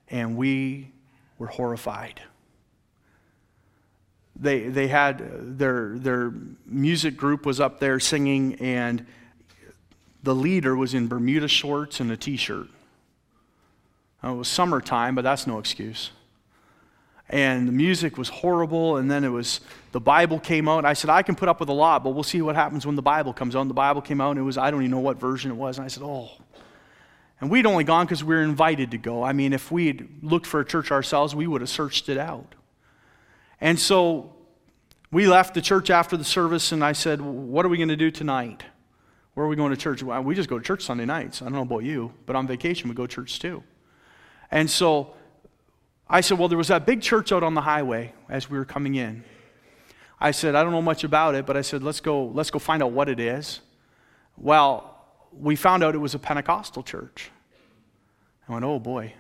and 0.09 0.35
we 0.35 0.91
were 1.39 1.47
horrified. 1.47 2.19
They, 4.35 4.67
they 4.67 4.89
had 4.89 5.57
their, 5.57 5.97
their 5.97 6.33
music 6.65 7.15
group 7.15 7.45
was 7.45 7.61
up 7.61 7.79
there 7.79 7.97
singing, 8.01 8.55
and 8.55 9.05
the 10.21 10.35
leader 10.35 10.75
was 10.75 10.93
in 10.93 11.07
Bermuda 11.07 11.47
shorts 11.47 12.01
and 12.01 12.11
a 12.11 12.17
t 12.17 12.35
shirt. 12.35 12.67
It 14.21 14.31
was 14.31 14.49
summertime, 14.49 15.15
but 15.15 15.21
that's 15.21 15.47
no 15.47 15.59
excuse 15.59 16.11
and 17.29 17.67
the 17.67 17.71
music 17.71 18.17
was 18.17 18.29
horrible 18.29 18.97
and 18.97 19.09
then 19.09 19.23
it 19.23 19.29
was 19.29 19.61
the 19.91 19.99
bible 19.99 20.39
came 20.39 20.67
out. 20.67 20.85
I 20.85 20.93
said 20.93 21.09
i 21.09 21.21
can 21.23 21.35
put 21.35 21.49
up 21.49 21.59
with 21.59 21.69
a 21.69 21.73
lot 21.73 22.03
but 22.03 22.11
we'll 22.11 22.23
see 22.23 22.41
what 22.41 22.55
happens 22.55 22.85
when 22.85 22.95
the 22.95 23.01
bible 23.01 23.33
comes 23.33 23.55
out. 23.55 23.67
The 23.67 23.73
bible 23.73 24.01
came 24.01 24.21
out 24.21 24.31
and 24.31 24.39
it 24.39 24.43
was 24.43 24.57
i 24.57 24.69
don't 24.69 24.81
even 24.81 24.91
know 24.91 24.99
what 24.99 25.19
version 25.19 25.51
it 25.51 25.55
was 25.55 25.77
and 25.77 25.85
i 25.85 25.87
said 25.87 26.03
oh. 26.03 26.29
And 27.41 27.49
we'd 27.49 27.65
only 27.65 27.83
gone 27.83 28.05
because 28.05 28.23
we 28.23 28.33
were 28.33 28.41
invited 28.41 28.91
to 28.91 28.97
go. 28.97 29.23
I 29.23 29.33
mean 29.33 29.53
if 29.53 29.71
we'd 29.71 30.23
looked 30.23 30.45
for 30.45 30.59
a 30.59 30.65
church 30.65 30.91
ourselves 30.91 31.35
we 31.35 31.47
would 31.47 31.61
have 31.61 31.69
searched 31.69 32.09
it 32.09 32.17
out. 32.17 32.53
And 33.59 33.79
so 33.79 34.35
we 35.11 35.27
left 35.27 35.53
the 35.53 35.61
church 35.61 35.89
after 35.89 36.17
the 36.17 36.23
service 36.23 36.71
and 36.71 36.83
i 36.83 36.91
said 36.91 37.21
what 37.21 37.65
are 37.65 37.69
we 37.69 37.77
going 37.77 37.89
to 37.89 37.95
do 37.95 38.11
tonight? 38.11 38.63
Where 39.33 39.45
are 39.45 39.49
we 39.49 39.57
going 39.57 39.71
to 39.71 39.77
church? 39.77 40.01
Well, 40.01 40.21
we 40.21 40.33
just 40.33 40.47
go 40.47 40.59
to 40.59 40.63
church 40.63 40.83
sunday 40.83 41.05
nights. 41.05 41.41
I 41.41 41.45
don't 41.45 41.55
know 41.55 41.61
about 41.63 41.83
you 41.83 42.13
but 42.27 42.35
on 42.35 42.45
vacation 42.45 42.87
we 42.87 42.95
go 42.95 43.07
to 43.07 43.15
church 43.15 43.39
too. 43.39 43.63
And 44.51 44.69
so 44.69 45.15
I 46.09 46.21
said, 46.21 46.37
Well, 46.37 46.47
there 46.47 46.57
was 46.57 46.67
that 46.69 46.85
big 46.85 47.01
church 47.01 47.31
out 47.31 47.43
on 47.43 47.53
the 47.53 47.61
highway 47.61 48.13
as 48.29 48.49
we 48.49 48.57
were 48.57 48.65
coming 48.65 48.95
in. 48.95 49.23
I 50.19 50.31
said, 50.31 50.55
I 50.55 50.63
don't 50.63 50.71
know 50.71 50.81
much 50.81 51.03
about 51.03 51.35
it, 51.35 51.45
but 51.45 51.57
I 51.57 51.61
said, 51.61 51.83
let's 51.83 51.99
go, 51.99 52.25
let's 52.27 52.49
go 52.49 52.59
find 52.59 52.81
out 52.81 52.91
what 52.91 53.09
it 53.09 53.19
is. 53.19 53.61
Well, 54.37 54.97
we 55.37 55.55
found 55.55 55.83
out 55.83 55.93
it 55.93 55.99
was 55.99 56.15
a 56.15 56.19
Pentecostal 56.19 56.83
church. 56.83 57.31
I 58.47 58.53
went, 58.53 58.63
oh 58.63 58.79
boy. 58.79 59.13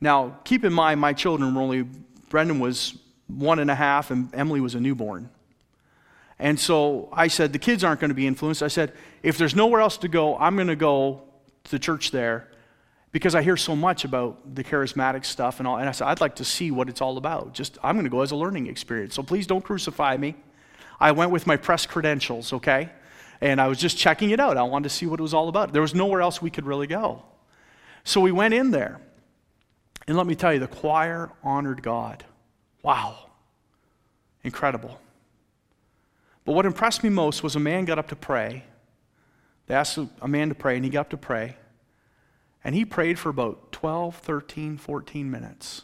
Now, 0.00 0.38
keep 0.44 0.64
in 0.64 0.72
mind, 0.72 1.00
my 1.00 1.12
children 1.12 1.54
were 1.54 1.62
only, 1.62 1.86
Brendan 2.28 2.58
was 2.58 2.98
one 3.28 3.60
and 3.60 3.70
a 3.70 3.74
half, 3.74 4.10
and 4.10 4.34
Emily 4.34 4.60
was 4.60 4.74
a 4.74 4.80
newborn. 4.80 5.30
And 6.38 6.58
so 6.58 7.08
I 7.12 7.28
said, 7.28 7.52
the 7.52 7.58
kids 7.60 7.84
aren't 7.84 8.00
going 8.00 8.10
to 8.10 8.14
be 8.14 8.26
influenced. 8.26 8.62
I 8.62 8.68
said, 8.68 8.92
if 9.22 9.38
there's 9.38 9.54
nowhere 9.54 9.80
else 9.80 9.96
to 9.98 10.08
go, 10.08 10.36
I'm 10.36 10.56
going 10.56 10.66
to 10.66 10.76
go 10.76 11.22
to 11.64 11.70
the 11.70 11.78
church 11.78 12.10
there 12.10 12.48
because 13.12 13.34
I 13.34 13.42
hear 13.42 13.58
so 13.58 13.76
much 13.76 14.04
about 14.04 14.54
the 14.54 14.64
charismatic 14.64 15.26
stuff 15.26 15.60
and 15.60 15.68
all. 15.68 15.76
And 15.76 15.88
I 15.88 15.92
said, 15.92 16.08
I'd 16.08 16.20
like 16.20 16.36
to 16.36 16.44
see 16.44 16.70
what 16.70 16.88
it's 16.88 17.02
all 17.02 17.18
about. 17.18 17.52
Just, 17.52 17.78
I'm 17.82 17.94
going 17.94 18.04
to 18.04 18.10
go 18.10 18.22
as 18.22 18.30
a 18.30 18.36
learning 18.36 18.66
experience. 18.66 19.14
So 19.14 19.22
please 19.22 19.46
don't 19.46 19.62
crucify 19.62 20.16
me. 20.16 20.34
I 20.98 21.12
went 21.12 21.30
with 21.30 21.46
my 21.46 21.56
press 21.56 21.84
credentials, 21.84 22.54
okay? 22.54 22.88
And 23.42 23.60
I 23.60 23.68
was 23.68 23.78
just 23.78 23.98
checking 23.98 24.30
it 24.30 24.40
out. 24.40 24.56
I 24.56 24.62
wanted 24.62 24.88
to 24.88 24.94
see 24.94 25.04
what 25.04 25.20
it 25.20 25.22
was 25.22 25.34
all 25.34 25.48
about. 25.48 25.72
There 25.72 25.82
was 25.82 25.94
nowhere 25.94 26.22
else 26.22 26.40
we 26.40 26.50
could 26.50 26.64
really 26.64 26.86
go. 26.86 27.22
So 28.04 28.20
we 28.20 28.32
went 28.32 28.54
in 28.54 28.70
there. 28.70 29.00
And 30.08 30.16
let 30.16 30.26
me 30.26 30.34
tell 30.34 30.52
you, 30.52 30.58
the 30.58 30.66
choir 30.66 31.30
honored 31.42 31.82
God. 31.82 32.24
Wow. 32.82 33.30
Incredible. 34.42 34.98
But 36.44 36.52
what 36.52 36.66
impressed 36.66 37.04
me 37.04 37.10
most 37.10 37.42
was 37.42 37.56
a 37.56 37.60
man 37.60 37.84
got 37.84 37.98
up 37.98 38.08
to 38.08 38.16
pray. 38.16 38.64
They 39.66 39.74
asked 39.74 39.98
a 40.20 40.28
man 40.28 40.48
to 40.48 40.54
pray, 40.54 40.76
and 40.76 40.84
he 40.84 40.90
got 40.90 41.02
up 41.02 41.10
to 41.10 41.16
pray. 41.16 41.56
And 42.64 42.74
he 42.74 42.84
prayed 42.84 43.18
for 43.18 43.28
about 43.28 43.72
12, 43.72 44.16
13, 44.16 44.76
14 44.76 45.30
minutes. 45.30 45.82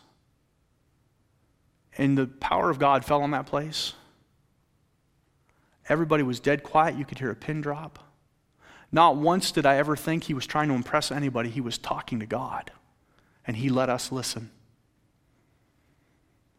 And 1.96 2.16
the 2.16 2.26
power 2.26 2.70
of 2.70 2.78
God 2.78 3.04
fell 3.04 3.22
on 3.22 3.32
that 3.32 3.46
place. 3.46 3.94
Everybody 5.88 6.22
was 6.22 6.38
dead 6.38 6.62
quiet. 6.62 6.96
You 6.96 7.04
could 7.04 7.18
hear 7.18 7.30
a 7.30 7.36
pin 7.36 7.60
drop. 7.60 7.98
Not 8.92 9.16
once 9.16 9.50
did 9.50 9.66
I 9.66 9.76
ever 9.76 9.96
think 9.96 10.24
he 10.24 10.34
was 10.34 10.46
trying 10.46 10.68
to 10.68 10.74
impress 10.74 11.10
anybody. 11.10 11.50
He 11.50 11.60
was 11.60 11.76
talking 11.76 12.20
to 12.20 12.26
God. 12.26 12.70
And 13.46 13.56
he 13.56 13.68
let 13.68 13.88
us 13.88 14.12
listen. 14.12 14.50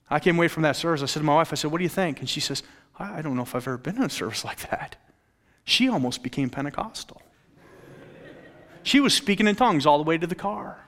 I 0.10 0.20
came 0.20 0.38
away 0.38 0.48
from 0.48 0.64
that 0.64 0.76
service. 0.76 1.04
I 1.04 1.06
said 1.06 1.20
to 1.20 1.26
my 1.26 1.36
wife, 1.36 1.54
I 1.54 1.56
said, 1.56 1.72
What 1.72 1.78
do 1.78 1.84
you 1.84 1.90
think? 1.90 2.20
And 2.20 2.30
she 2.30 2.40
says, 2.40 2.64
I 2.98 3.22
don't 3.22 3.36
know 3.36 3.44
if 3.44 3.56
I've 3.56 3.68
ever 3.68 3.78
been 3.78 3.98
in 3.98 4.04
a 4.04 4.10
service 4.10 4.44
like 4.44 4.70
that. 4.70 4.96
She 5.64 5.88
almost 5.88 6.24
became 6.24 6.50
Pentecostal. 6.50 7.22
She 8.90 9.00
was 9.00 9.14
speaking 9.14 9.46
in 9.46 9.56
tongues 9.56 9.86
all 9.86 10.00
the 10.00 10.04
way 10.04 10.18
to 10.18 10.26
the 10.26 10.34
car. 10.34 10.84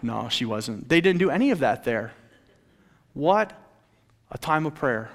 No, 0.00 0.30
she 0.30 0.46
wasn't. 0.46 0.88
They 0.88 1.02
didn't 1.02 1.18
do 1.18 1.28
any 1.28 1.50
of 1.50 1.58
that 1.58 1.84
there. 1.84 2.14
What 3.12 3.52
a 4.30 4.38
time 4.38 4.64
of 4.64 4.74
prayer. 4.74 5.10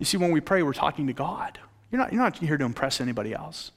You 0.00 0.06
see, 0.06 0.16
when 0.16 0.32
we 0.32 0.40
pray, 0.40 0.64
we're 0.64 0.72
talking 0.72 1.06
to 1.06 1.12
God. 1.12 1.60
You're 1.92 2.00
not, 2.00 2.12
you're 2.12 2.20
not 2.20 2.36
here 2.38 2.56
to 2.56 2.64
impress 2.64 3.00
anybody 3.00 3.32
else. 3.32 3.70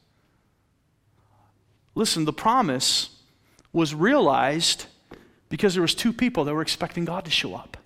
Listen, 1.94 2.26
the 2.26 2.34
promise 2.34 3.12
was 3.72 3.94
realized 3.94 4.88
because 5.48 5.76
there 5.76 5.84
was 5.84 5.94
two 5.94 6.12
people 6.12 6.44
that 6.46 6.56
were 6.56 6.64
expecting 6.64 7.06
God 7.06 7.24
to 7.26 7.32
show 7.32 7.54
up. 7.54 7.78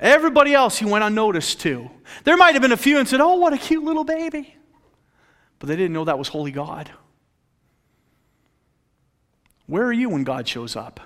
Everybody 0.00 0.52
else 0.52 0.80
he 0.80 0.84
went 0.84 1.04
unnoticed 1.04 1.60
to. 1.60 1.92
There 2.24 2.36
might 2.36 2.54
have 2.54 2.62
been 2.62 2.72
a 2.72 2.76
few 2.76 2.98
and 2.98 3.06
said, 3.06 3.20
Oh, 3.20 3.36
what 3.36 3.52
a 3.52 3.56
cute 3.56 3.84
little 3.84 4.02
baby 4.02 4.56
but 5.62 5.68
they 5.68 5.76
didn't 5.76 5.92
know 5.92 6.04
that 6.04 6.18
was 6.18 6.26
holy 6.26 6.50
God. 6.50 6.90
Where 9.66 9.84
are 9.84 9.92
you 9.92 10.08
when 10.08 10.24
God 10.24 10.48
shows 10.48 10.74
up? 10.74 10.98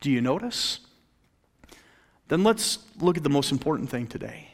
Do 0.00 0.10
you 0.10 0.22
notice? 0.22 0.80
Then 2.28 2.42
let's 2.42 2.78
look 3.00 3.18
at 3.18 3.22
the 3.22 3.28
most 3.28 3.52
important 3.52 3.90
thing 3.90 4.06
today. 4.06 4.48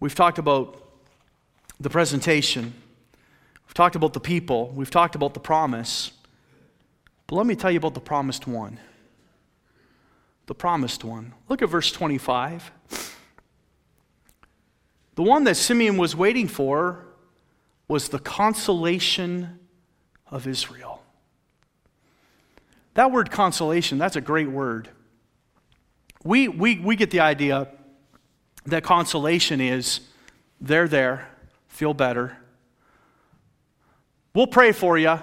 We've 0.00 0.14
talked 0.14 0.38
about 0.38 0.82
the 1.78 1.90
presentation. 1.90 2.72
We've 3.66 3.74
talked 3.74 3.94
about 3.94 4.14
the 4.14 4.20
people, 4.20 4.70
we've 4.74 4.90
talked 4.90 5.14
about 5.14 5.34
the 5.34 5.40
promise. 5.40 6.12
But 7.26 7.36
let 7.36 7.44
me 7.44 7.54
tell 7.54 7.70
you 7.70 7.76
about 7.76 7.92
the 7.92 8.00
promised 8.00 8.46
one. 8.46 8.80
The 10.46 10.54
promised 10.54 11.04
one. 11.04 11.34
Look 11.50 11.60
at 11.60 11.68
verse 11.68 11.92
25. 11.92 12.72
The 15.16 15.22
one 15.22 15.44
that 15.44 15.58
Simeon 15.58 15.98
was 15.98 16.16
waiting 16.16 16.48
for 16.48 17.04
was 17.90 18.10
the 18.10 18.20
consolation 18.20 19.58
of 20.30 20.46
Israel. 20.46 21.02
That 22.94 23.10
word 23.10 23.32
consolation, 23.32 23.98
that's 23.98 24.14
a 24.14 24.20
great 24.20 24.48
word. 24.48 24.88
We, 26.22 26.46
we, 26.46 26.78
we 26.78 26.94
get 26.94 27.10
the 27.10 27.18
idea 27.18 27.66
that 28.66 28.84
consolation 28.84 29.60
is 29.60 30.02
they're 30.60 30.86
there, 30.86 31.26
feel 31.66 31.92
better. 31.92 32.36
We'll 34.36 34.46
pray 34.46 34.70
for 34.70 34.96
you. 34.96 35.18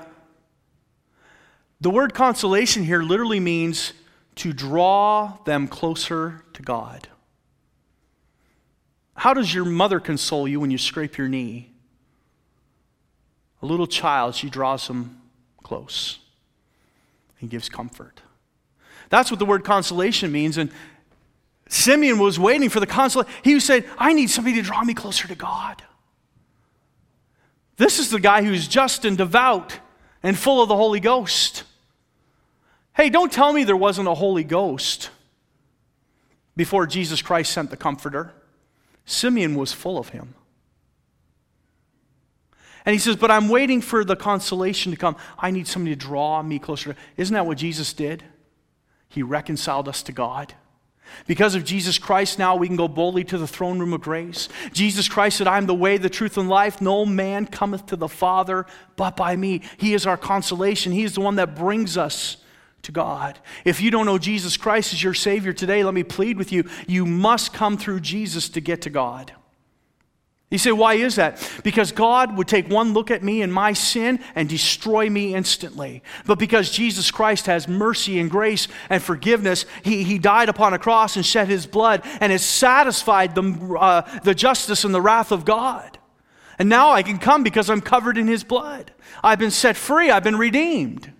The 1.79 1.89
word 1.89 2.13
consolation 2.13 2.83
here 2.83 3.01
literally 3.01 3.39
means 3.39 3.93
to 4.35 4.51
draw 4.51 5.37
them 5.45 5.69
closer 5.69 6.43
to 6.51 6.61
God. 6.63 7.07
How 9.15 9.33
does 9.33 9.53
your 9.53 9.63
mother 9.63 10.01
console 10.01 10.49
you 10.49 10.59
when 10.59 10.69
you 10.69 10.77
scrape 10.77 11.17
your 11.17 11.29
knee? 11.29 11.71
A 13.61 13.65
little 13.65 13.87
child, 13.87 14.35
she 14.35 14.49
draws 14.49 14.87
him 14.87 15.21
close 15.63 16.19
and 17.39 17.49
gives 17.49 17.69
comfort. 17.69 18.21
That's 19.09 19.31
what 19.31 19.39
the 19.39 19.45
word 19.45 19.63
consolation 19.63 20.31
means. 20.31 20.57
And 20.57 20.71
Simeon 21.69 22.19
was 22.19 22.39
waiting 22.39 22.69
for 22.69 22.79
the 22.79 22.87
consolation. 22.87 23.31
He 23.43 23.59
said, 23.59 23.85
I 23.97 24.13
need 24.13 24.29
somebody 24.29 24.55
to 24.57 24.61
draw 24.61 24.83
me 24.83 24.93
closer 24.93 25.27
to 25.27 25.35
God. 25.35 25.81
This 27.77 27.99
is 27.99 28.09
the 28.09 28.19
guy 28.19 28.43
who's 28.43 28.67
just 28.67 29.05
and 29.05 29.17
devout 29.17 29.79
and 30.23 30.37
full 30.37 30.61
of 30.61 30.67
the 30.67 30.75
Holy 30.75 30.99
Ghost. 30.99 31.63
Hey, 32.93 33.09
don't 33.09 33.31
tell 33.31 33.53
me 33.53 33.63
there 33.63 33.77
wasn't 33.77 34.07
a 34.07 34.15
Holy 34.15 34.43
Ghost 34.43 35.11
before 36.55 36.87
Jesus 36.87 37.21
Christ 37.21 37.51
sent 37.51 37.69
the 37.69 37.77
Comforter. 37.77 38.33
Simeon 39.05 39.55
was 39.55 39.71
full 39.71 39.99
of 39.99 40.09
him. 40.09 40.33
And 42.87 42.93
he 42.93 42.99
says, 42.99 43.17
But 43.17 43.31
I'm 43.31 43.49
waiting 43.49 43.81
for 43.81 44.05
the 44.05 44.15
consolation 44.15 44.93
to 44.93 44.97
come. 44.97 45.17
I 45.37 45.51
need 45.51 45.67
somebody 45.67 45.93
to 45.93 45.99
draw 45.99 46.41
me 46.41 46.57
closer. 46.57 46.95
Isn't 47.17 47.33
that 47.33 47.45
what 47.45 47.57
Jesus 47.57 47.91
did? 47.91 48.23
He 49.09 49.21
reconciled 49.21 49.89
us 49.89 50.01
to 50.03 50.13
God. 50.13 50.53
Because 51.25 51.53
of 51.53 51.65
Jesus 51.65 51.99
Christ, 51.99 52.39
now 52.39 52.55
we 52.55 52.67
can 52.67 52.77
go 52.77 52.87
boldly 52.87 53.25
to 53.25 53.37
the 53.37 53.47
throne 53.47 53.77
room 53.79 53.91
of 53.91 53.99
grace. 53.99 54.47
Jesus 54.71 55.09
Christ 55.09 55.37
said, 55.37 55.47
I 55.47 55.57
am 55.57 55.65
the 55.65 55.75
way, 55.75 55.97
the 55.97 56.09
truth, 56.09 56.37
and 56.37 56.47
life. 56.47 56.79
No 56.79 57.05
man 57.05 57.45
cometh 57.45 57.87
to 57.87 57.97
the 57.97 58.07
Father 58.07 58.65
but 58.95 59.17
by 59.17 59.35
me. 59.35 59.63
He 59.75 59.93
is 59.93 60.05
our 60.05 60.17
consolation. 60.17 60.93
He 60.93 61.03
is 61.03 61.13
the 61.13 61.21
one 61.21 61.35
that 61.35 61.57
brings 61.57 61.97
us 61.97 62.37
to 62.83 62.93
God. 62.93 63.37
If 63.65 63.81
you 63.81 63.91
don't 63.91 64.05
know 64.05 64.17
Jesus 64.17 64.55
Christ 64.55 64.93
as 64.93 65.03
your 65.03 65.13
Savior 65.13 65.51
today, 65.51 65.83
let 65.83 65.93
me 65.93 66.03
plead 66.03 66.37
with 66.37 66.53
you. 66.53 66.63
You 66.87 67.05
must 67.05 67.51
come 67.51 67.77
through 67.77 67.99
Jesus 67.99 68.47
to 68.47 68.61
get 68.61 68.81
to 68.83 68.89
God. 68.89 69.33
You 70.49 70.57
say, 70.57 70.71
why 70.71 70.93
is 70.93 71.15
that? 71.17 71.45
Because 71.61 71.91
God 71.91 72.37
would 72.37 72.47
take 72.47 72.69
one 72.69 72.93
look 72.93 73.11
at 73.11 73.21
me 73.21 73.41
and 73.41 73.53
my 73.53 73.73
sin 73.73 74.21
and 74.33 74.47
destroy 74.47 75.09
me 75.09 75.35
instantly. 75.35 76.01
But 76.25 76.39
because 76.39 76.71
Jesus 76.71 77.11
Christ 77.11 77.47
has 77.47 77.67
mercy 77.67 78.17
and 78.17 78.31
grace 78.31 78.69
and 78.89 79.03
forgiveness, 79.03 79.65
He, 79.83 80.03
he 80.03 80.17
died 80.17 80.47
upon 80.47 80.73
a 80.73 80.79
cross 80.79 81.17
and 81.17 81.25
shed 81.25 81.49
His 81.49 81.65
blood 81.65 82.01
and 82.21 82.31
has 82.31 82.45
satisfied 82.45 83.35
the, 83.35 83.77
uh, 83.77 84.19
the 84.21 84.33
justice 84.33 84.85
and 84.85 84.95
the 84.95 85.01
wrath 85.01 85.33
of 85.33 85.43
God. 85.43 85.97
And 86.57 86.69
now 86.69 86.91
I 86.91 87.03
can 87.03 87.19
come 87.19 87.43
because 87.43 87.69
I'm 87.69 87.81
covered 87.81 88.17
in 88.17 88.27
His 88.27 88.45
blood. 88.45 88.93
I've 89.21 89.39
been 89.39 89.51
set 89.51 89.75
free, 89.75 90.09
I've 90.09 90.23
been 90.23 90.37
redeemed. 90.37 91.11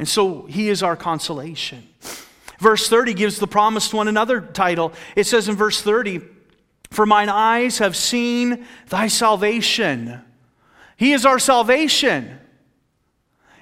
And 0.00 0.08
so 0.08 0.46
He 0.46 0.68
is 0.68 0.82
our 0.82 0.96
consolation. 0.96 1.86
Verse 2.58 2.88
30 2.88 3.14
gives 3.14 3.38
the 3.38 3.46
promised 3.46 3.94
one 3.94 4.08
another 4.08 4.40
title. 4.40 4.92
It 5.14 5.28
says 5.28 5.48
in 5.48 5.54
verse 5.54 5.80
30, 5.80 6.22
for 6.90 7.06
mine 7.06 7.28
eyes 7.28 7.78
have 7.78 7.96
seen 7.96 8.66
thy 8.88 9.08
salvation. 9.08 10.22
He 10.96 11.12
is 11.12 11.26
our 11.26 11.38
salvation. 11.38 12.38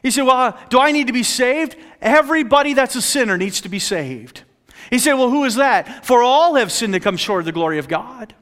He 0.02 0.10
said, 0.10 0.22
Well, 0.22 0.58
do 0.68 0.78
I 0.78 0.92
need 0.92 1.06
to 1.06 1.12
be 1.12 1.22
saved? 1.22 1.76
Everybody 2.00 2.74
that's 2.74 2.94
a 2.94 3.02
sinner 3.02 3.36
needs 3.36 3.60
to 3.62 3.68
be 3.68 3.78
saved. 3.78 4.42
He 4.90 4.98
said, 4.98 5.14
Well, 5.14 5.30
who 5.30 5.44
is 5.44 5.56
that? 5.56 6.04
For 6.04 6.22
all 6.22 6.56
have 6.56 6.70
sinned 6.70 6.92
to 6.92 7.00
come 7.00 7.16
short 7.16 7.40
of 7.40 7.46
the 7.46 7.52
glory 7.52 7.78
of 7.78 7.88
God. 7.88 8.34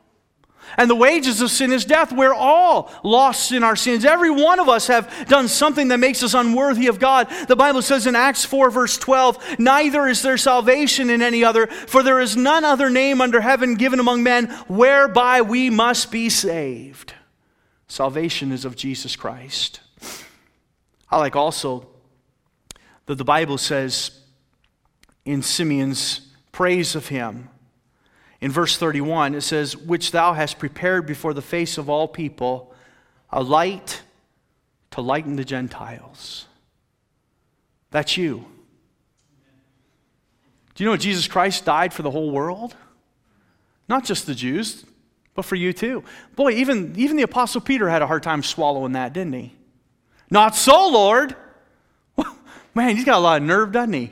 And 0.76 0.88
the 0.88 0.94
wages 0.94 1.40
of 1.40 1.50
sin 1.50 1.72
is 1.72 1.84
death. 1.84 2.12
We're 2.12 2.34
all 2.34 2.90
lost 3.02 3.52
in 3.52 3.62
our 3.62 3.76
sins. 3.76 4.04
Every 4.04 4.30
one 4.30 4.60
of 4.60 4.68
us 4.68 4.86
have 4.86 5.28
done 5.28 5.48
something 5.48 5.88
that 5.88 5.98
makes 5.98 6.22
us 6.22 6.34
unworthy 6.34 6.86
of 6.86 6.98
God. 6.98 7.28
The 7.48 7.56
Bible 7.56 7.82
says 7.82 8.06
in 8.06 8.16
Acts 8.16 8.44
4, 8.44 8.70
verse 8.70 8.98
12, 8.98 9.58
Neither 9.58 10.06
is 10.06 10.22
there 10.22 10.38
salvation 10.38 11.10
in 11.10 11.22
any 11.22 11.44
other, 11.44 11.66
for 11.66 12.02
there 12.02 12.20
is 12.20 12.36
none 12.36 12.64
other 12.64 12.90
name 12.90 13.20
under 13.20 13.40
heaven 13.40 13.74
given 13.74 14.00
among 14.00 14.22
men 14.22 14.48
whereby 14.68 15.42
we 15.42 15.70
must 15.70 16.10
be 16.10 16.28
saved. 16.28 17.14
Salvation 17.88 18.52
is 18.52 18.64
of 18.64 18.74
Jesus 18.74 19.16
Christ. 19.16 19.80
I 21.10 21.18
like 21.18 21.36
also 21.36 21.86
that 23.06 23.16
the 23.16 23.24
Bible 23.24 23.58
says 23.58 24.22
in 25.24 25.42
Simeon's 25.42 26.32
praise 26.52 26.94
of 26.94 27.08
him, 27.08 27.50
in 28.42 28.50
verse 28.50 28.76
31, 28.76 29.36
it 29.36 29.42
says, 29.42 29.76
Which 29.76 30.10
thou 30.10 30.32
hast 30.32 30.58
prepared 30.58 31.06
before 31.06 31.32
the 31.32 31.40
face 31.40 31.78
of 31.78 31.88
all 31.88 32.08
people, 32.08 32.74
a 33.30 33.40
light 33.40 34.02
to 34.90 35.00
lighten 35.00 35.36
the 35.36 35.44
Gentiles. 35.44 36.46
That's 37.92 38.16
you. 38.16 38.44
Do 40.74 40.82
you 40.82 40.90
know 40.90 40.96
Jesus 40.96 41.28
Christ 41.28 41.64
died 41.64 41.94
for 41.94 42.02
the 42.02 42.10
whole 42.10 42.32
world? 42.32 42.74
Not 43.88 44.04
just 44.04 44.26
the 44.26 44.34
Jews, 44.34 44.84
but 45.34 45.44
for 45.44 45.54
you 45.54 45.72
too. 45.72 46.02
Boy, 46.34 46.54
even, 46.54 46.94
even 46.96 47.16
the 47.16 47.22
Apostle 47.22 47.60
Peter 47.60 47.88
had 47.88 48.02
a 48.02 48.08
hard 48.08 48.24
time 48.24 48.42
swallowing 48.42 48.92
that, 48.92 49.12
didn't 49.12 49.34
he? 49.34 49.54
Not 50.30 50.56
so, 50.56 50.88
Lord. 50.88 51.36
Man, 52.74 52.96
he's 52.96 53.04
got 53.04 53.18
a 53.18 53.20
lot 53.20 53.40
of 53.40 53.46
nerve, 53.46 53.70
doesn't 53.70 53.92
he? 53.92 54.10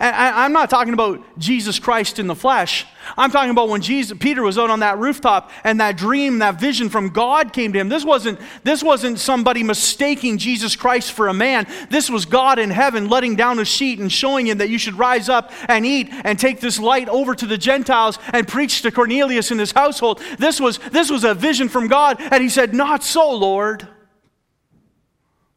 And 0.00 0.14
I'm 0.14 0.52
not 0.52 0.70
talking 0.70 0.94
about 0.94 1.38
Jesus 1.38 1.80
Christ 1.80 2.20
in 2.20 2.28
the 2.28 2.34
flesh. 2.36 2.86
I'm 3.16 3.32
talking 3.32 3.50
about 3.50 3.68
when 3.68 3.80
Jesus, 3.80 4.16
Peter 4.16 4.42
was 4.44 4.56
out 4.56 4.70
on 4.70 4.78
that 4.80 4.96
rooftop 4.98 5.50
and 5.64 5.80
that 5.80 5.96
dream, 5.96 6.38
that 6.38 6.60
vision 6.60 6.88
from 6.88 7.08
God 7.08 7.52
came 7.52 7.72
to 7.72 7.80
him. 7.80 7.88
This 7.88 8.04
wasn't, 8.04 8.38
this 8.62 8.80
wasn't 8.80 9.18
somebody 9.18 9.64
mistaking 9.64 10.38
Jesus 10.38 10.76
Christ 10.76 11.10
for 11.10 11.26
a 11.26 11.34
man. 11.34 11.66
This 11.90 12.08
was 12.08 12.26
God 12.26 12.60
in 12.60 12.70
heaven 12.70 13.08
letting 13.08 13.34
down 13.34 13.58
a 13.58 13.64
sheet 13.64 13.98
and 13.98 14.10
showing 14.10 14.46
him 14.46 14.58
that 14.58 14.68
you 14.68 14.78
should 14.78 14.96
rise 14.96 15.28
up 15.28 15.50
and 15.66 15.84
eat 15.84 16.10
and 16.12 16.38
take 16.38 16.60
this 16.60 16.78
light 16.78 17.08
over 17.08 17.34
to 17.34 17.46
the 17.46 17.58
Gentiles 17.58 18.20
and 18.32 18.46
preach 18.46 18.82
to 18.82 18.92
Cornelius 18.92 19.50
and 19.50 19.58
his 19.58 19.72
household. 19.72 20.22
This 20.38 20.60
was, 20.60 20.78
this 20.92 21.10
was 21.10 21.24
a 21.24 21.34
vision 21.34 21.68
from 21.68 21.88
God. 21.88 22.18
And 22.20 22.40
he 22.40 22.48
said, 22.48 22.72
Not 22.72 23.02
so, 23.02 23.32
Lord. 23.32 23.88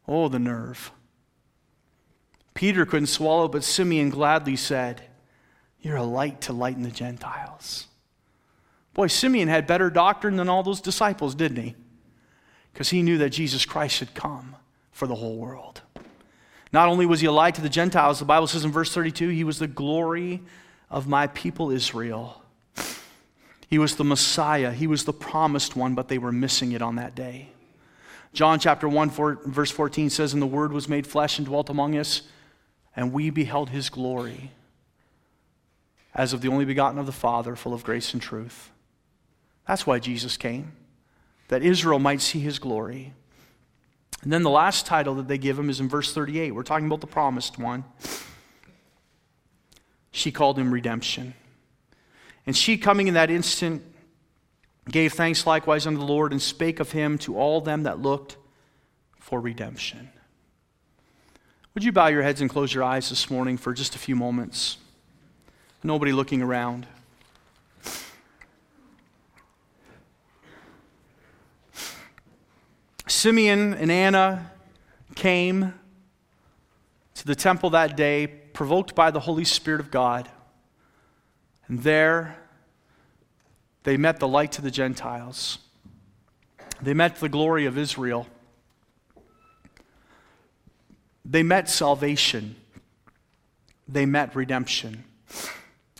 Oh, 0.08 0.28
the 0.28 0.40
nerve. 0.40 0.90
Peter 2.54 2.84
couldn't 2.84 3.06
swallow, 3.06 3.48
but 3.48 3.64
Simeon 3.64 4.10
gladly 4.10 4.56
said, 4.56 5.02
You're 5.80 5.96
a 5.96 6.04
light 6.04 6.42
to 6.42 6.52
lighten 6.52 6.82
the 6.82 6.90
Gentiles. 6.90 7.86
Boy, 8.94 9.06
Simeon 9.06 9.48
had 9.48 9.66
better 9.66 9.88
doctrine 9.88 10.36
than 10.36 10.48
all 10.48 10.62
those 10.62 10.80
disciples, 10.80 11.34
didn't 11.34 11.62
he? 11.62 11.74
Because 12.72 12.90
he 12.90 13.02
knew 13.02 13.18
that 13.18 13.30
Jesus 13.30 13.64
Christ 13.64 14.00
had 14.00 14.14
come 14.14 14.56
for 14.90 15.06
the 15.06 15.14
whole 15.14 15.36
world. 15.36 15.80
Not 16.72 16.88
only 16.88 17.06
was 17.06 17.20
he 17.20 17.26
a 17.26 17.32
light 17.32 17.54
to 17.56 17.60
the 17.60 17.68
Gentiles, 17.68 18.18
the 18.18 18.24
Bible 18.24 18.46
says 18.46 18.64
in 18.64 18.72
verse 18.72 18.92
32, 18.92 19.28
he 19.28 19.44
was 19.44 19.58
the 19.58 19.66
glory 19.66 20.42
of 20.90 21.06
my 21.06 21.26
people 21.28 21.70
Israel. 21.70 22.42
He 23.68 23.78
was 23.78 23.96
the 23.96 24.04
Messiah, 24.04 24.72
he 24.72 24.86
was 24.86 25.04
the 25.04 25.12
promised 25.14 25.76
one, 25.76 25.94
but 25.94 26.08
they 26.08 26.18
were 26.18 26.32
missing 26.32 26.72
it 26.72 26.82
on 26.82 26.96
that 26.96 27.14
day. 27.14 27.48
John 28.34 28.58
chapter 28.58 28.88
1, 28.88 29.10
verse 29.46 29.70
14 29.70 30.10
says, 30.10 30.32
And 30.32 30.40
the 30.40 30.46
Word 30.46 30.72
was 30.72 30.88
made 30.88 31.06
flesh 31.06 31.38
and 31.38 31.46
dwelt 31.46 31.68
among 31.68 31.96
us 31.96 32.22
and 32.94 33.12
we 33.12 33.30
beheld 33.30 33.70
his 33.70 33.90
glory 33.90 34.50
as 36.14 36.32
of 36.32 36.40
the 36.40 36.48
only 36.48 36.64
begotten 36.64 36.98
of 36.98 37.06
the 37.06 37.12
Father, 37.12 37.56
full 37.56 37.72
of 37.72 37.84
grace 37.84 38.12
and 38.12 38.22
truth. 38.22 38.70
That's 39.66 39.86
why 39.86 39.98
Jesus 39.98 40.36
came, 40.36 40.72
that 41.48 41.62
Israel 41.62 41.98
might 41.98 42.20
see 42.20 42.40
his 42.40 42.58
glory. 42.58 43.12
And 44.22 44.32
then 44.32 44.42
the 44.42 44.50
last 44.50 44.86
title 44.86 45.14
that 45.16 45.28
they 45.28 45.38
give 45.38 45.58
him 45.58 45.70
is 45.70 45.80
in 45.80 45.88
verse 45.88 46.12
38. 46.12 46.52
We're 46.52 46.62
talking 46.62 46.86
about 46.86 47.00
the 47.00 47.06
promised 47.06 47.58
one. 47.58 47.84
She 50.10 50.30
called 50.30 50.58
him 50.58 50.72
redemption. 50.72 51.34
And 52.46 52.56
she, 52.56 52.76
coming 52.76 53.08
in 53.08 53.14
that 53.14 53.30
instant, 53.30 53.82
gave 54.90 55.12
thanks 55.12 55.46
likewise 55.46 55.86
unto 55.86 55.98
the 55.98 56.04
Lord 56.04 56.32
and 56.32 56.42
spake 56.42 56.80
of 56.80 56.92
him 56.92 57.18
to 57.18 57.38
all 57.38 57.60
them 57.60 57.84
that 57.84 58.00
looked 58.00 58.36
for 59.18 59.40
redemption. 59.40 60.10
Would 61.74 61.84
you 61.84 61.92
bow 61.92 62.08
your 62.08 62.22
heads 62.22 62.42
and 62.42 62.50
close 62.50 62.74
your 62.74 62.84
eyes 62.84 63.08
this 63.08 63.30
morning 63.30 63.56
for 63.56 63.72
just 63.72 63.94
a 63.94 63.98
few 63.98 64.14
moments? 64.14 64.76
Nobody 65.82 66.12
looking 66.12 66.42
around. 66.42 66.86
Simeon 73.06 73.72
and 73.72 73.90
Anna 73.90 74.50
came 75.14 75.72
to 77.14 77.26
the 77.26 77.34
temple 77.34 77.70
that 77.70 77.96
day, 77.96 78.26
provoked 78.26 78.94
by 78.94 79.10
the 79.10 79.20
Holy 79.20 79.44
Spirit 79.44 79.80
of 79.80 79.90
God. 79.90 80.28
And 81.68 81.82
there 81.82 82.36
they 83.84 83.96
met 83.96 84.20
the 84.20 84.28
light 84.28 84.52
to 84.52 84.62
the 84.62 84.70
Gentiles. 84.70 85.58
They 86.82 86.92
met 86.92 87.16
the 87.16 87.30
glory 87.30 87.64
of 87.64 87.78
Israel. 87.78 88.26
They 91.32 91.42
met 91.42 91.70
salvation. 91.70 92.56
They 93.88 94.04
met 94.04 94.36
redemption. 94.36 95.04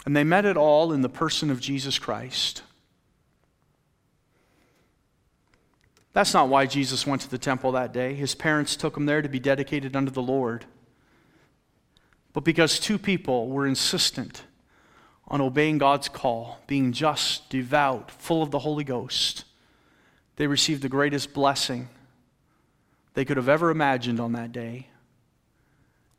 And 0.05 0.15
they 0.15 0.25
met 0.25 0.45
it 0.45 0.59
all 0.59 0.93
in 0.93 1.01
the 1.01 1.09
person 1.09 1.51
of 1.51 1.59
Jesus 1.59 1.99
Christ. 1.99 2.61
That's 6.13 6.35
not 6.35 6.51
why 6.51 6.67
Jesus 6.67 7.07
went 7.07 7.23
to 7.23 7.31
the 7.31 7.39
temple 7.39 7.73
that 7.73 7.95
day. 7.95 8.13
His 8.13 8.35
parents 8.35 8.77
took 8.77 8.95
him 8.95 9.07
there 9.07 9.23
to 9.23 9.29
be 9.31 9.41
dedicated 9.41 9.97
unto 9.97 10.13
the 10.13 10.21
Lord. 10.21 10.67
But 12.35 12.45
because 12.45 12.79
two 12.79 12.99
people 12.99 13.49
were 13.49 13.67
insistent 13.67 14.43
on 15.29 15.41
obeying 15.41 15.79
God's 15.79 16.11
call, 16.11 16.59
being 16.67 16.93
just, 16.93 17.49
devout, 17.49 18.11
full 18.11 18.43
of 18.43 18.51
the 18.51 18.59
Holy 18.59 18.85
Ghost, 18.85 19.47
they 20.37 20.47
received 20.47 20.83
the 20.83 20.91
greatest 20.91 21.33
blessing 21.33 21.89
they 23.15 23.25
could 23.25 23.39
have 23.39 23.49
ever 23.49 23.71
imagined 23.71 24.21
on 24.21 24.33
that 24.33 24.53
day. 24.53 24.89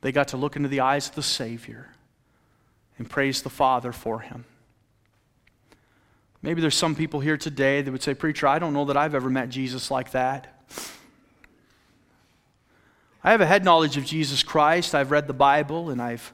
They 0.03 0.11
got 0.11 0.27
to 0.27 0.37
look 0.37 0.57
into 0.57 0.67
the 0.67 0.81
eyes 0.81 1.07
of 1.07 1.15
the 1.15 1.23
Savior 1.23 1.87
and 2.97 3.09
praise 3.09 3.41
the 3.41 3.49
Father 3.49 3.93
for 3.93 4.19
him. 4.19 4.43
Maybe 6.41 6.59
there's 6.59 6.75
some 6.75 6.93
people 6.93 7.21
here 7.21 7.37
today 7.37 7.81
that 7.81 7.89
would 7.89 8.03
say, 8.03 8.13
Preacher, 8.13 8.47
I 8.47 8.59
don't 8.59 8.73
know 8.73 8.83
that 8.83 8.97
I've 8.97 9.15
ever 9.15 9.29
met 9.29 9.47
Jesus 9.47 9.89
like 9.89 10.11
that. 10.11 10.61
I 13.23 13.31
have 13.31 13.39
a 13.39 13.45
head 13.45 13.63
knowledge 13.63 13.95
of 13.95 14.03
Jesus 14.03 14.43
Christ. 14.43 14.93
I've 14.93 15.09
read 15.09 15.25
the 15.25 15.33
Bible 15.33 15.89
and 15.89 16.01
I've, 16.01 16.33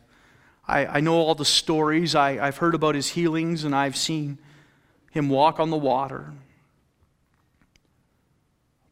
I, 0.68 0.88
I 0.88 1.00
know 1.00 1.18
all 1.18 1.36
the 1.36 1.46
stories. 1.46 2.16
I, 2.16 2.44
I've 2.44 2.58
heard 2.58 2.74
about 2.74 2.96
his 2.96 3.10
healings 3.10 3.66
and 3.66 3.76
I've 3.76 3.96
seen 3.96 4.40
him 5.12 5.30
walk 5.30 5.60
on 5.60 5.70
the 5.70 5.78
water. 5.78 6.34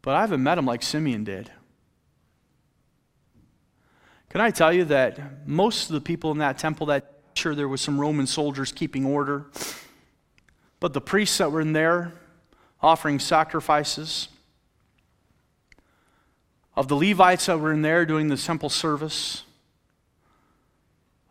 But 0.03 0.13
I 0.13 0.21
haven't 0.21 0.43
met 0.43 0.59
him 0.59 0.67
like 0.67 0.83
Simeon 0.83 1.23
did. 1.23 1.51
Can 4.29 4.41
I 4.41 4.51
tell 4.51 4.73
you 4.73 4.85
that 4.85 5.47
most 5.47 5.89
of 5.89 5.93
the 5.93 6.01
people 6.01 6.31
in 6.31 6.39
that 6.39 6.57
temple 6.57 6.87
that 6.87 7.13
sure 7.33 7.55
there 7.55 7.67
was 7.67 7.81
some 7.81 7.99
Roman 7.99 8.27
soldiers 8.27 8.71
keeping 8.71 9.05
order, 9.05 9.45
but 10.79 10.93
the 10.93 11.01
priests 11.01 11.37
that 11.37 11.51
were 11.51 11.61
in 11.61 11.73
there 11.73 12.13
offering 12.81 13.19
sacrifices, 13.19 14.27
of 16.75 16.87
the 16.87 16.95
Levites 16.95 17.47
that 17.47 17.59
were 17.59 17.73
in 17.73 17.81
there 17.81 18.05
doing 18.05 18.27
the 18.27 18.37
temple 18.37 18.69
service, 18.69 19.43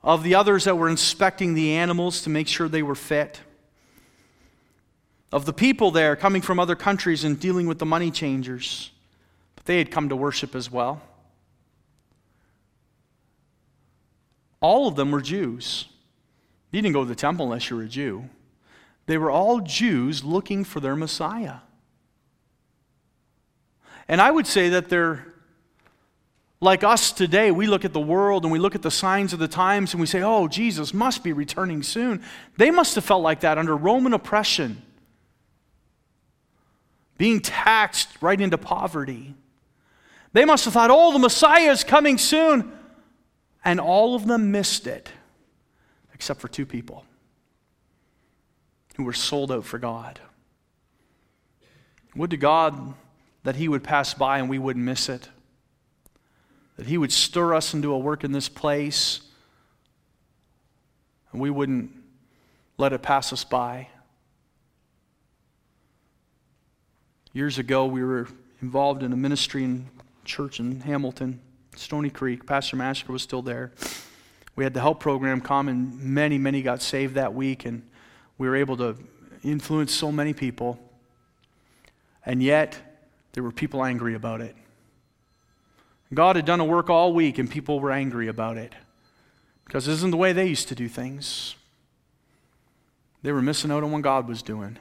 of 0.03 0.22
the 0.22 0.34
others 0.34 0.64
that 0.64 0.76
were 0.76 0.88
inspecting 0.88 1.55
the 1.55 1.72
animals 1.74 2.22
to 2.22 2.30
make 2.30 2.49
sure 2.49 2.68
they 2.68 2.82
were 2.82 2.94
fit, 2.94 3.40
of 5.32 5.44
the 5.44 5.53
people 5.53 5.90
there 5.90 6.16
coming 6.16 6.40
from 6.40 6.59
other 6.59 6.76
countries 6.76 7.24
and 7.24 7.38
dealing 7.38 7.66
with 7.66 7.78
the 7.78 7.86
money 7.86 8.11
changers. 8.11 8.90
But 9.55 9.66
they 9.66 9.78
had 9.78 9.90
come 9.90 10.09
to 10.09 10.16
worship 10.16 10.55
as 10.55 10.70
well. 10.70 11.03
All 14.67 14.89
of 14.89 14.97
them 14.97 15.12
were 15.12 15.21
Jews. 15.21 15.85
You 16.73 16.83
didn't 16.83 16.95
go 16.95 17.05
to 17.05 17.09
the 17.09 17.14
temple 17.14 17.45
unless 17.47 17.71
you 17.71 17.77
were 17.77 17.85
a 17.85 17.89
Jew. 17.89 18.29
They 19.07 19.17
were 19.17 19.31
all 19.31 19.61
Jews 19.61 20.25
looking 20.25 20.64
for 20.64 20.81
their 20.81 20.97
Messiah. 20.97 21.59
And 24.09 24.21
I 24.21 24.29
would 24.29 24.45
say 24.45 24.71
that 24.71 24.89
they're 24.89 25.25
like 26.61 26.83
us 26.83 27.12
today. 27.12 27.53
We 27.53 27.69
look 27.69 27.85
at 27.85 27.93
the 27.93 28.01
world 28.01 28.43
and 28.43 28.51
we 28.51 28.59
look 28.59 28.75
at 28.75 28.83
the 28.83 28.91
signs 28.91 29.33
of 29.33 29.39
the 29.39 29.47
times 29.47 29.95
and 29.95 30.01
we 30.01 30.07
say, 30.09 30.21
oh, 30.23 30.49
Jesus 30.49 30.93
must 30.93 31.23
be 31.23 31.33
returning 31.33 31.85
soon. 31.85 32.25
They 32.57 32.73
must 32.73 32.97
have 32.97 33.05
felt 33.05 33.23
like 33.23 33.43
that 33.43 33.59
under 33.59 33.77
Roman 33.77 34.14
oppression, 34.14 34.83
being 37.19 37.39
taxed 37.39 38.09
right 38.21 38.41
into 38.41 38.59
poverty. 38.59 39.37
They 40.33 40.45
must 40.45 40.64
have 40.64 40.75
thought, 40.75 40.91
oh, 40.91 41.12
the 41.12 41.21
Messiah 41.21 41.71
is 41.71 41.85
coming 41.85 42.19
soon. 42.19 42.73
And 43.67 43.81
all 43.81 44.14
of 44.14 44.29
them 44.29 44.53
missed 44.53 44.87
it, 44.87 45.11
except 46.14 46.41
for 46.41 46.47
two 46.47 46.64
people 46.64 47.05
who 48.97 49.03
were 49.03 49.12
sold 49.12 49.51
out 49.51 49.64
for 49.64 49.81
God. 49.81 50.21
Would 52.14 52.31
to 52.31 52.37
God 52.37 52.95
that 53.43 53.57
He 53.57 53.69
would 53.69 53.83
pass 53.83 54.14
by 54.14 54.39
and 54.39 54.49
we 54.49 54.61
wouldn't 54.61 54.85
miss 54.85 55.09
it, 55.09 55.29
that 56.77 56.87
He 56.87 56.97
would 56.97 57.11
stir 57.11 57.55
us 57.55 57.75
into 57.75 57.93
a 57.93 57.99
work 57.99 58.23
in 58.23 58.31
this 58.31 58.49
place 58.49 59.21
and 61.33 61.41
we 61.41 61.51
wouldn't 61.51 61.91
let 62.79 62.93
it 62.93 63.03
pass 63.03 63.33
us 63.33 63.43
by. 63.43 63.89
Years 67.33 67.59
ago, 67.59 67.85
we 67.85 68.05
were 68.05 68.29
involved 68.62 69.03
in 69.03 69.12
a 69.12 69.17
ministry 69.17 69.64
in 69.64 69.87
church 70.25 70.61
in 70.61 70.83
Hamilton. 70.83 71.41
Stony 71.79 72.11
Creek. 72.11 72.47
Pastor 72.47 72.77
Masker 72.77 73.12
was 73.12 73.22
still 73.22 73.43
there. 73.43 73.72
We 74.55 74.64
had 74.64 74.74
the 74.74 74.81
help 74.81 75.01
program 75.01 75.41
come, 75.41 75.68
and 75.68 76.01
many, 76.01 76.39
many 76.39 76.62
got 76.62 76.83
saved 76.83 77.14
that 77.14 77.35
week, 77.35 77.64
and 77.66 77.83
we 78.39 78.49
were 78.49 78.57
able 78.57 78.77
to 78.79 78.97
influence 79.43 79.93
so 79.93 80.11
many 80.11 80.33
people. 80.33 80.79
And 82.24 82.43
yet, 82.43 82.79
there 83.33 83.43
were 83.43 83.53
people 83.53 83.85
angry 83.85 84.14
about 84.14 84.41
it. 84.41 84.57
God 86.14 86.37
had 86.37 86.45
done 86.45 86.61
a 86.61 86.64
work 86.64 86.89
all 86.89 87.12
week, 87.12 87.39
and 87.39 87.51
people 87.51 87.81
were 87.81 87.91
angry 87.91 88.29
about 88.29 88.57
it 88.57 88.72
because 89.64 89.87
this 89.87 89.97
isn't 89.97 90.12
the 90.12 90.16
way 90.16 90.33
they 90.33 90.47
used 90.47 90.68
to 90.68 90.74
do 90.74 90.89
things. 90.89 91.57
They 93.22 93.33
were 93.33 93.43
missing 93.43 93.70
out 93.70 93.83
on 93.83 93.91
what 93.91 94.03
God 94.03 94.29
was 94.29 94.43
doing. 94.43 94.79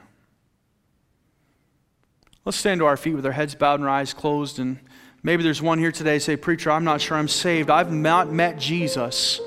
Let's 2.44 2.56
stand 2.56 2.78
to 2.78 2.86
our 2.86 2.96
feet 2.96 3.16
with 3.16 3.26
our 3.26 3.32
heads 3.32 3.56
bowed 3.56 3.80
and 3.80 3.84
our 3.84 3.90
eyes 3.90 4.14
closed 4.14 4.60
and 4.60 4.78
Maybe 5.26 5.42
there's 5.42 5.60
one 5.60 5.80
here 5.80 5.90
today 5.90 6.20
say, 6.20 6.36
Preacher, 6.36 6.70
I'm 6.70 6.84
not 6.84 7.00
sure 7.00 7.16
I'm 7.16 7.26
saved. 7.26 7.68
I've 7.68 7.90
not 7.90 8.30
met 8.30 8.60
Jesus 8.60 9.40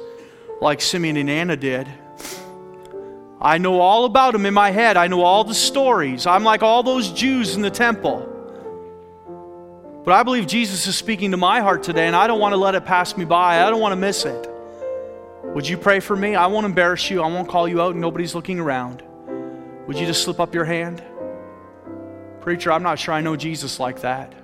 like 0.60 0.82
Simeon 0.82 1.16
and 1.16 1.30
Anna 1.30 1.56
did. 1.56 1.88
I 3.40 3.60
know 3.60 3.80
all 3.80 4.04
about 4.04 4.36
him 4.36 4.46
in 4.46 4.54
my 4.54 4.72
head. 4.72 4.98
I 4.98 5.08
know 5.08 5.22
all 5.22 5.46
the 5.46 5.54
stories. 5.54 6.28
I'm 6.28 6.44
like 6.44 6.64
all 6.64 6.84
those 6.84 7.14
Jews 7.14 7.56
in 7.56 7.62
the 7.62 7.72
temple. 7.72 8.26
But 10.04 10.16
I 10.16 10.24
believe 10.24 10.48
Jesus 10.48 10.86
is 10.86 10.98
speaking 10.98 11.32
to 11.32 11.38
my 11.38 11.62
heart 11.62 11.82
today, 11.82 12.08
and 12.08 12.16
I 12.16 12.28
don't 12.28 12.42
want 12.42 12.52
to 12.52 12.58
let 12.58 12.76
it 12.76 12.84
pass 12.84 13.16
me 13.16 13.24
by. 13.24 13.66
I 13.66 13.70
don't 13.70 13.80
want 13.80 13.94
to 13.94 13.96
miss 13.96 14.26
it. 14.26 14.50
Would 15.46 15.66
you 15.66 15.78
pray 15.78 16.02
for 16.02 16.14
me? 16.14 16.36
I 16.36 16.48
won't 16.48 16.66
embarrass 16.66 17.10
you. 17.10 17.22
I 17.22 17.28
won't 17.28 17.48
call 17.48 17.70
you 17.70 17.82
out, 17.82 17.92
and 17.92 18.02
nobody's 18.02 18.36
looking 18.36 18.60
around. 18.60 19.02
Would 19.88 19.98
you 19.98 20.06
just 20.06 20.24
slip 20.24 20.42
up 20.42 20.54
your 20.54 20.66
hand? 20.66 21.02
Preacher, 22.42 22.70
I'm 22.70 22.84
not 22.84 23.00
sure 23.00 23.14
I 23.14 23.22
know 23.22 23.38
Jesus 23.38 23.80
like 23.80 24.02
that. 24.02 24.39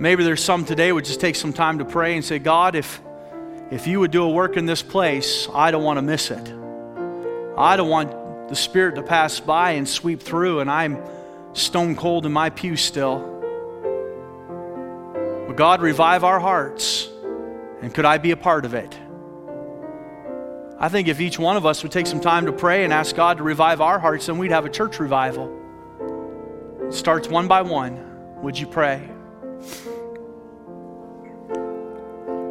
Maybe 0.00 0.24
there's 0.24 0.42
some 0.42 0.64
today 0.64 0.90
would 0.90 1.04
just 1.04 1.20
take 1.20 1.36
some 1.36 1.52
time 1.52 1.78
to 1.78 1.84
pray 1.84 2.16
and 2.16 2.24
say, 2.24 2.40
God, 2.40 2.74
if, 2.74 3.00
if 3.70 3.86
you 3.86 4.00
would 4.00 4.10
do 4.10 4.24
a 4.24 4.30
work 4.30 4.56
in 4.56 4.66
this 4.66 4.82
place, 4.82 5.48
I 5.54 5.70
don't 5.70 5.84
want 5.84 5.98
to 5.98 6.02
miss 6.02 6.32
it. 6.32 6.52
I 7.56 7.76
don't 7.76 7.88
want 7.88 8.48
the 8.48 8.56
Spirit 8.56 8.96
to 8.96 9.02
pass 9.02 9.38
by 9.38 9.72
and 9.72 9.88
sweep 9.88 10.20
through, 10.20 10.60
and 10.60 10.70
I'm 10.70 11.00
stone 11.52 11.94
cold 11.94 12.26
in 12.26 12.32
my 12.32 12.50
pew 12.50 12.76
still. 12.76 13.20
But 15.46 15.56
God, 15.56 15.80
revive 15.80 16.24
our 16.24 16.40
hearts, 16.40 17.08
and 17.80 17.94
could 17.94 18.04
I 18.04 18.18
be 18.18 18.32
a 18.32 18.36
part 18.36 18.64
of 18.64 18.74
it? 18.74 18.98
I 20.76 20.88
think 20.88 21.06
if 21.06 21.20
each 21.20 21.38
one 21.38 21.56
of 21.56 21.64
us 21.64 21.84
would 21.84 21.92
take 21.92 22.08
some 22.08 22.20
time 22.20 22.46
to 22.46 22.52
pray 22.52 22.82
and 22.82 22.92
ask 22.92 23.14
God 23.14 23.36
to 23.36 23.44
revive 23.44 23.80
our 23.80 24.00
hearts, 24.00 24.26
then 24.26 24.38
we'd 24.38 24.50
have 24.50 24.64
a 24.64 24.70
church 24.70 24.98
revival. 24.98 25.60
It 26.82 26.92
starts 26.92 27.28
one 27.28 27.46
by 27.46 27.62
one. 27.62 28.42
Would 28.42 28.58
you 28.58 28.66
pray? 28.66 29.08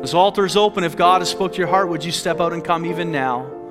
This 0.01 0.13
altar 0.13 0.45
is 0.45 0.57
open. 0.57 0.83
If 0.83 0.97
God 0.97 1.21
has 1.21 1.29
spoke 1.29 1.53
to 1.53 1.57
your 1.57 1.67
heart, 1.67 1.87
would 1.89 2.03
you 2.03 2.11
step 2.11 2.41
out 2.41 2.51
and 2.51 2.63
come 2.63 2.85
even 2.85 3.11
now? 3.11 3.62